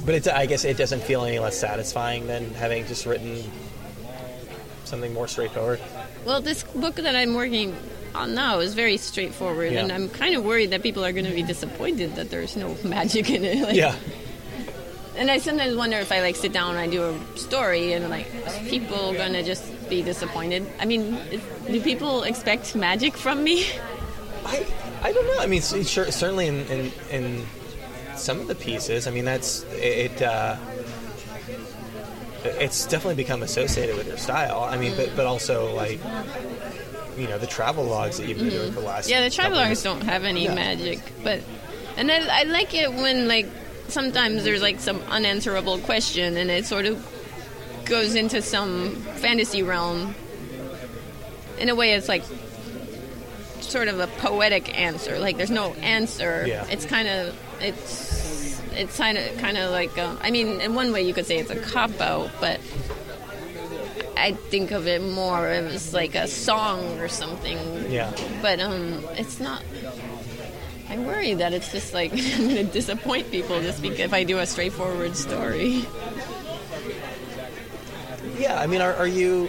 but 0.05 0.15
it's 0.15 0.27
I 0.27 0.47
guess 0.47 0.65
it 0.65 0.77
doesn't 0.77 1.03
feel 1.03 1.25
any 1.25 1.39
less 1.39 1.59
satisfying 1.59 2.27
than 2.27 2.53
having 2.55 2.87
just 2.87 3.07
written 3.07 3.45
something 4.85 5.15
more 5.15 5.29
straightforward. 5.29 5.81
Well, 6.25 6.41
this 6.41 6.63
book 6.65 6.97
that 6.97 7.15
I'm 7.15 7.35
working 7.35 7.77
on 8.15 8.35
now 8.35 8.59
is 8.59 8.75
very 8.75 8.97
straightforward, 8.97 9.73
Yeah. 9.73 9.83
and 9.83 9.93
I'm 9.93 10.09
kind 10.09 10.35
of 10.35 10.45
worried 10.45 10.71
that 10.71 10.83
people 10.83 11.05
are 11.05 11.13
going 11.13 11.27
to 11.27 11.33
be 11.33 11.43
disappointed 11.45 12.17
that 12.17 12.29
there's 12.31 12.57
no 12.57 12.77
magic 12.83 13.31
in 13.31 13.45
it. 13.45 13.59
Like, 13.69 13.77
Yeah, 13.77 13.95
And 15.17 15.31
I 15.31 15.39
sometimes 15.39 15.77
wonder 15.77 15.97
if 15.99 16.13
I 16.13 16.21
like 16.21 16.37
sit 16.37 16.53
down 16.53 16.71
and 16.71 16.79
I 16.79 16.87
do 16.87 17.03
a 17.03 17.37
story, 17.39 17.93
and 17.93 18.09
like, 18.11 18.27
people 18.69 19.13
going 19.13 19.33
to 19.33 19.43
just 19.43 19.65
be 19.91 20.03
disappointed? 20.03 20.67
I 20.79 20.85
mean, 20.87 21.19
do 21.67 21.81
people 21.81 22.23
expect 22.23 22.75
magic 22.77 23.17
from 23.17 23.43
me? 23.43 23.67
I 24.47 24.65
I 25.03 25.13
don't 25.13 25.27
know. 25.27 25.43
I 25.43 25.47
mean, 25.47 25.63
sure, 25.63 26.11
certainly 26.11 26.47
in, 26.47 26.65
in 26.67 26.93
in 27.11 27.47
some 28.17 28.39
of 28.41 28.47
the 28.49 28.55
pieces. 28.55 29.07
I 29.07 29.11
mean, 29.11 29.25
that's 29.25 29.65
it. 29.73 30.23
Uh, 30.23 30.57
it's 32.45 32.87
definitely 32.87 33.17
become 33.17 33.43
associated 33.43 33.97
with 33.97 34.07
your 34.07 34.17
style. 34.17 34.63
I 34.63 34.77
mean, 34.79 34.95
but 34.97 35.15
but 35.17 35.27
also 35.27 35.75
like 35.75 36.01
you 37.19 37.27
know 37.29 37.39
the 37.39 37.47
travel 37.47 37.85
logs 37.85 38.17
that 38.19 38.27
you've 38.29 38.39
been 38.39 38.49
doing 38.51 38.73
for 38.73 38.81
the 38.81 38.87
last 38.87 39.07
Mm-hmm. 39.09 39.23
Yeah, 39.23 39.29
the 39.29 39.35
travel 39.35 39.59
logs 39.59 39.83
don't 39.83 40.03
have 40.05 40.25
any 40.25 40.45
Yeah. 40.45 40.55
magic, 40.55 41.01
but 41.23 41.41
and 41.97 42.11
I, 42.11 42.41
I 42.41 42.43
like 42.45 42.73
it 42.75 42.93
when 42.93 43.29
like 43.29 43.47
sometimes 43.91 44.45
there's 44.45 44.63
like 44.63 44.81
some 44.81 45.01
unanswerable 45.03 45.79
question, 45.79 46.37
and 46.37 46.51
it 46.51 46.67
sort 46.67 46.87
of 46.87 47.05
goes 47.85 48.15
into 48.15 48.41
some 48.43 48.95
fantasy 49.17 49.63
realm. 49.63 50.15
In 51.59 51.69
a 51.69 51.75
way, 51.75 51.93
it's 51.95 52.09
like 52.09 52.25
sort 53.61 53.89
of 53.89 54.01
a 54.01 54.07
poetic 54.07 54.77
answer. 54.79 55.19
Like 55.19 55.37
there's 55.37 55.51
no 55.51 55.75
answer. 55.75 56.45
Yeah. 56.47 56.67
It's 56.71 56.85
kind 56.87 57.09
of 57.09 57.37
it's 57.61 58.61
it's 58.73 58.97
kind 58.97 59.19
of 59.19 59.37
kind 59.39 59.57
of 59.59 59.71
like 59.71 59.97
uh, 59.99 60.17
I 60.23 60.31
mean, 60.31 60.61
in 60.61 60.75
one 60.75 60.93
way 60.93 61.03
you 61.03 61.13
could 61.15 61.27
say 61.27 61.39
it's 61.39 61.51
a 61.51 61.61
cop 61.61 62.01
out, 62.01 62.31
but. 62.41 62.61
I 64.17 64.33
think 64.35 64.71
of 64.71 64.87
it 64.87 65.01
more 65.01 65.47
as 65.49 65.95
like 65.95 66.15
a 66.15 66.29
song 66.29 66.99
or 67.01 67.09
something 67.09 67.91
Yeah. 67.91 68.13
but 68.43 68.61
um, 68.61 69.03
it's 69.13 69.41
not. 69.41 69.63
I 70.91 70.99
worry 70.99 71.35
that 71.35 71.53
it's 71.53 71.71
just 71.73 71.95
like 71.95 72.13
I'm 72.13 72.19
going 72.49 72.57
to 72.57 72.65
disappoint 72.65 73.31
people 73.31 73.61
just 73.61 73.81
because 73.81 74.01
if 74.01 74.13
I 74.13 74.25
do 74.25 74.39
a 74.39 74.47
straightforward 74.47 75.17
story. 75.17 75.85
Yeah, 78.39 78.59
I 78.61 78.67
mean, 78.67 78.81
are, 78.81 78.95
are 78.95 79.07
you? 79.07 79.49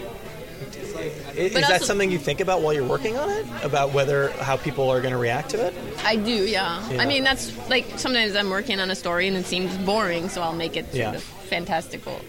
i- 0.96 1.10
Is, 1.36 1.52
But 1.54 1.62
that 1.68 1.82
something 1.82 2.10
you 2.10 2.18
think 2.18 2.40
about 2.40 2.60
while 2.62 2.72
you're 2.72 2.86
working 2.86 3.16
on 3.16 3.28
it? 3.30 3.46
About 3.64 3.92
whether 3.92 4.30
how 4.32 4.56
people 4.56 4.90
are 4.90 5.00
going 5.00 5.12
to 5.12 5.18
react 5.18 5.50
to 5.50 5.66
it? 5.66 5.74
I 6.04 6.16
do, 6.16 6.30
yeah. 6.30 6.86
Yeah. 6.90 7.02
I 7.02 7.06
mean, 7.06 7.24
that's 7.24 7.52
like 7.68 7.86
sometimes 7.98 8.36
I'm 8.36 8.50
working 8.50 8.80
on 8.80 8.90
a 8.90 8.94
story 8.94 9.26
and 9.28 9.36
it 9.36 9.46
seems 9.46 9.76
boring, 9.78 10.28
so 10.28 10.42
I'll 10.42 10.52
make 10.54 10.76
it 10.76 10.84
sort 10.86 10.94
Yeah. 10.96 11.14
of 11.14 11.22
fantastical 11.22 12.20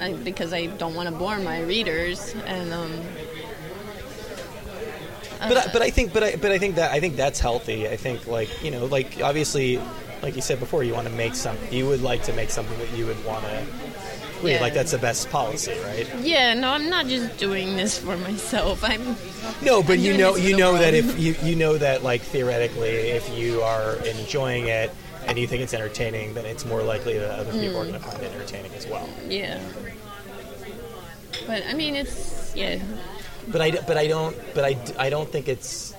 I, 0.00 0.12
because 0.12 0.52
I 0.52 0.66
don't 0.66 0.94
want 0.94 1.08
to 1.08 1.14
bore 1.14 1.38
my 1.38 1.60
readers. 1.62 2.34
And 2.46 2.72
um, 2.72 2.92
But 5.38 5.56
I, 5.68 5.72
but 5.72 5.82
I 5.82 5.90
think 5.90 6.12
but 6.12 6.22
I 6.22 6.36
but 6.36 6.50
I 6.52 6.58
think 6.58 6.76
that 6.76 6.92
I 6.92 7.00
think 7.00 7.16
that's 7.16 7.40
healthy. 7.40 7.88
I 7.88 7.96
think 7.96 8.26
like 8.26 8.48
you 8.64 8.70
know 8.70 8.86
like 8.86 9.20
obviously 9.22 9.80
like 10.22 10.34
you 10.36 10.42
said 10.42 10.58
before 10.60 10.82
you 10.82 10.94
want 10.94 11.06
to 11.06 11.12
make 11.12 11.34
some 11.34 11.56
you 11.70 11.86
would 11.86 12.02
like 12.02 12.22
to 12.24 12.32
make 12.32 12.50
something 12.50 12.78
that 12.78 12.90
you 12.96 13.06
would 13.06 13.22
want 13.24 13.44
to 13.44 13.62
Yeah. 14.42 14.60
like 14.60 14.72
that's 14.74 14.92
the 14.92 14.98
best 14.98 15.28
policy 15.30 15.72
right? 15.84 16.08
yeah, 16.22 16.54
no, 16.54 16.70
I'm 16.70 16.88
not 16.88 17.06
just 17.06 17.36
doing 17.38 17.76
this 17.76 17.98
for 17.98 18.16
myself. 18.16 18.82
I'm 18.82 19.16
No, 19.62 19.82
but 19.82 19.94
I'm 19.98 20.00
you 20.00 20.16
know 20.16 20.36
you 20.36 20.56
know 20.56 20.76
that 20.78 20.94
if 20.94 21.18
you 21.18 21.34
you 21.42 21.54
know 21.56 21.76
that 21.78 22.02
like 22.02 22.22
theoretically 22.22 22.88
if 23.18 23.28
you 23.36 23.60
are 23.62 23.96
enjoying 24.06 24.68
it 24.68 24.90
and 25.26 25.38
you 25.38 25.46
think 25.46 25.62
it's 25.62 25.74
entertaining 25.74 26.32
then 26.34 26.46
it's 26.46 26.64
more 26.64 26.82
likely 26.82 27.18
that 27.18 27.30
other 27.38 27.52
people 27.52 27.76
are 27.80 27.84
Hmm. 27.84 27.90
going 27.90 28.00
to 28.02 28.08
find 28.08 28.22
it 28.22 28.32
entertaining 28.32 28.72
as 28.74 28.86
well. 28.86 29.08
yeah. 29.28 29.60
But 31.46 31.62
I 31.68 31.74
mean, 31.74 31.94
it's 31.94 32.52
yeah. 32.56 32.78
But 33.48 33.60
I, 33.60 33.70
but 33.70 33.96
I 33.96 34.06
don't 34.06 34.36
but 34.54 34.64
I, 34.64 34.76
I 34.98 35.10
don't 35.10 35.30
think 35.30 35.48
it's 35.48 35.94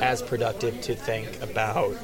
as 0.00 0.22
productive 0.22 0.80
to 0.82 0.94
think 0.94 1.42
about 1.42 1.94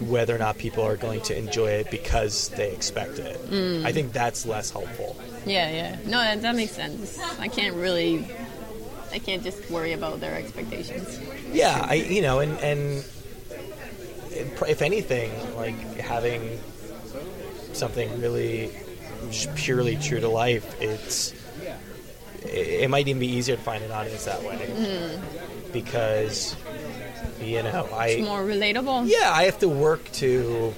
whether 0.00 0.34
or 0.34 0.38
not 0.38 0.58
people 0.58 0.84
are 0.84 0.96
going 0.96 1.20
to 1.22 1.36
enjoy 1.36 1.70
it 1.70 1.90
because 1.90 2.48
they 2.50 2.70
expect 2.70 3.18
it. 3.18 3.36
Mm. 3.50 3.84
I 3.84 3.92
think 3.92 4.12
that's 4.12 4.46
less 4.46 4.70
helpful. 4.70 5.16
Yeah, 5.44 5.70
yeah. 5.70 5.96
No, 6.04 6.18
that, 6.18 6.42
that 6.42 6.54
makes 6.54 6.72
sense. 6.72 7.18
I 7.38 7.48
can't 7.48 7.76
really. 7.76 8.26
I 9.10 9.18
can't 9.18 9.42
just 9.42 9.70
worry 9.70 9.94
about 9.94 10.20
their 10.20 10.34
expectations. 10.34 11.18
Yeah, 11.52 11.86
I 11.88 11.94
you 11.94 12.22
know 12.22 12.40
and 12.40 12.58
and 12.60 13.04
if 14.38 14.82
anything, 14.82 15.32
like 15.56 15.76
having 15.96 16.60
something 17.72 18.20
really 18.20 18.70
purely 19.56 19.96
true 19.96 20.20
to 20.20 20.28
life, 20.28 20.80
it's 20.80 21.34
it 22.48 22.82
it 22.84 22.90
might 22.90 23.06
even 23.08 23.20
be 23.20 23.26
easier 23.28 23.56
to 23.56 23.62
find 23.62 23.82
an 23.84 23.90
audience 23.92 24.24
that 24.24 24.42
way 24.42 24.56
hmm. 24.56 25.72
because 25.72 26.56
you 27.40 27.62
know 27.62 27.88
I 27.92 28.06
It's 28.08 28.26
more 28.26 28.40
relatable. 28.42 29.08
Yeah, 29.08 29.30
I 29.32 29.44
have 29.44 29.58
to 29.60 29.68
work 29.68 30.10
to, 30.14 30.72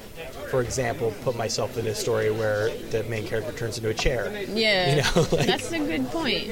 for 0.51 0.61
example, 0.61 1.15
put 1.23 1.35
myself 1.37 1.79
in 1.79 1.87
a 1.87 1.95
story 1.95 2.31
where 2.31 2.69
the 2.91 3.03
main 3.05 3.27
character 3.27 3.53
turns 3.53 3.79
into 3.79 3.89
a 3.89 3.95
chair. 3.95 4.31
Yeah. 4.49 4.97
You 4.97 5.03
know, 5.03 5.29
like- 5.33 5.47
That's 5.47 5.73
a 5.73 5.79
good 5.79 6.07
point. 6.09 6.49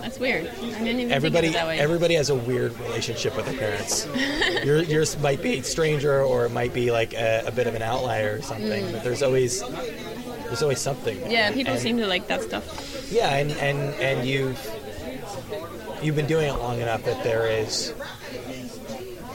That's 0.00 0.18
weird. 0.18 0.48
I 0.48 0.54
didn't 0.60 0.88
even 1.00 1.12
Everybody, 1.12 1.48
think 1.48 1.56
of 1.56 1.62
it 1.62 1.64
that 1.64 1.66
way. 1.68 1.78
everybody 1.78 2.14
has 2.14 2.30
a 2.30 2.34
weird 2.34 2.78
relationship 2.80 3.36
with 3.36 3.46
their 3.46 3.56
parents. 3.56 4.08
Your, 4.64 4.82
yours 4.82 5.16
might 5.20 5.40
be 5.42 5.62
stranger, 5.62 6.22
or 6.22 6.46
it 6.46 6.50
might 6.52 6.74
be 6.74 6.90
like 6.90 7.14
a, 7.14 7.44
a 7.46 7.52
bit 7.52 7.66
of 7.68 7.74
an 7.76 7.82
outlier 7.82 8.36
or 8.38 8.42
something. 8.42 8.86
Hmm. 8.86 8.92
But 8.92 9.04
there's 9.04 9.22
always, 9.22 9.62
there's 10.44 10.62
always 10.62 10.80
something. 10.80 11.16
Mm. 11.18 11.30
yeah, 11.30 11.52
people 11.52 11.72
And- 11.74 11.82
seem 11.82 11.96
to 11.98 12.06
like 12.06 12.26
that 12.28 12.42
stuff. 12.42 13.10
Yeah, 13.12 13.34
and, 13.34 13.50
and, 13.52 13.78
and 14.00 14.26
you've 14.28 14.58
you've 16.02 16.16
been 16.16 16.26
doing 16.26 16.48
it 16.48 16.54
long 16.58 16.80
enough 16.80 17.04
that 17.04 17.22
there 17.24 17.46
is 17.46 17.94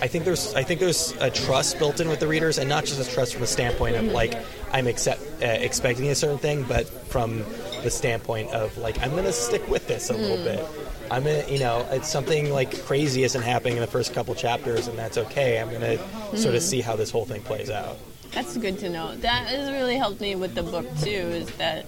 I 0.02 0.08
think 0.08 0.24
there's 0.26 0.54
I 0.56 0.64
think 0.64 0.80
there's 0.80 1.12
a 1.20 1.30
trust 1.30 1.78
built 1.78 2.00
in 2.00 2.08
with 2.10 2.20
the 2.20 2.28
readers, 2.28 2.58
and 2.58 2.70
not 2.70 2.86
just 2.86 3.00
a 3.02 3.14
trust 3.14 3.34
from 3.34 3.42
the 3.42 3.48
standpoint 3.48 3.96
of 3.98 4.06
like 4.06 4.34
I'm 4.72 4.88
accept, 4.88 5.22
uh, 5.42 5.46
expecting 5.46 6.08
a 6.10 6.16
certain 6.16 6.38
thing, 6.38 6.64
but 6.64 6.88
from 6.88 7.40
the 7.84 7.90
standpoint 7.92 8.52
of 8.52 8.78
like 8.78 9.02
I'm 9.02 9.12
going 9.12 9.26
to 9.26 9.34
stick 9.34 9.68
with 9.68 9.88
this 9.88 10.10
a 10.10 10.14
little 10.14 10.44
bit. 10.44 10.64
I'm 11.12 11.24
gonna, 11.24 11.44
you 11.50 11.58
know, 11.60 11.86
it's 11.92 12.08
something 12.08 12.52
like 12.52 12.86
crazy 12.86 13.24
isn't 13.24 13.42
happening 13.42 13.76
in 13.76 13.82
the 13.82 13.88
first 13.88 14.14
couple 14.14 14.36
chapters, 14.36 14.88
and 14.88 14.98
that's 14.98 15.18
okay. 15.18 15.60
I'm 15.60 15.72
gonna 15.72 15.98
sort 16.38 16.56
of 16.56 16.62
see 16.62 16.82
how 16.82 16.96
this 16.96 17.10
whole 17.12 17.26
thing 17.26 17.42
plays 17.42 17.70
out. 17.70 17.98
That's 18.34 18.56
good 18.58 18.80
to 18.80 18.90
know. 18.90 19.16
That 19.16 19.48
has 19.48 19.72
really 19.72 19.96
helped 19.98 20.22
me 20.22 20.36
with 20.36 20.54
the 20.56 20.64
book 20.64 20.86
too. 21.02 21.10
Is 21.10 21.50
that 21.58 21.86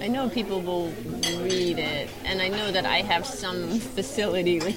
I 0.00 0.08
know 0.08 0.28
people 0.28 0.60
will 0.60 0.92
read 1.42 1.78
it, 1.78 2.08
and 2.24 2.40
I 2.42 2.48
know 2.48 2.70
that 2.70 2.84
I 2.86 2.98
have 3.02 3.26
some 3.26 3.78
facility 3.80 4.60
with. 4.60 4.76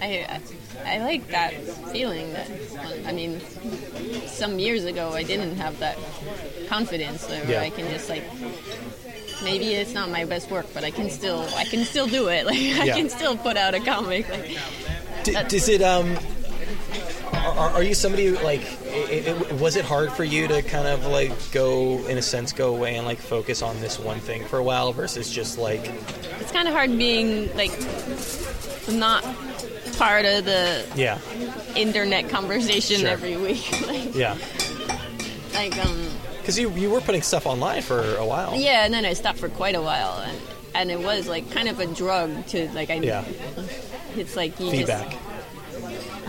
I 0.00 0.40
I 0.86 0.98
like 0.98 1.28
that 1.28 1.54
feeling. 1.92 2.32
That 2.32 2.50
I 3.06 3.12
mean, 3.12 3.40
some 4.26 4.58
years 4.58 4.84
ago 4.84 5.12
I 5.12 5.22
didn't 5.22 5.56
have 5.56 5.78
that 5.80 5.98
confidence 6.68 7.28
where 7.28 7.44
Yeah. 7.50 7.60
I 7.62 7.70
can 7.70 7.88
just 7.90 8.08
like. 8.08 8.24
Maybe 9.44 9.74
it's 9.74 9.92
not 9.92 10.08
my 10.08 10.24
best 10.24 10.52
work, 10.52 10.66
but 10.72 10.84
I 10.84 10.92
can 10.92 11.10
still 11.10 11.44
I 11.56 11.64
can 11.64 11.84
still 11.84 12.06
do 12.06 12.28
it. 12.28 12.46
Like 12.50 12.56
I 12.56 12.84
Yeah. 12.84 12.96
can 12.96 13.08
still 13.10 13.36
put 13.36 13.56
out 13.56 13.74
a 13.74 13.80
comic. 13.80 14.28
Like 14.28 14.56
D- 15.24 15.36
does 15.48 15.68
it 15.68 15.82
um? 15.82 16.16
Are, 17.32 17.70
are 17.70 17.82
you 17.82 17.94
somebody 17.94 18.26
who, 18.26 18.36
like? 18.44 18.62
It, 18.94 19.26
it, 19.28 19.52
was 19.60 19.76
it 19.76 19.84
hard 19.84 20.12
for 20.12 20.22
you 20.24 20.46
to 20.48 20.62
kind 20.62 20.86
of 20.86 21.06
like 21.06 21.32
go, 21.52 22.04
in 22.06 22.18
a 22.18 22.22
sense, 22.22 22.52
go 22.52 22.74
away 22.74 22.96
and 22.96 23.06
like 23.06 23.18
focus 23.18 23.62
on 23.62 23.80
this 23.80 23.98
one 23.98 24.20
thing 24.20 24.44
for 24.44 24.58
a 24.58 24.62
while 24.62 24.92
versus 24.92 25.30
just 25.30 25.56
like, 25.58 25.80
it's 26.40 26.52
kind 26.52 26.68
of 26.68 26.74
hard 26.74 26.90
being 26.98 27.54
like 27.56 27.70
not 28.90 29.22
part 29.96 30.24
of 30.24 30.44
the 30.44 30.84
yeah, 30.96 31.18
internet 31.76 32.28
conversation 32.28 33.00
Sure. 33.00 33.08
every 33.08 33.36
week. 33.36 33.64
like, 33.86 34.14
yeah, 34.14 34.36
like 35.54 35.76
um 35.84 36.08
because 36.40 36.58
you 36.58 36.70
you 36.72 36.90
were 36.90 37.00
putting 37.00 37.22
stuff 37.22 37.46
online 37.46 37.82
for 37.82 38.16
a 38.16 38.26
while. 38.26 38.54
yeah, 38.56 38.84
and 38.84 38.92
then 38.92 39.04
I 39.04 39.12
stopped 39.14 39.38
for 39.38 39.48
quite 39.48 39.74
a 39.74 39.82
while, 39.82 40.18
and 40.20 40.38
and 40.74 40.90
it 40.90 41.00
was 41.00 41.28
like 41.28 41.50
kind 41.50 41.68
of 41.68 41.78
a 41.80 41.86
drug 41.86 42.46
to 42.48 42.68
like 42.72 42.90
I. 42.90 42.94
Yeah. 42.94 43.24
It's 44.16 44.36
like 44.36 44.58
you 44.60 44.70
Feedback. 44.70 45.10
just 45.12 45.22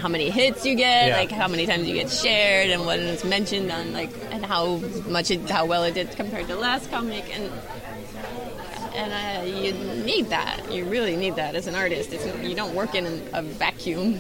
how 0.03 0.09
many 0.09 0.29
hits 0.29 0.65
you 0.65 0.75
get, 0.75 1.07
Yeah. 1.07 1.17
like 1.17 1.31
how 1.31 1.47
many 1.47 1.65
times 1.65 1.87
you 1.87 1.93
get 1.93 2.11
shared, 2.11 2.69
and 2.71 2.85
what 2.85 2.99
is 2.99 3.23
mentioned 3.23 3.71
on 3.71 3.93
like 3.93 4.11
and 4.31 4.45
how 4.45 4.75
much 5.07 5.31
it, 5.31 5.49
how 5.49 5.65
well 5.65 5.85
it 5.85 5.93
did 5.93 6.11
compared 6.17 6.47
to 6.49 6.55
last 6.57 6.91
comic, 6.91 7.23
and 7.33 7.49
and 8.93 9.11
uh, 9.13 9.45
you 9.45 9.71
need 10.03 10.25
that. 10.29 10.69
You 10.69 10.83
really 10.85 11.15
need 11.15 11.37
that 11.37 11.55
as 11.55 11.67
an 11.67 11.75
artist. 11.75 12.11
It's, 12.11 12.25
you 12.43 12.53
don't 12.53 12.75
work 12.75 12.95
in 12.95 13.05
a 13.31 13.41
vacuum. 13.41 14.19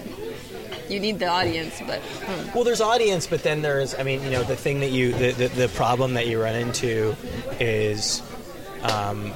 You 0.89 0.99
need 1.01 1.19
the 1.19 1.27
audience, 1.27 1.81
but 1.85 1.99
um, 2.27 2.49
Well, 2.55 2.63
there's 2.63 2.81
audience, 2.81 3.27
but 3.27 3.43
then 3.43 3.61
there's, 3.61 3.93
I 3.95 4.03
mean, 4.03 4.23
you 4.23 4.31
know, 4.31 4.43
the 4.43 4.55
thing 4.55 4.79
that 4.79 4.91
you, 4.91 5.11
the, 5.13 5.31
the, 5.31 5.47
the 5.47 5.67
problem 5.69 6.15
that 6.15 6.27
you 6.27 6.41
run 6.41 6.55
into 6.55 7.15
is, 7.59 8.21
um, 8.81 9.31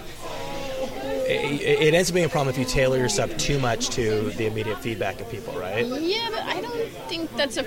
it, 1.08 1.82
it 1.82 1.94
ends 1.94 2.10
up 2.10 2.14
being 2.14 2.26
a 2.26 2.30
problem 2.30 2.54
if 2.54 2.60
you 2.60 2.66
tailor 2.66 2.98
yourself 2.98 3.36
too 3.38 3.60
much 3.60 3.90
to 3.90 4.30
the 4.32 4.46
immediate 4.48 4.80
feedback 4.80 5.20
of 5.22 5.30
people, 5.30 5.54
right? 5.60 5.86
Yeah, 5.86 6.30
but 6.32 6.44
I 6.44 6.62
don't 6.62 6.90
think 7.10 7.36
that's 7.36 7.58
a 7.58 7.64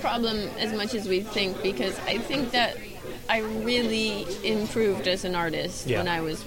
problem 0.00 0.36
as 0.58 0.72
much 0.72 0.94
as 0.94 1.08
we 1.08 1.20
think 1.20 1.62
because 1.62 1.98
I 2.00 2.18
think 2.18 2.50
that 2.52 2.76
I 3.28 3.38
really 3.38 4.26
improved 4.46 5.08
as 5.08 5.24
an 5.24 5.34
artist 5.34 5.86
Yeah. 5.86 5.98
when 5.98 6.08
I 6.08 6.20
was 6.20 6.44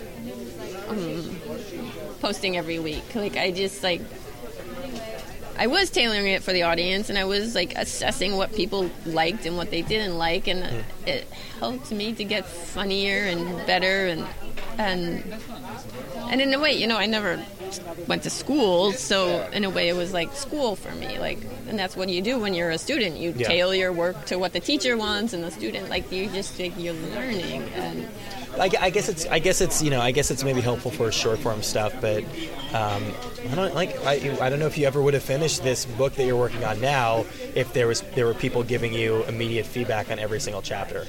um, 0.89 1.35
posting 2.21 2.57
every 2.57 2.79
week. 2.79 3.15
Like 3.15 3.35
I 3.37 3.51
just 3.51 3.83
like 3.83 4.01
I 5.59 5.65
was 5.65 5.89
tailoring 5.89 6.27
it 6.27 6.43
for 6.43 6.53
the 6.53 6.63
audience 6.63 7.09
and 7.09 7.17
I 7.17 7.23
was 7.25 7.55
like 7.55 7.73
assessing 7.75 8.37
what 8.37 8.53
people 8.53 8.91
liked 9.07 9.47
and 9.47 9.57
what 9.57 9.71
they 9.71 9.81
didn't 9.81 10.15
like 10.17 10.47
and 10.47 10.83
it 11.07 11.27
helped 11.59 11.91
me 11.91 12.13
to 12.13 12.23
get 12.23 12.45
funnier 12.45 13.23
and 13.25 13.65
better 13.65 14.05
and 14.07 14.23
and 14.77 15.23
and 16.29 16.41
in 16.41 16.53
a 16.53 16.59
way, 16.59 16.73
you 16.73 16.87
know, 16.87 16.97
I 16.97 17.05
never 17.05 17.39
went 18.07 18.23
to 18.23 18.29
school, 18.29 18.91
so 18.93 19.47
in 19.53 19.63
a 19.63 19.69
way, 19.69 19.87
it 19.89 19.95
was 19.95 20.13
like 20.13 20.33
school 20.35 20.75
for 20.75 20.93
me. 20.95 21.19
Like, 21.19 21.39
and 21.69 21.77
that's 21.79 21.95
what 21.95 22.09
you 22.09 22.21
do 22.21 22.37
when 22.39 22.53
you're 22.53 22.69
a 22.69 22.77
student. 22.77 23.17
You 23.17 23.33
Yeah. 23.35 23.47
tailor 23.47 23.73
your 23.75 23.93
work 23.93 24.25
to 24.25 24.37
what 24.37 24.53
the 24.53 24.59
teacher 24.59 24.97
wants, 24.97 25.33
and 25.33 25.43
the 25.43 25.51
student, 25.51 25.89
like, 25.89 26.11
you 26.11 26.27
just 26.29 26.59
like, 26.59 26.73
you're 26.77 26.93
learning. 26.93 27.63
And 27.75 28.07
I, 28.59 28.69
I 28.79 28.89
guess 28.89 29.07
it's, 29.09 29.25
I 29.27 29.39
guess 29.39 29.61
it's, 29.61 29.81
you 29.81 29.89
know, 29.89 30.01
I 30.01 30.11
guess 30.11 30.31
it's 30.31 30.43
maybe 30.43 30.61
helpful 30.61 30.91
for 30.91 31.11
short 31.11 31.39
form 31.39 31.61
stuff, 31.61 31.93
but 32.01 32.23
um, 32.73 33.03
I 33.51 33.55
don't 33.55 33.75
like, 33.75 33.95
I, 34.05 34.37
I 34.41 34.49
don't 34.49 34.59
know 34.59 34.65
if 34.67 34.77
you 34.77 34.85
ever 34.87 35.01
would 35.01 35.13
have 35.13 35.23
finished 35.23 35.63
this 35.63 35.85
book 35.85 36.13
that 36.15 36.25
you're 36.25 36.37
working 36.37 36.63
on 36.65 36.81
now 36.81 37.25
if 37.55 37.71
there 37.73 37.87
was, 37.87 38.01
there 38.15 38.25
were 38.25 38.33
people 38.33 38.63
giving 38.63 38.93
you 38.93 39.23
immediate 39.25 39.65
feedback 39.65 40.09
on 40.11 40.19
every 40.19 40.39
single 40.39 40.61
chapter. 40.61 41.05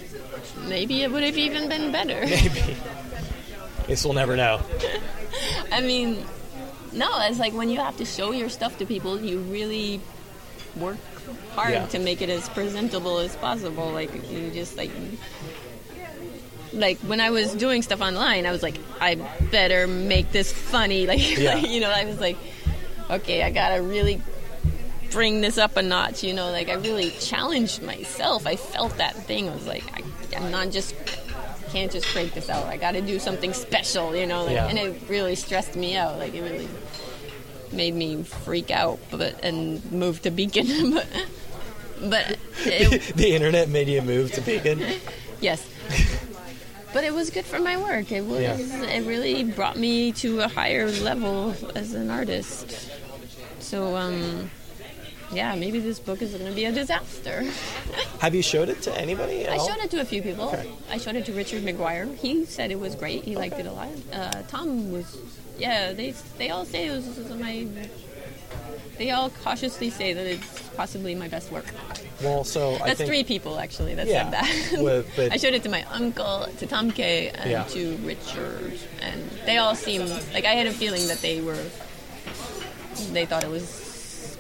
maybe 0.69 1.03
it 1.03 1.11
would 1.11 1.23
have 1.25 1.39
even 1.39 1.69
been 1.69 1.91
better. 1.91 2.21
Maybe. 2.27 2.77
Guess 3.89 4.05
we'll 4.05 4.15
never 4.15 4.37
know. 4.37 4.61
I 5.73 5.81
mean, 5.81 6.25
no, 6.93 7.09
it's 7.23 7.39
like 7.39 7.53
when 7.55 7.69
you 7.71 7.79
have 7.79 7.97
to 7.99 8.05
show 8.05 8.33
your 8.33 8.49
stuff 8.49 8.79
to 8.79 8.87
people, 8.87 9.21
you 9.21 9.41
really 9.41 10.01
work 10.77 10.97
hard 11.55 11.73
Yeah. 11.73 11.87
to 11.87 11.99
make 11.99 12.23
it 12.23 12.29
as 12.31 12.49
presentable 12.51 13.19
as 13.19 13.35
possible. 13.37 13.91
Like 13.91 14.13
you 14.31 14.51
just 14.51 14.77
like 14.77 14.91
like 16.73 16.99
when 16.99 17.21
I 17.21 17.31
was 17.31 17.55
doing 17.55 17.83
stuff 17.83 18.01
online, 18.01 18.45
I 18.47 18.51
was 18.53 18.63
like, 18.63 18.77
I 19.01 19.15
better 19.51 19.87
make 19.87 20.33
this 20.33 20.53
funny. 20.53 21.07
Like, 21.09 21.39
Yeah. 21.39 21.57
you 21.57 21.81
know, 21.81 21.91
I 21.91 22.05
was 22.05 22.21
like, 22.21 22.37
okay, 23.11 23.43
I 23.43 23.51
gotta 23.51 23.83
really 23.83 24.21
bring 25.11 25.41
this 25.41 25.57
up 25.57 25.77
a 25.79 25.83
notch. 25.83 26.23
You 26.23 26.35
know, 26.35 26.51
like 26.51 26.69
I 26.69 26.75
really 26.75 27.11
challenged 27.21 27.83
myself. 27.83 28.47
I 28.47 28.57
felt 28.57 28.99
that 28.99 29.15
thing. 29.27 29.49
I 29.49 29.55
was 29.55 29.67
like, 29.67 29.85
I, 29.95 30.03
I'm 30.37 30.51
not 30.51 30.71
just 30.71 30.95
can't 31.69 31.91
just 31.93 32.07
crank 32.07 32.35
this 32.35 32.49
out. 32.51 32.67
I 32.67 32.77
got 32.77 32.93
to 32.93 33.01
do 33.01 33.19
something 33.19 33.53
special. 33.53 34.15
You 34.17 34.27
know, 34.27 34.45
like, 34.45 34.55
Yeah. 34.55 34.67
and 34.69 34.79
it 34.79 35.03
really 35.09 35.35
stressed 35.35 35.77
me 35.77 35.97
out. 35.97 36.19
Like 36.19 36.35
it 36.35 36.43
really 36.43 36.69
made 37.73 37.95
me 37.95 38.23
freak 38.23 38.71
out, 38.71 38.99
but 39.11 39.43
and 39.45 39.85
move 39.93 40.23
to 40.23 40.31
Beacon. 40.31 40.95
but 40.95 41.07
but 42.01 42.39
it, 42.65 43.15
the 43.17 43.35
internet 43.35 43.69
made 43.69 43.89
you 43.89 44.03
move 44.03 44.33
to 44.33 44.41
Beacon. 44.41 44.83
Yes. 45.41 45.65
But 46.93 47.05
it 47.05 47.13
was 47.13 47.29
good 47.31 47.45
for 47.45 47.59
my 47.61 47.77
work. 47.77 48.11
It 48.11 48.25
was. 48.25 48.41
Yeah. 48.41 48.57
It 48.57 49.07
really 49.07 49.45
brought 49.45 49.77
me 49.77 50.11
to 50.13 50.41
a 50.41 50.49
higher 50.49 50.91
level 50.91 51.55
as 51.75 51.93
an 51.93 52.11
artist. 52.11 52.91
So, 53.61 53.95
um, 53.97 54.51
yeah, 55.33 55.55
maybe 55.55 55.79
this 55.81 55.99
book 56.01 56.23
is 56.23 56.33
going 56.33 56.47
to 56.47 56.53
be 56.53 56.65
a 56.65 56.73
disaster. 56.73 57.45
Have 58.21 58.35
you 58.35 58.43
showed 58.43 58.69
it 58.69 58.83
to 58.83 58.99
anybody? 58.99 59.47
I 59.47 59.57
all? 59.57 59.67
showed 59.69 59.79
it 59.79 59.91
to 59.93 60.01
a 60.01 60.05
few 60.05 60.23
people. 60.23 60.49
Okay. 60.49 60.71
I 60.91 60.99
showed 60.99 61.17
it 61.17 61.25
to 61.27 61.33
Richard 61.33 61.63
McGuire. 61.63 62.15
He 62.17 62.45
said 62.45 62.71
it 62.71 62.81
was 62.81 62.95
great. 62.95 63.25
He 63.25 63.37
liked 63.37 63.59
it 63.59 63.67
a 63.67 63.73
lot. 63.73 63.89
Uh, 64.13 64.43
Tom 64.49 64.91
was, 64.93 65.17
yeah. 65.59 65.93
They 65.93 66.13
they 66.39 66.51
all 66.51 66.65
say 66.65 66.87
it 66.87 66.93
was 66.93 67.35
my. 67.35 67.67
They 68.97 69.11
all 69.13 69.31
cautiously 69.45 69.91
say 69.91 70.13
that 70.13 70.27
it's 70.27 70.69
possibly 70.71 71.15
my 71.15 71.29
best 71.29 71.53
work. 71.53 71.67
Well, 72.21 72.43
so 72.43 72.75
I 72.75 72.79
That's 72.79 72.99
think 72.99 73.09
three 73.09 73.23
people 73.23 73.61
actually 73.61 73.95
that 73.95 74.09
Yeah. 74.09 74.25
said 74.25 74.33
that. 74.33 74.83
Well, 74.83 75.05
but- 75.15 75.31
I 75.33 75.37
showed 75.37 75.55
it 75.55 75.63
to 75.63 75.69
my 75.69 75.85
uncle, 75.93 76.49
to 76.59 76.67
Tom 76.67 76.91
K, 76.91 77.29
and 77.29 77.49
Yeah. 77.49 77.63
to 77.65 77.97
Richard, 77.99 78.77
and 79.01 79.31
they 79.47 79.59
all 79.59 79.77
seemed 79.77 80.11
like 80.35 80.45
I 80.45 80.55
had 80.55 80.67
a 80.67 80.73
feeling 80.73 81.07
that 81.07 81.19
they 81.19 81.41
were. 81.41 81.63
They 83.13 83.25
thought 83.27 83.45
it 83.45 83.51
was 83.51 83.63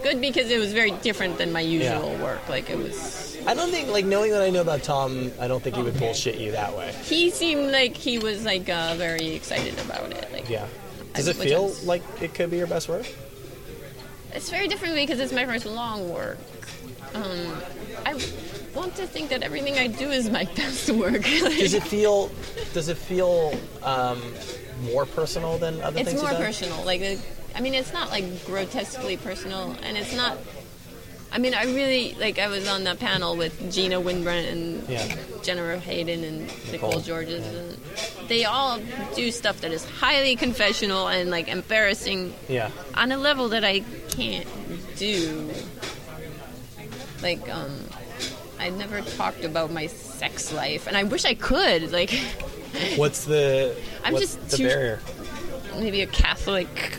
good 0.02 0.20
because 0.20 0.50
it 0.50 0.58
was 0.58 0.72
very 0.72 0.90
different 0.90 1.38
than 1.38 1.52
my 1.52 1.60
usual 1.60 2.14
work. 2.18 2.46
Like 2.48 2.70
it 2.70 2.78
was. 2.78 3.36
I 3.46 3.54
don't 3.54 3.70
think 3.70 3.88
like 3.88 4.04
knowing 4.04 4.32
what 4.32 4.42
I 4.42 4.50
know 4.50 4.60
about 4.60 4.82
Tom, 4.82 5.30
I 5.40 5.48
don't 5.48 5.62
think 5.62 5.76
he 5.76 5.82
would 5.82 5.98
bullshit 5.98 6.36
you 6.38 6.52
that 6.52 6.76
way. 6.76 6.92
He 7.04 7.30
seemed 7.30 7.70
like 7.72 7.96
he 7.96 8.18
was 8.18 8.44
like 8.44 8.68
uh, 8.68 8.94
very 8.96 9.28
excited 9.34 9.78
about 9.80 10.10
it. 10.12 10.30
Like 10.32 10.48
Yeah. 10.48 10.66
Does 11.14 11.28
it 11.28 11.36
feel 11.36 11.66
is- 11.66 11.84
like 11.86 12.02
it 12.20 12.34
could 12.34 12.50
be 12.50 12.58
your 12.58 12.66
best 12.66 12.88
work? 12.88 13.06
it's 14.34 14.50
very 14.50 14.68
different 14.68 14.94
because 14.94 15.18
it's 15.20 15.32
my 15.32 15.46
first 15.46 15.64
long 15.66 16.10
work. 16.12 16.38
Um, 17.14 17.56
I 18.04 18.12
want 18.74 18.94
to 18.96 19.06
think 19.06 19.30
that 19.30 19.42
everything 19.42 19.78
I 19.78 19.86
do 19.86 20.10
is 20.10 20.28
my 20.30 20.44
best 20.56 20.90
work. 20.90 21.22
Does 21.22 21.72
it 21.74 21.82
feel? 21.94 22.30
Does 22.74 22.88
it 22.88 22.98
feel 22.98 23.54
um, 23.82 24.20
more 24.82 25.06
personal 25.06 25.56
than 25.58 25.80
other 25.80 25.98
it's 26.00 26.10
things 26.10 26.20
more 26.22 26.30
you've 26.30 26.38
done? 26.38 26.46
personal. 26.46 26.84
Like, 26.84 27.00
I 27.58 27.60
mean, 27.60 27.74
it's 27.74 27.92
not 27.92 28.10
like 28.10 28.46
grotesquely 28.46 29.16
personal, 29.16 29.74
and 29.82 29.96
it's 29.98 30.14
not. 30.14 30.38
I 31.32 31.38
mean, 31.38 31.54
I 31.54 31.64
really 31.64 32.14
like. 32.14 32.38
I 32.38 32.46
was 32.46 32.68
on 32.68 32.84
the 32.84 32.94
panel 32.94 33.36
with 33.36 33.70
Gina 33.72 34.00
Wynbrandt 34.00 34.50
and 34.52 34.88
Yeah. 34.88 35.14
Jennifer 35.42 35.76
Hayden 35.76 36.22
and 36.24 36.46
Nicole, 36.72 36.90
Nicole, 36.90 37.00
Georges, 37.00 37.44
and 37.46 37.76
they 38.28 38.44
all 38.44 38.78
do 39.16 39.30
stuff 39.32 39.60
that 39.62 39.72
is 39.72 39.84
highly 39.84 40.36
confessional 40.36 41.08
and 41.08 41.30
like 41.30 41.48
embarrassing 41.48 42.32
Yeah. 42.48 42.70
on 42.94 43.10
a 43.12 43.16
level 43.18 43.48
that 43.50 43.64
I 43.64 43.80
can't 44.10 44.46
do. 44.96 45.50
Like, 47.22 47.48
um, 47.52 47.76
I 48.60 48.70
never 48.70 49.00
talked 49.00 49.42
about 49.44 49.72
my 49.72 49.88
sex 49.88 50.52
life, 50.52 50.86
and 50.86 50.96
I 50.96 51.02
wish 51.02 51.24
I 51.24 51.34
could. 51.34 51.90
Like, 51.92 52.12
What's 52.96 53.24
the? 53.24 53.74
I'm 54.04 54.12
what's 54.12 54.36
just 54.36 54.50
the 54.50 54.56
too- 54.58 54.68
barrier. 54.68 55.00
maybe 55.76 56.00
a 56.02 56.06
Catholic 56.06 56.68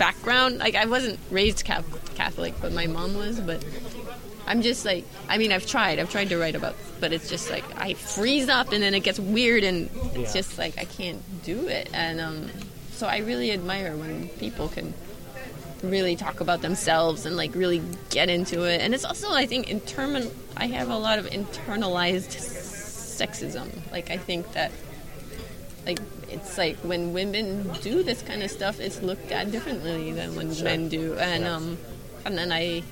background. 0.00 0.58
Like 0.58 0.74
I 0.74 0.86
wasn't 0.86 1.18
raised 1.30 1.64
Catholic, 1.64 2.54
but 2.60 2.72
my 2.72 2.86
mom 2.88 3.14
was. 3.14 3.38
But 3.38 3.64
I'm 4.46 4.62
just 4.62 4.84
like, 4.84 5.04
I 5.28 5.38
mean, 5.38 5.52
I've 5.52 5.66
tried, 5.66 6.00
I've 6.00 6.10
tried 6.10 6.30
to 6.30 6.38
write 6.38 6.56
about, 6.56 6.74
but 6.98 7.12
it's 7.12 7.28
just 7.28 7.50
like 7.50 7.64
I 7.76 7.94
freeze 7.94 8.48
up 8.48 8.72
and 8.72 8.82
then 8.82 8.94
it 8.94 9.00
gets 9.04 9.20
weird 9.20 9.62
and 9.62 9.88
it's 10.14 10.34
Yeah. 10.34 10.40
just 10.40 10.58
like 10.58 10.78
I 10.78 10.86
can't 10.86 11.20
do 11.44 11.68
it. 11.68 11.88
And 11.92 12.18
um, 12.20 12.48
so 12.92 13.06
I 13.06 13.18
really 13.18 13.52
admire 13.52 13.94
when 13.96 14.28
people 14.40 14.68
can 14.68 14.92
really 15.82 16.16
talk 16.16 16.40
about 16.40 16.60
themselves 16.62 17.24
and 17.26 17.36
like 17.36 17.54
really 17.54 17.82
get 18.10 18.28
into 18.28 18.64
it. 18.64 18.80
And 18.80 18.94
it's 18.94 19.04
also, 19.04 19.32
I 19.32 19.46
think, 19.46 19.70
internal. 19.70 20.30
I 20.56 20.66
have 20.66 20.90
a 20.90 20.98
lot 20.98 21.18
of 21.18 21.26
internalized 21.26 22.32
sexism. 23.20 23.68
Like 23.92 24.10
I 24.10 24.16
think 24.16 24.52
that, 24.52 24.72
like 25.86 26.00
it's 26.30 26.56
like 26.58 26.76
when 26.78 27.12
women 27.12 27.70
do 27.82 28.02
this 28.02 28.22
kind 28.22 28.42
of 28.42 28.50
stuff, 28.50 28.80
it's 28.80 29.02
looked 29.02 29.30
at 29.32 29.50
differently 29.50 30.12
than 30.12 30.34
when 30.36 30.54
Sure. 30.54 30.64
men 30.64 30.88
do. 30.88 31.14
And 31.14 31.44
Yeah. 31.44 31.54
um, 31.56 31.78
and 32.24 32.36
then 32.38 32.52
I, 32.52 32.82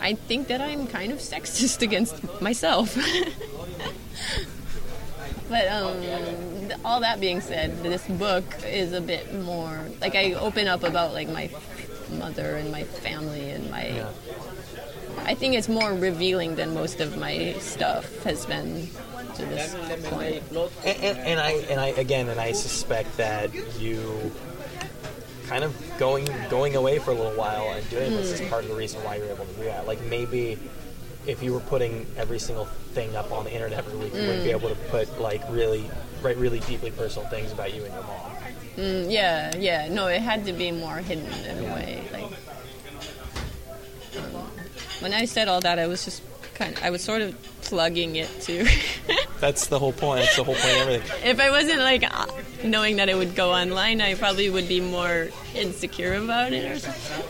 I 0.00 0.14
think 0.14 0.48
that 0.48 0.60
I'm 0.60 0.86
kind 0.86 1.12
of 1.12 1.18
sexist 1.18 1.82
against 1.88 2.16
myself. 2.40 2.96
But 5.48 5.68
um, 5.68 6.72
all 6.86 7.00
that 7.00 7.20
being 7.20 7.40
said, 7.42 7.82
this 7.82 8.02
book 8.06 8.44
is 8.66 8.92
a 8.94 9.00
bit 9.00 9.34
more 9.34 9.78
like 10.00 10.14
I 10.14 10.32
open 10.32 10.66
up 10.68 10.82
about 10.82 11.12
like 11.12 11.28
my 11.28 11.50
mother 12.10 12.56
and 12.56 12.72
my 12.72 12.84
family 12.84 13.50
and 13.50 13.70
my. 13.70 13.88
Yeah. 13.88 14.08
I 15.26 15.34
think 15.34 15.54
it's 15.54 15.68
more 15.68 15.92
revealing 15.92 16.56
than 16.56 16.72
most 16.74 17.00
of 17.00 17.16
my 17.18 17.54
stuff 17.60 18.24
has 18.24 18.46
been 18.46 18.88
to 19.34 19.44
this 19.46 19.74
point. 20.08 20.42
And, 20.84 21.02
and, 21.02 21.18
and 21.18 21.40
I 21.40 21.50
and 21.70 21.80
I 21.80 21.88
again 21.88 22.28
and 22.28 22.40
I 22.40 22.52
suspect 22.52 23.16
that 23.16 23.52
you 23.78 24.32
kind 25.46 25.64
of 25.64 25.74
going 25.98 26.28
going 26.48 26.76
away 26.76 26.98
for 26.98 27.10
a 27.10 27.14
little 27.14 27.36
while 27.36 27.70
and 27.70 27.88
doing 27.90 28.12
this 28.12 28.40
is 28.40 28.48
part 28.48 28.64
of 28.64 28.70
the 28.70 28.76
reason 28.76 29.02
why 29.04 29.16
you're 29.16 29.26
able 29.26 29.44
to 29.44 29.52
do 29.54 29.64
that. 29.64 29.86
Like 29.86 30.00
maybe 30.02 30.58
if 31.26 31.42
you 31.42 31.52
were 31.52 31.60
putting 31.60 32.06
every 32.16 32.38
single 32.38 32.66
thing 32.92 33.16
up 33.16 33.30
on 33.32 33.44
the 33.44 33.52
internet 33.52 33.78
every 33.78 33.98
week, 33.98 34.14
you 34.14 34.20
wouldn't 34.20 34.44
be 34.44 34.50
able 34.50 34.68
to 34.68 34.74
put 34.90 35.20
like 35.20 35.42
really 35.50 35.90
write 36.22 36.36
really 36.36 36.60
deeply 36.60 36.90
personal 36.90 37.28
things 37.28 37.52
about 37.52 37.74
you 37.74 37.84
and 37.84 37.92
your 37.92 38.02
mom. 38.02 38.32
Mm, 38.76 39.10
yeah, 39.10 39.54
yeah. 39.56 39.88
No, 39.88 40.06
it 40.08 40.20
had 40.20 40.44
to 40.46 40.52
be 40.52 40.70
more 40.72 40.96
hidden 40.96 41.26
in 41.26 41.58
a 41.64 41.74
way. 41.74 42.02
Like 42.12 42.24
um, 44.16 44.42
when 45.00 45.12
I 45.12 45.24
said 45.26 45.48
all 45.48 45.60
that, 45.60 45.78
I 45.78 45.86
was 45.86 46.04
just 46.04 46.22
kind. 46.54 46.76
Of, 46.76 46.82
I 46.84 46.90
was 46.90 47.02
sort 47.02 47.22
of 47.22 47.34
plugging 47.62 48.16
it 48.16 48.28
too. 48.40 48.66
That's 49.40 49.66
the 49.66 49.78
whole 49.78 49.92
point. 49.92 50.20
That's 50.20 50.36
the 50.36 50.44
whole 50.44 50.54
point 50.54 50.66
of 50.76 50.88
everything. 50.88 51.30
if 51.30 51.40
I 51.40 51.50
wasn't 51.50 51.78
like 51.80 52.02
uh, 52.04 52.26
knowing 52.62 52.96
that 52.96 53.08
it 53.08 53.16
would 53.16 53.34
go 53.34 53.52
online, 53.52 54.00
I 54.00 54.14
probably 54.14 54.48
would 54.50 54.68
be 54.68 54.80
more 54.80 55.28
insecure 55.54 56.14
about 56.14 56.52
it 56.52 56.70
or 56.70 56.78
something. 56.78 57.24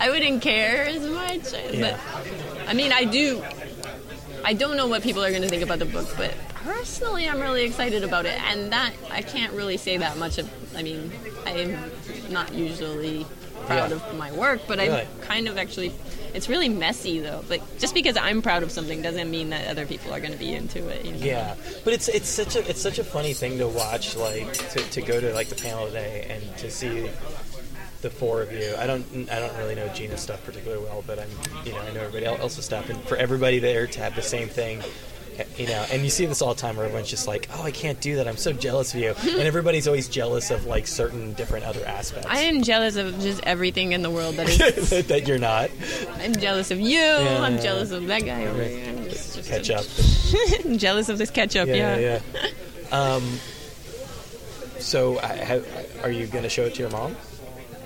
I 0.00 0.10
wouldn't 0.10 0.42
care 0.42 0.84
as 0.86 1.06
much. 1.06 1.52
Yeah. 1.72 1.96
But 1.98 2.68
I 2.68 2.74
mean, 2.74 2.92
I 2.92 3.04
do. 3.04 3.42
I 4.44 4.54
don't 4.54 4.76
know 4.76 4.86
what 4.88 5.02
people 5.02 5.22
are 5.24 5.30
going 5.30 5.42
to 5.42 5.48
think 5.48 5.62
about 5.62 5.78
the 5.78 5.84
book, 5.84 6.08
but 6.16 6.34
personally, 6.54 7.28
I'm 7.28 7.40
really 7.40 7.62
excited 7.64 8.02
about 8.02 8.26
it. 8.26 8.40
And 8.50 8.72
that 8.72 8.92
I 9.10 9.22
can't 9.22 9.52
really 9.52 9.76
say 9.76 9.98
that 9.98 10.16
much. 10.18 10.38
Of, 10.38 10.50
I 10.76 10.82
mean, 10.82 11.12
I'm 11.46 11.76
not 12.32 12.52
usually 12.52 13.24
proud 13.66 13.90
Yeah. 13.90 13.96
of 13.96 14.16
my 14.16 14.32
work, 14.32 14.62
but 14.66 14.78
Really? 14.78 15.02
I'm 15.02 15.06
kind 15.20 15.46
of 15.48 15.58
actually. 15.58 15.92
It's 16.34 16.48
really 16.48 16.68
messy 16.68 17.20
though. 17.20 17.44
But 17.48 17.78
just 17.78 17.94
because 17.94 18.16
I'm 18.16 18.42
proud 18.42 18.62
of 18.62 18.70
something 18.70 19.02
doesn't 19.02 19.30
mean 19.30 19.50
that 19.50 19.68
other 19.68 19.86
people 19.86 20.12
are 20.12 20.20
going 20.20 20.32
to 20.32 20.38
be 20.38 20.54
into 20.54 20.88
it. 20.88 21.04
You 21.04 21.12
know? 21.12 21.18
Yeah, 21.18 21.54
but 21.84 21.92
it's 21.92 22.08
it's 22.08 22.28
such 22.28 22.56
a 22.56 22.68
it's 22.68 22.80
such 22.80 22.98
a 22.98 23.04
funny 23.04 23.34
thing 23.34 23.58
to 23.58 23.68
watch, 23.68 24.16
like 24.16 24.52
to, 24.70 24.80
to 24.90 25.02
go 25.02 25.20
to 25.20 25.32
like 25.34 25.48
the 25.48 25.54
panel 25.54 25.86
today 25.86 26.26
and 26.30 26.58
to 26.58 26.70
see 26.70 27.10
the 28.02 28.10
four 28.10 28.42
of 28.42 28.52
you. 28.52 28.74
I 28.78 28.86
don't 28.86 29.04
I 29.30 29.38
don't 29.38 29.56
really 29.56 29.74
know 29.74 29.88
Gina's 29.88 30.20
stuff 30.20 30.44
particularly 30.44 30.82
well, 30.84 31.04
but 31.06 31.18
I'm 31.18 31.30
you 31.64 31.72
know 31.72 31.80
I 31.80 31.92
know 31.92 32.00
everybody 32.00 32.26
else's 32.26 32.64
stuff, 32.64 32.90
and 32.90 33.00
for 33.04 33.16
everybody 33.16 33.58
there 33.58 33.86
to 33.86 34.00
have 34.00 34.14
the 34.14 34.22
same 34.22 34.48
thing. 34.48 34.82
You 35.56 35.66
know, 35.66 35.86
and 35.90 36.02
you 36.02 36.10
see 36.10 36.26
this 36.26 36.42
all 36.42 36.54
the 36.54 36.60
time 36.60 36.76
where 36.76 36.84
everyone's 36.84 37.08
just 37.08 37.26
like, 37.26 37.48
"Oh, 37.54 37.62
I 37.62 37.70
can't 37.70 37.98
do 38.00 38.16
that. 38.16 38.28
I'm 38.28 38.36
so 38.36 38.52
jealous 38.52 38.92
of 38.94 39.00
you," 39.00 39.14
and 39.18 39.40
everybody's 39.40 39.86
always 39.88 40.08
jealous 40.08 40.50
of 40.50 40.66
like 40.66 40.86
certain 40.86 41.32
different 41.32 41.64
other 41.64 41.84
aspects 41.86 42.26
I 42.28 42.40
am 42.40 42.62
jealous 42.62 42.96
of 42.96 43.18
just 43.20 43.42
everything 43.44 43.92
in 43.92 44.02
the 44.02 44.10
world 44.10 44.36
that 44.36 44.48
is. 44.48 44.90
that 45.08 45.26
you're 45.26 45.38
not. 45.38 45.70
I'm 46.20 46.34
jealous 46.34 46.70
of 46.70 46.80
you. 46.80 47.00
I'm 47.00 47.54
yeah, 47.54 47.62
jealous 47.62 47.90
of 47.92 48.06
that 48.08 48.24
guy 48.24 48.46
over 48.46 48.62
here. 48.62 48.88
I'm 48.88 49.04
just, 49.04 49.36
just 49.36 49.48
Catch. 49.48 50.64
I'm 50.64 50.78
jealous 50.78 51.08
of 51.08 51.18
this 51.18 51.30
ketchup. 51.30 51.68
Yeah, 51.68 51.96
Yeah. 51.96 51.96
yeah. 51.96 52.20
yeah. 52.34 53.14
Um, 53.14 53.22
so, 54.78 55.18
I, 55.20 55.28
have, 55.34 56.00
are 56.02 56.10
you 56.10 56.26
going 56.26 56.42
to 56.42 56.50
show 56.50 56.64
it 56.64 56.74
to 56.74 56.80
your 56.82 56.90
mom? 56.90 57.16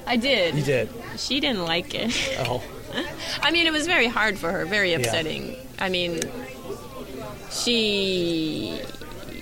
I 0.07 0.17
did. 0.17 0.55
You 0.55 0.63
did. 0.63 0.89
She 1.17 1.41
didn't 1.41 1.65
like 1.65 1.95
it. 1.95 2.37
Oh, 2.41 2.63
I 3.43 3.51
mean, 3.51 3.67
it 3.67 3.73
was 3.73 3.87
very 3.87 4.07
hard 4.07 4.39
for 4.39 4.51
her. 4.51 4.65
Very 4.65 4.95
upsetting. 4.95 5.57
I 5.79 5.89
mean, 5.89 6.21
she 7.65 8.83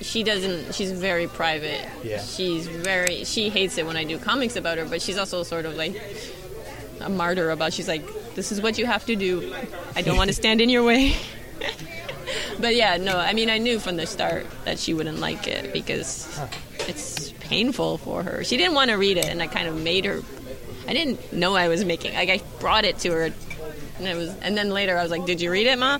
she 0.04 0.22
doesn't. 0.22 0.74
She's 0.74 0.92
very 0.92 1.26
private. 1.26 1.88
Yeah. 2.02 2.20
She's 2.20 2.66
very. 2.66 3.24
She 3.24 3.48
hates 3.48 3.78
it 3.78 3.86
when 3.86 3.96
I 3.96 4.04
do 4.04 4.18
comics 4.18 4.56
about 4.56 4.78
her, 4.78 4.84
but 4.84 5.00
she's 5.00 5.18
also 5.18 5.42
sort 5.42 5.64
of 5.64 5.76
like 5.76 6.00
a 7.00 7.08
martyr 7.08 7.50
about. 7.50 7.72
She's 7.72 7.88
like, 7.88 8.34
this 8.34 8.52
is 8.52 8.60
what 8.60 8.78
you 8.78 8.86
have 8.86 9.04
to 9.06 9.16
do. 9.16 9.54
I 9.96 10.02
don't 10.02 10.16
want 10.16 10.28
to 10.28 10.34
stand 10.42 10.60
in 10.60 10.68
your 10.68 10.82
way. 10.82 11.16
but 12.60 12.76
yeah, 12.76 12.96
no. 12.98 13.18
I 13.18 13.32
mean, 13.32 13.50
I 13.50 13.58
knew 13.58 13.78
from 13.78 13.96
the 13.96 14.06
start 14.06 14.46
that 14.64 14.78
she 14.78 14.94
wouldn't 14.94 15.18
like 15.18 15.48
it 15.48 15.72
because 15.72 16.38
it's 16.80 17.32
painful 17.40 17.98
for 17.98 18.22
her. 18.22 18.44
She 18.44 18.56
didn't 18.56 18.74
want 18.74 18.90
to 18.90 18.96
read 18.96 19.16
it, 19.16 19.26
and 19.26 19.42
I 19.42 19.46
kind 19.46 19.68
of 19.68 19.80
made 19.82 20.04
her. 20.04 20.20
I 20.86 20.92
didn't 20.92 21.32
know 21.32 21.56
I 21.56 21.68
was 21.68 21.84
making. 21.84 22.14
Like 22.14 22.28
I 22.28 22.42
brought 22.60 22.84
it 22.84 22.98
to 23.00 23.10
her, 23.10 23.24
and 23.98 24.06
it 24.06 24.16
was. 24.16 24.28
And 24.42 24.56
then 24.56 24.68
later 24.68 24.98
I 24.98 25.02
was 25.02 25.10
like, 25.10 25.24
"Did 25.24 25.40
you 25.40 25.50
read 25.50 25.66
it, 25.66 25.78
ma?" 25.78 25.98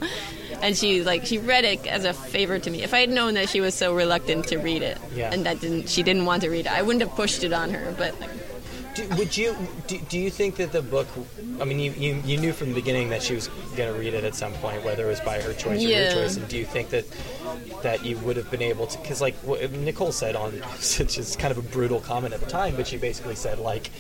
And 0.65 0.75
she 0.75 1.03
like 1.05 1.27
she 1.27 1.37
read 1.37 1.65
it 1.67 1.87
as 1.87 2.07
a 2.07 2.15
favor 2.15 2.59
to 2.59 2.71
me. 2.71 2.83
If 2.83 2.95
I 2.95 3.01
had 3.01 3.11
known 3.11 3.35
that 3.35 3.51
she 3.51 3.61
was 3.61 3.75
so 3.75 3.95
reluctant 3.95 4.49
to 4.49 4.57
read 4.57 4.81
it, 4.81 4.97
Yeah. 5.15 5.31
and 5.31 5.45
that 5.45 5.61
didn't 5.61 5.91
she 5.91 6.03
didn't 6.03 6.25
want 6.25 6.43
to 6.43 6.49
read 6.49 6.65
it, 6.65 6.73
I 6.73 6.81
wouldn't 6.81 7.03
have 7.03 7.15
pushed 7.15 7.45
it 7.45 7.53
on 7.53 7.69
her. 7.71 7.95
But 7.99 8.19
like, 8.19 8.31
do, 8.95 9.07
would 9.19 9.37
you? 9.37 9.55
Do, 9.87 9.99
do 9.99 10.19
you 10.19 10.31
think 10.31 10.57
that 10.57 10.73
the 10.73 10.81
book? 10.81 11.07
I 11.61 11.65
mean, 11.65 11.79
you, 11.79 11.91
you, 11.93 12.23
you 12.25 12.37
knew 12.39 12.53
from 12.55 12.69
the 12.71 12.75
beginning 12.75 13.11
that 13.11 13.23
she 13.23 13.35
was 13.35 13.49
going 13.77 13.93
to 13.93 13.99
read 13.99 14.15
it 14.15 14.25
at 14.25 14.35
some 14.35 14.53
point, 14.55 14.85
whether 14.85 15.05
it 15.05 15.09
was 15.11 15.21
by 15.21 15.41
her 15.41 15.53
choice 15.53 15.85
or 15.85 15.89
your 15.89 16.11
choice. 16.13 16.37
And 16.39 16.49
do 16.49 16.57
you 16.57 16.65
think 16.65 16.89
that 16.91 17.05
that 17.83 18.05
you 18.05 18.17
would 18.19 18.37
have 18.37 18.51
been 18.51 18.63
able 18.63 18.87
to? 18.87 18.99
Because 18.99 19.21
like 19.21 19.35
what 19.37 19.71
Nicole 19.71 20.13
said 20.13 20.35
on, 20.35 20.53
which 20.99 21.19
is 21.19 21.37
kind 21.37 21.53
of 21.53 21.59
a 21.59 21.63
brutal 21.63 22.01
comment 22.01 22.33
at 22.33 22.41
the 22.41 22.47
time, 22.47 22.75
but 22.77 22.87
she 22.87 22.97
basically 22.97 23.35
said 23.35 23.59
like, 23.59 23.91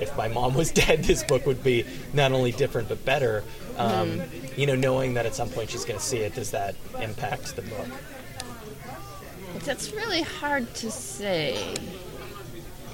if 0.00 0.14
my 0.16 0.28
mom 0.28 0.54
was 0.54 0.70
dead, 0.82 1.04
this 1.04 1.22
book 1.24 1.46
would 1.46 1.64
be 1.64 1.86
not 2.12 2.32
only 2.32 2.52
different 2.52 2.88
but 2.88 3.02
better. 3.04 3.44
Um, 3.78 4.08
Mm-hmm. 4.10 4.60
You 4.60 4.66
know, 4.66 4.74
knowing 4.74 5.14
that 5.14 5.24
at 5.24 5.34
some 5.34 5.48
point 5.48 5.70
she's 5.70 5.84
going 5.86 5.98
to 5.98 6.04
see 6.04 6.18
it, 6.18 6.34
does 6.34 6.50
that 6.50 6.74
impact 7.00 7.56
the 7.56 7.62
book? 7.62 7.88
that's 9.64 9.92
really 9.92 10.22
hard 10.22 10.72
to 10.74 10.90
say. 10.90 11.74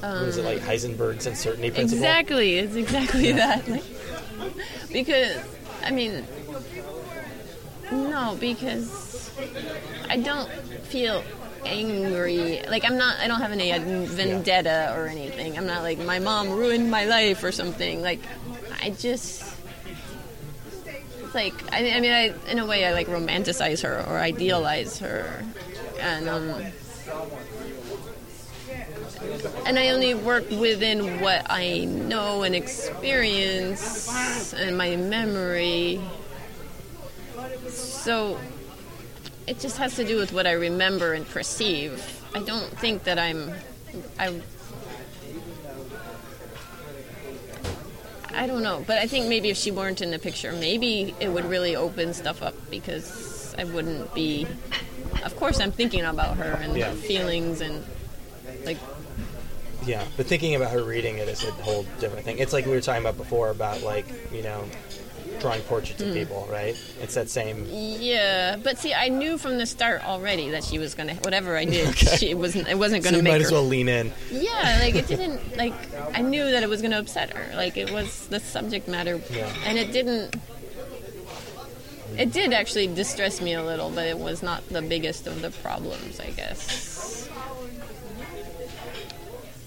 Is 0.03 0.37
it 0.37 0.45
like 0.45 0.59
Heisenberg's 0.61 1.27
uncertainty 1.27 1.71
principle? 1.71 1.99
Exactly, 1.99 2.59
it's 2.59 2.77
exactly 2.77 3.33
that. 3.33 3.69
Like, 3.69 3.83
because 4.93 5.37
I 5.83 5.91
mean, 5.91 6.25
no, 7.91 8.37
because 8.39 9.31
I 10.09 10.19
don't 10.19 10.49
feel 10.85 11.25
angry. 11.65 12.63
Like 12.69 12.85
I'm 12.85 12.97
not. 12.97 13.19
I 13.19 13.27
don't 13.27 13.41
have 13.41 13.51
any 13.53 13.77
vendetta 14.07 14.95
or 14.97 15.07
anything. 15.07 15.59
I'm 15.59 15.67
not 15.67 15.83
like 15.83 15.99
my 15.99 16.21
mom 16.21 16.51
ruined 16.51 16.91
my 16.91 17.07
life 17.07 17.43
or 17.43 17.51
something. 17.51 18.01
Like 18.03 18.21
I 18.81 18.91
just. 18.91 19.48
Like 21.35 21.55
I, 21.73 21.91
I 21.91 22.01
mean, 22.01 22.13
I 22.13 22.35
in 22.51 22.59
a 22.59 22.67
way 22.67 22.85
I 22.87 22.93
like 22.93 23.07
romanticize 23.07 23.83
her 23.83 24.05
or 24.09 24.19
idealize 24.19 24.99
her, 24.99 25.45
and 26.01 26.29
um, 26.29 26.63
and 29.67 29.79
I 29.79 29.91
only 29.91 30.15
work 30.15 30.49
within 30.51 31.21
what 31.21 31.47
I 31.51 31.85
know 31.85 32.43
and 32.43 32.55
experience 32.55 34.53
and 34.55 34.77
my 34.79 34.97
memory. 34.97 36.01
So 37.69 38.39
it 39.47 39.61
just 39.61 39.79
has 39.79 39.97
to 39.97 40.05
do 40.05 40.17
with 40.17 40.33
what 40.33 40.47
I 40.47 40.53
remember 40.53 41.13
and 41.13 41.27
perceive. 41.29 42.23
I 42.35 42.43
don't 42.43 42.67
think 42.79 43.05
that 43.05 43.19
I'm 43.19 43.53
I 44.19 44.41
I 48.39 48.47
don't 48.47 48.63
know, 48.63 48.85
but 48.87 48.99
I 48.99 49.07
think 49.09 49.27
maybe 49.27 49.51
if 49.51 49.57
she 49.57 49.71
weren't 49.73 50.01
in 50.01 50.11
the 50.13 50.19
picture, 50.19 50.53
maybe 50.53 51.15
it 51.19 51.29
would 51.29 51.45
really 51.45 51.75
open 51.75 52.15
stuff 52.15 52.41
up 52.43 52.55
because 52.71 53.55
I 53.59 53.65
wouldn't 53.65 54.15
be. 54.15 54.47
Of 55.25 55.35
course, 55.37 55.59
I'm 55.61 55.73
thinking 55.73 56.03
about 56.05 56.37
her 56.37 56.53
and 56.63 56.77
Yeah. 56.77 56.91
the 56.91 56.97
feelings 56.97 57.61
and 57.61 57.85
like 58.65 58.79
Yeah, 59.87 60.05
but 60.17 60.27
thinking 60.27 60.55
about 60.55 60.71
her 60.71 60.83
reading 60.85 61.19
it 61.19 61.29
is 61.29 61.43
a 61.45 61.51
whole 61.51 61.85
different 61.99 62.25
thing. 62.25 62.39
It's 62.39 62.53
like 62.53 62.65
we 62.67 62.73
were 62.73 62.81
talking 62.81 63.03
about 63.03 63.17
before 63.17 63.51
about 63.51 63.83
like 63.83 64.07
you 64.33 64.43
know 64.43 64.65
drawing 65.41 65.61
portraits 65.63 66.01
of 66.01 66.09
hmm. 66.09 66.15
people, 66.15 66.49
right? 66.51 66.77
It's 67.01 67.15
that 67.15 67.29
same. 67.31 67.67
Yeah, 67.69 68.57
but 68.57 68.79
see, 68.79 68.95
I 68.95 69.09
knew 69.09 69.39
from 69.39 69.59
the 69.59 69.67
start 69.67 70.05
already 70.05 70.51
that 70.51 70.65
she 70.65 70.79
was 70.79 70.95
gonna. 70.95 71.15
Whatever 71.17 71.57
I 71.57 71.65
did, 71.65 71.89
Okay. 71.91 72.17
she 72.17 72.35
wasn't. 72.35 72.69
It 72.69 72.79
wasn't 72.79 73.05
gonna 73.05 73.19
you 73.19 73.23
make 73.23 73.33
might 73.33 73.41
her. 73.41 73.47
as 73.47 73.53
well 73.53 73.65
lean 73.65 73.89
in. 73.89 74.13
Yeah, 74.31 74.79
like 74.81 74.95
it 74.95 75.07
didn't. 75.07 75.57
Like 75.57 75.75
I 76.15 76.23
knew 76.23 76.51
that 76.51 76.63
it 76.63 76.69
was 76.69 76.83
gonna 76.83 76.99
upset 76.99 77.31
her. 77.37 77.57
Like 77.57 77.77
it 77.77 77.91
was 77.91 78.29
the 78.29 78.41
subject 78.41 78.89
matter, 78.89 79.21
Yeah. 79.31 79.53
and 79.65 79.79
it 79.79 79.93
didn't. 79.93 80.37
It 82.17 82.33
did 82.33 82.53
actually 82.53 82.89
distress 82.89 83.41
me 83.41 83.55
a 83.55 83.63
little, 83.63 83.91
but 83.91 84.07
it 84.07 84.19
was 84.19 84.43
not 84.43 84.69
the 84.71 84.83
biggest 84.83 85.27
of 85.27 85.41
the 85.41 85.51
problems, 85.51 86.19
I 86.19 86.31
guess. 86.31 87.29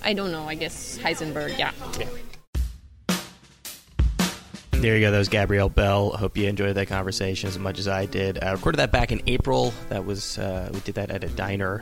I 0.04 0.14
don't 0.14 0.32
know. 0.32 0.48
I 0.48 0.56
guess 0.56 0.98
Heisenberg. 0.98 1.58
Yeah. 1.58 1.72
Yeah. 2.00 2.08
There 4.82 4.96
you 4.96 5.02
go. 5.02 5.12
That 5.12 5.20
was 5.20 5.30
Gabrielle 5.30 5.70
Bell. 5.70 6.10
Hope 6.10 6.36
you 6.36 6.48
enjoyed 6.50 6.76
that 6.76 6.88
conversation 6.88 7.48
as 7.48 7.60
much 7.60 7.78
as 7.78 7.88
I 7.88 8.08
did. 8.08 8.44
I 8.44 8.52
recorded 8.52 8.80
that 8.80 8.92
back 8.92 9.12
in 9.12 9.22
April. 9.28 9.76
That 9.90 10.06
was 10.06 10.40
uh, 10.40 10.72
we 10.74 10.80
did 10.80 10.96
that 10.96 11.12
at 11.12 11.24
a 11.24 11.28
diner 11.28 11.82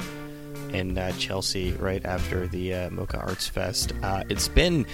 in 0.73 0.97
uh, 0.97 1.13
Chelsea 1.13 1.71
right 1.71 2.03
after 2.03 2.45
the 2.47 2.73
uh, 2.73 2.89
MoCCA 2.89 3.19
Arts 3.25 3.47
Fest. 3.47 3.93
Uh, 4.03 4.25
it's 4.27 4.49
been 4.49 4.85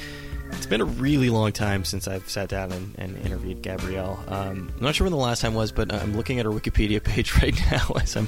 it's 0.51 0.67
been 0.67 0.81
a 0.81 0.85
really 0.85 1.31
long 1.31 1.51
time 1.51 1.83
since 1.83 2.07
I've 2.07 2.29
sat 2.29 2.47
down 2.47 2.71
and, 2.71 2.93
and 2.99 3.17
interviewed 3.25 3.63
Gabrielle. 3.63 4.23
Um, 4.27 4.71
I'm 4.77 4.83
not 4.83 4.93
sure 4.93 5.05
when 5.05 5.11
the 5.11 5.17
last 5.17 5.41
time 5.41 5.55
was, 5.55 5.71
but 5.71 5.91
I'm 5.91 6.15
looking 6.15 6.37
at 6.37 6.45
her 6.45 6.51
Wikipedia 6.51 7.03
page 7.03 7.33
right 7.41 7.59
now 7.71 7.93
as 7.99 8.15
I'm 8.15 8.27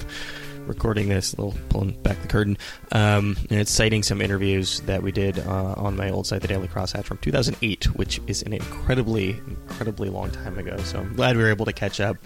recording 0.67 1.09
this, 1.09 1.33
a 1.33 1.41
little 1.41 1.59
pulling 1.69 1.91
back 2.01 2.21
the 2.21 2.27
curtain, 2.27 2.57
um, 2.91 3.37
and 3.49 3.59
it's 3.59 3.71
citing 3.71 4.03
some 4.03 4.21
interviews 4.21 4.81
that 4.81 5.01
we 5.01 5.11
did 5.11 5.39
uh, 5.39 5.73
on 5.77 5.95
my 5.95 6.09
old 6.09 6.27
site, 6.27 6.41
the 6.41 6.47
Daily 6.47 6.67
Crosshatch, 6.67 7.05
from 7.05 7.17
2008, 7.19 7.95
which 7.95 8.19
is 8.27 8.43
an 8.43 8.53
incredibly, 8.53 9.31
incredibly 9.47 10.09
long 10.09 10.31
time 10.31 10.57
ago. 10.57 10.77
So 10.77 10.99
I'm 10.99 11.15
glad 11.15 11.37
we 11.37 11.43
were 11.43 11.49
able 11.49 11.65
to 11.65 11.73
catch 11.73 11.99
up 11.99 12.17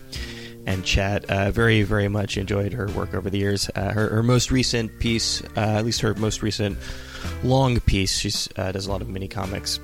and 0.66 0.84
chat. 0.84 1.26
Uh, 1.26 1.52
very, 1.52 1.84
very 1.84 2.08
much 2.08 2.38
enjoyed 2.38 2.74
her 2.74 2.88
work 2.88 3.14
over 3.14 3.30
the 3.30 3.38
years. 3.38 3.70
Uh, 3.76 3.92
her, 3.92 4.10
her, 4.10 4.24
most 4.24 4.52
recent 4.52 5.00
piece, 5.00 5.42
uh, 5.58 5.78
at 5.78 5.86
least 5.86 6.02
her 6.02 6.14
most 6.16 6.42
recent 6.42 6.78
long 7.44 7.80
piece, 7.82 8.18
she 8.20 8.32
uh, 8.58 8.72
does 8.72 8.86
a 8.86 8.92
lot 8.92 9.02
of 9.02 9.10
mini 9.10 9.28
comics. 9.28 9.80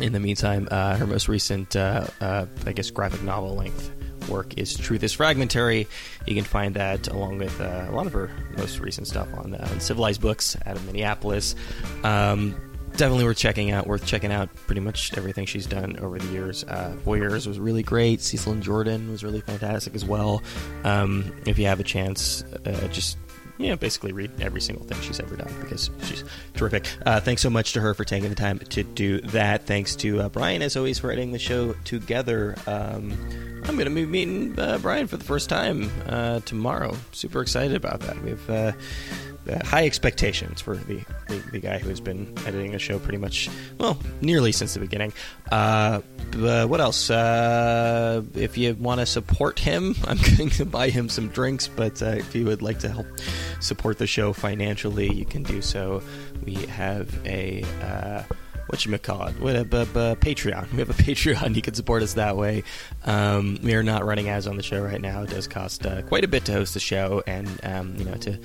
In 0.00 0.12
the 0.12 0.20
meantime, 0.20 0.66
uh, 0.70 0.96
her 0.96 1.06
most 1.06 1.28
recent, 1.28 1.76
I 1.76 2.46
guess, 2.74 2.90
graphic 2.90 3.22
novel 3.22 3.54
length 3.54 3.92
work 4.28 4.58
is 4.58 4.76
Truth 4.76 5.02
is 5.02 5.12
Fragmentary. 5.12 5.86
You 6.26 6.34
can 6.34 6.44
find 6.44 6.74
that 6.74 7.08
along 7.08 7.38
with 7.38 7.60
uh, 7.60 7.86
a 7.88 7.92
lot 7.92 8.06
of 8.06 8.12
her 8.12 8.30
most 8.56 8.80
recent 8.80 9.06
stuff 9.06 9.28
on, 9.34 9.54
uh, 9.54 9.78
Civilized 9.78 10.20
Books 10.20 10.56
out 10.66 10.76
of 10.76 10.84
Minneapolis. 10.86 11.54
Um, 12.02 12.54
definitely 12.92 13.24
worth 13.24 13.38
checking 13.38 13.70
out. 13.70 13.86
Worth 13.86 14.06
checking 14.06 14.32
out 14.32 14.54
pretty 14.66 14.80
much 14.80 15.16
everything 15.16 15.46
she's 15.46 15.66
done 15.66 15.98
over 15.98 16.18
the 16.18 16.32
years. 16.32 16.64
Uh, 16.64 16.96
Voyeurs 17.04 17.46
was 17.46 17.58
really 17.58 17.82
great. 17.82 18.20
Cecil 18.20 18.52
and 18.52 18.62
Jordan 18.62 19.10
was 19.10 19.24
really 19.24 19.40
fantastic 19.40 19.94
as 19.94 20.04
well. 20.04 20.42
Um, 20.84 21.34
if 21.46 21.58
you 21.58 21.66
have 21.66 21.80
a 21.80 21.84
chance, 21.84 22.42
uh, 22.66 22.88
just 22.88 23.18
you 23.58 23.68
know, 23.68 23.76
basically 23.76 24.12
read 24.12 24.30
every 24.40 24.60
single 24.60 24.84
thing 24.84 25.00
she's 25.00 25.20
ever 25.20 25.36
done 25.36 25.52
because 25.60 25.90
she's 26.02 26.24
terrific. 26.54 26.86
Uh, 27.06 27.20
thanks 27.20 27.40
so 27.40 27.50
much 27.50 27.72
to 27.74 27.80
her 27.80 27.94
for 27.94 28.04
taking 28.04 28.28
the 28.28 28.34
time 28.34 28.58
to 28.58 28.82
do 28.82 29.20
that. 29.20 29.66
Thanks 29.66 29.94
to 29.96 30.22
uh, 30.22 30.28
Brian, 30.28 30.60
as 30.60 30.76
always, 30.76 30.98
for 30.98 31.10
editing 31.10 31.32
the 31.32 31.38
show 31.38 31.72
together. 31.84 32.56
Um, 32.66 33.12
I'm 33.66 33.76
going 33.76 33.88
to 33.88 33.94
be 33.94 34.04
meeting 34.04 34.58
uh, 34.58 34.78
Brian 34.78 35.06
for 35.06 35.16
the 35.16 35.24
first 35.24 35.48
time 35.48 35.90
uh, 36.06 36.40
tomorrow. 36.40 36.96
Super 37.12 37.40
excited 37.40 37.74
about 37.74 38.00
that. 38.00 38.22
We 38.22 38.30
have 38.30 38.50
uh, 38.50 38.72
uh, 39.50 39.64
high 39.64 39.86
expectations 39.86 40.60
for 40.60 40.76
the, 40.76 41.02
the, 41.28 41.36
the, 41.52 41.58
guy 41.60 41.78
who 41.78 41.88
has 41.88 42.00
been 42.00 42.32
editing 42.46 42.72
the 42.72 42.78
show 42.78 42.98
pretty 42.98 43.18
much, 43.18 43.48
well, 43.78 43.98
nearly 44.20 44.52
since 44.52 44.74
the 44.74 44.80
beginning. 44.80 45.12
Uh, 45.50 46.00
what 46.32 46.80
else? 46.80 47.08
Uh, 47.08 48.22
if 48.34 48.58
you 48.58 48.74
want 48.74 49.00
to 49.00 49.06
support 49.06 49.58
him, 49.58 49.94
I'm 50.04 50.18
going 50.36 50.50
to 50.50 50.66
buy 50.66 50.90
him 50.90 51.08
some 51.08 51.28
drinks, 51.28 51.66
but 51.66 52.02
if 52.02 52.34
you 52.34 52.44
would 52.44 52.62
like 52.62 52.80
to 52.80 52.88
help 52.88 53.06
support 53.60 53.98
the 53.98 54.06
show 54.06 54.32
financially, 54.34 55.12
you 55.12 55.24
can 55.24 55.42
do 55.42 55.62
so. 55.62 56.02
We 56.44 56.54
have 56.66 57.08
a 57.26 57.64
what 58.74 58.84
you 58.84 58.98
call 58.98 59.28
it? 59.28 59.38
Patreon. 60.16 60.68
We 60.72 60.78
have 60.78 60.90
a 60.90 60.94
Patreon. 60.94 61.54
You 61.54 61.62
can 61.62 61.74
support 61.74 62.02
us 62.02 62.14
that 62.14 62.36
way. 62.36 62.64
Um, 63.04 63.60
we 63.62 63.74
are 63.74 63.84
not 63.84 64.04
running 64.04 64.28
ads 64.28 64.48
on 64.48 64.56
the 64.56 64.64
show 64.64 64.82
right 64.82 65.00
now. 65.00 65.22
It 65.22 65.30
does 65.30 65.46
cost 65.46 65.86
uh, 65.86 66.02
quite 66.02 66.24
a 66.24 66.28
bit 66.28 66.44
to 66.46 66.52
host 66.52 66.74
the 66.74 66.80
show, 66.80 67.22
and 67.24 67.48
um, 67.62 67.94
you 67.96 68.04
know 68.04 68.14
to 68.14 68.36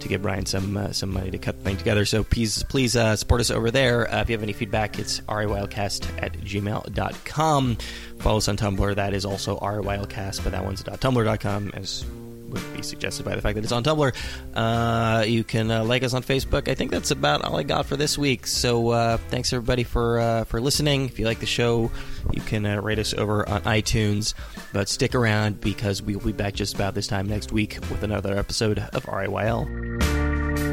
to 0.00 0.08
give 0.08 0.22
Brian 0.22 0.46
some 0.46 0.78
uh, 0.78 0.92
some 0.92 1.12
money 1.12 1.30
to 1.30 1.36
cut 1.36 1.58
the 1.58 1.64
thing 1.64 1.76
together. 1.76 2.06
So 2.06 2.24
please 2.24 2.62
please 2.62 2.96
uh, 2.96 3.16
support 3.16 3.42
us 3.42 3.50
over 3.50 3.70
there. 3.70 4.10
Uh, 4.10 4.22
if 4.22 4.30
you 4.30 4.36
have 4.36 4.42
any 4.42 4.54
feedback, 4.54 4.98
it's 4.98 5.20
riylcast 5.20 6.22
at 6.22 6.32
gmail.com. 6.32 7.76
Follow 8.20 8.38
us 8.38 8.48
on 8.48 8.56
Tumblr. 8.56 8.94
That 8.94 9.12
is 9.12 9.26
also 9.26 9.58
riylcast, 9.58 10.44
but 10.44 10.52
that 10.52 10.64
one's 10.64 10.82
.tumblr.com 10.82 11.72
as 11.74 12.06
would 12.48 12.62
be 12.74 12.82
suggested 12.82 13.24
by 13.24 13.34
the 13.34 13.42
fact 13.42 13.54
that 13.56 13.64
it's 13.64 13.72
on 13.72 13.82
Tumblr. 13.82 14.14
Uh, 14.54 15.24
you 15.24 15.44
can 15.44 15.70
uh, 15.70 15.84
like 15.84 16.02
us 16.02 16.14
on 16.14 16.22
Facebook. 16.22 16.68
I 16.68 16.74
think 16.74 16.90
that's 16.90 17.10
about 17.10 17.44
all 17.44 17.56
I 17.56 17.62
got 17.62 17.86
for 17.86 17.96
this 17.96 18.18
week. 18.18 18.46
So 18.46 18.90
uh, 18.90 19.16
thanks 19.28 19.52
everybody 19.52 19.84
for 19.84 20.18
uh, 20.18 20.44
for 20.44 20.60
listening. 20.60 21.06
If 21.06 21.18
you 21.18 21.26
like 21.26 21.40
the 21.40 21.46
show, 21.46 21.90
you 22.32 22.42
can 22.42 22.66
uh, 22.66 22.80
rate 22.80 22.98
us 22.98 23.14
over 23.14 23.48
on 23.48 23.62
iTunes. 23.62 24.34
But 24.72 24.88
stick 24.88 25.14
around 25.14 25.60
because 25.60 26.02
we 26.02 26.16
will 26.16 26.26
be 26.26 26.32
back 26.32 26.54
just 26.54 26.74
about 26.74 26.94
this 26.94 27.06
time 27.06 27.26
next 27.26 27.52
week 27.52 27.78
with 27.90 28.02
another 28.02 28.36
episode 28.36 28.78
of 28.78 29.04
RIYL. 29.04 30.67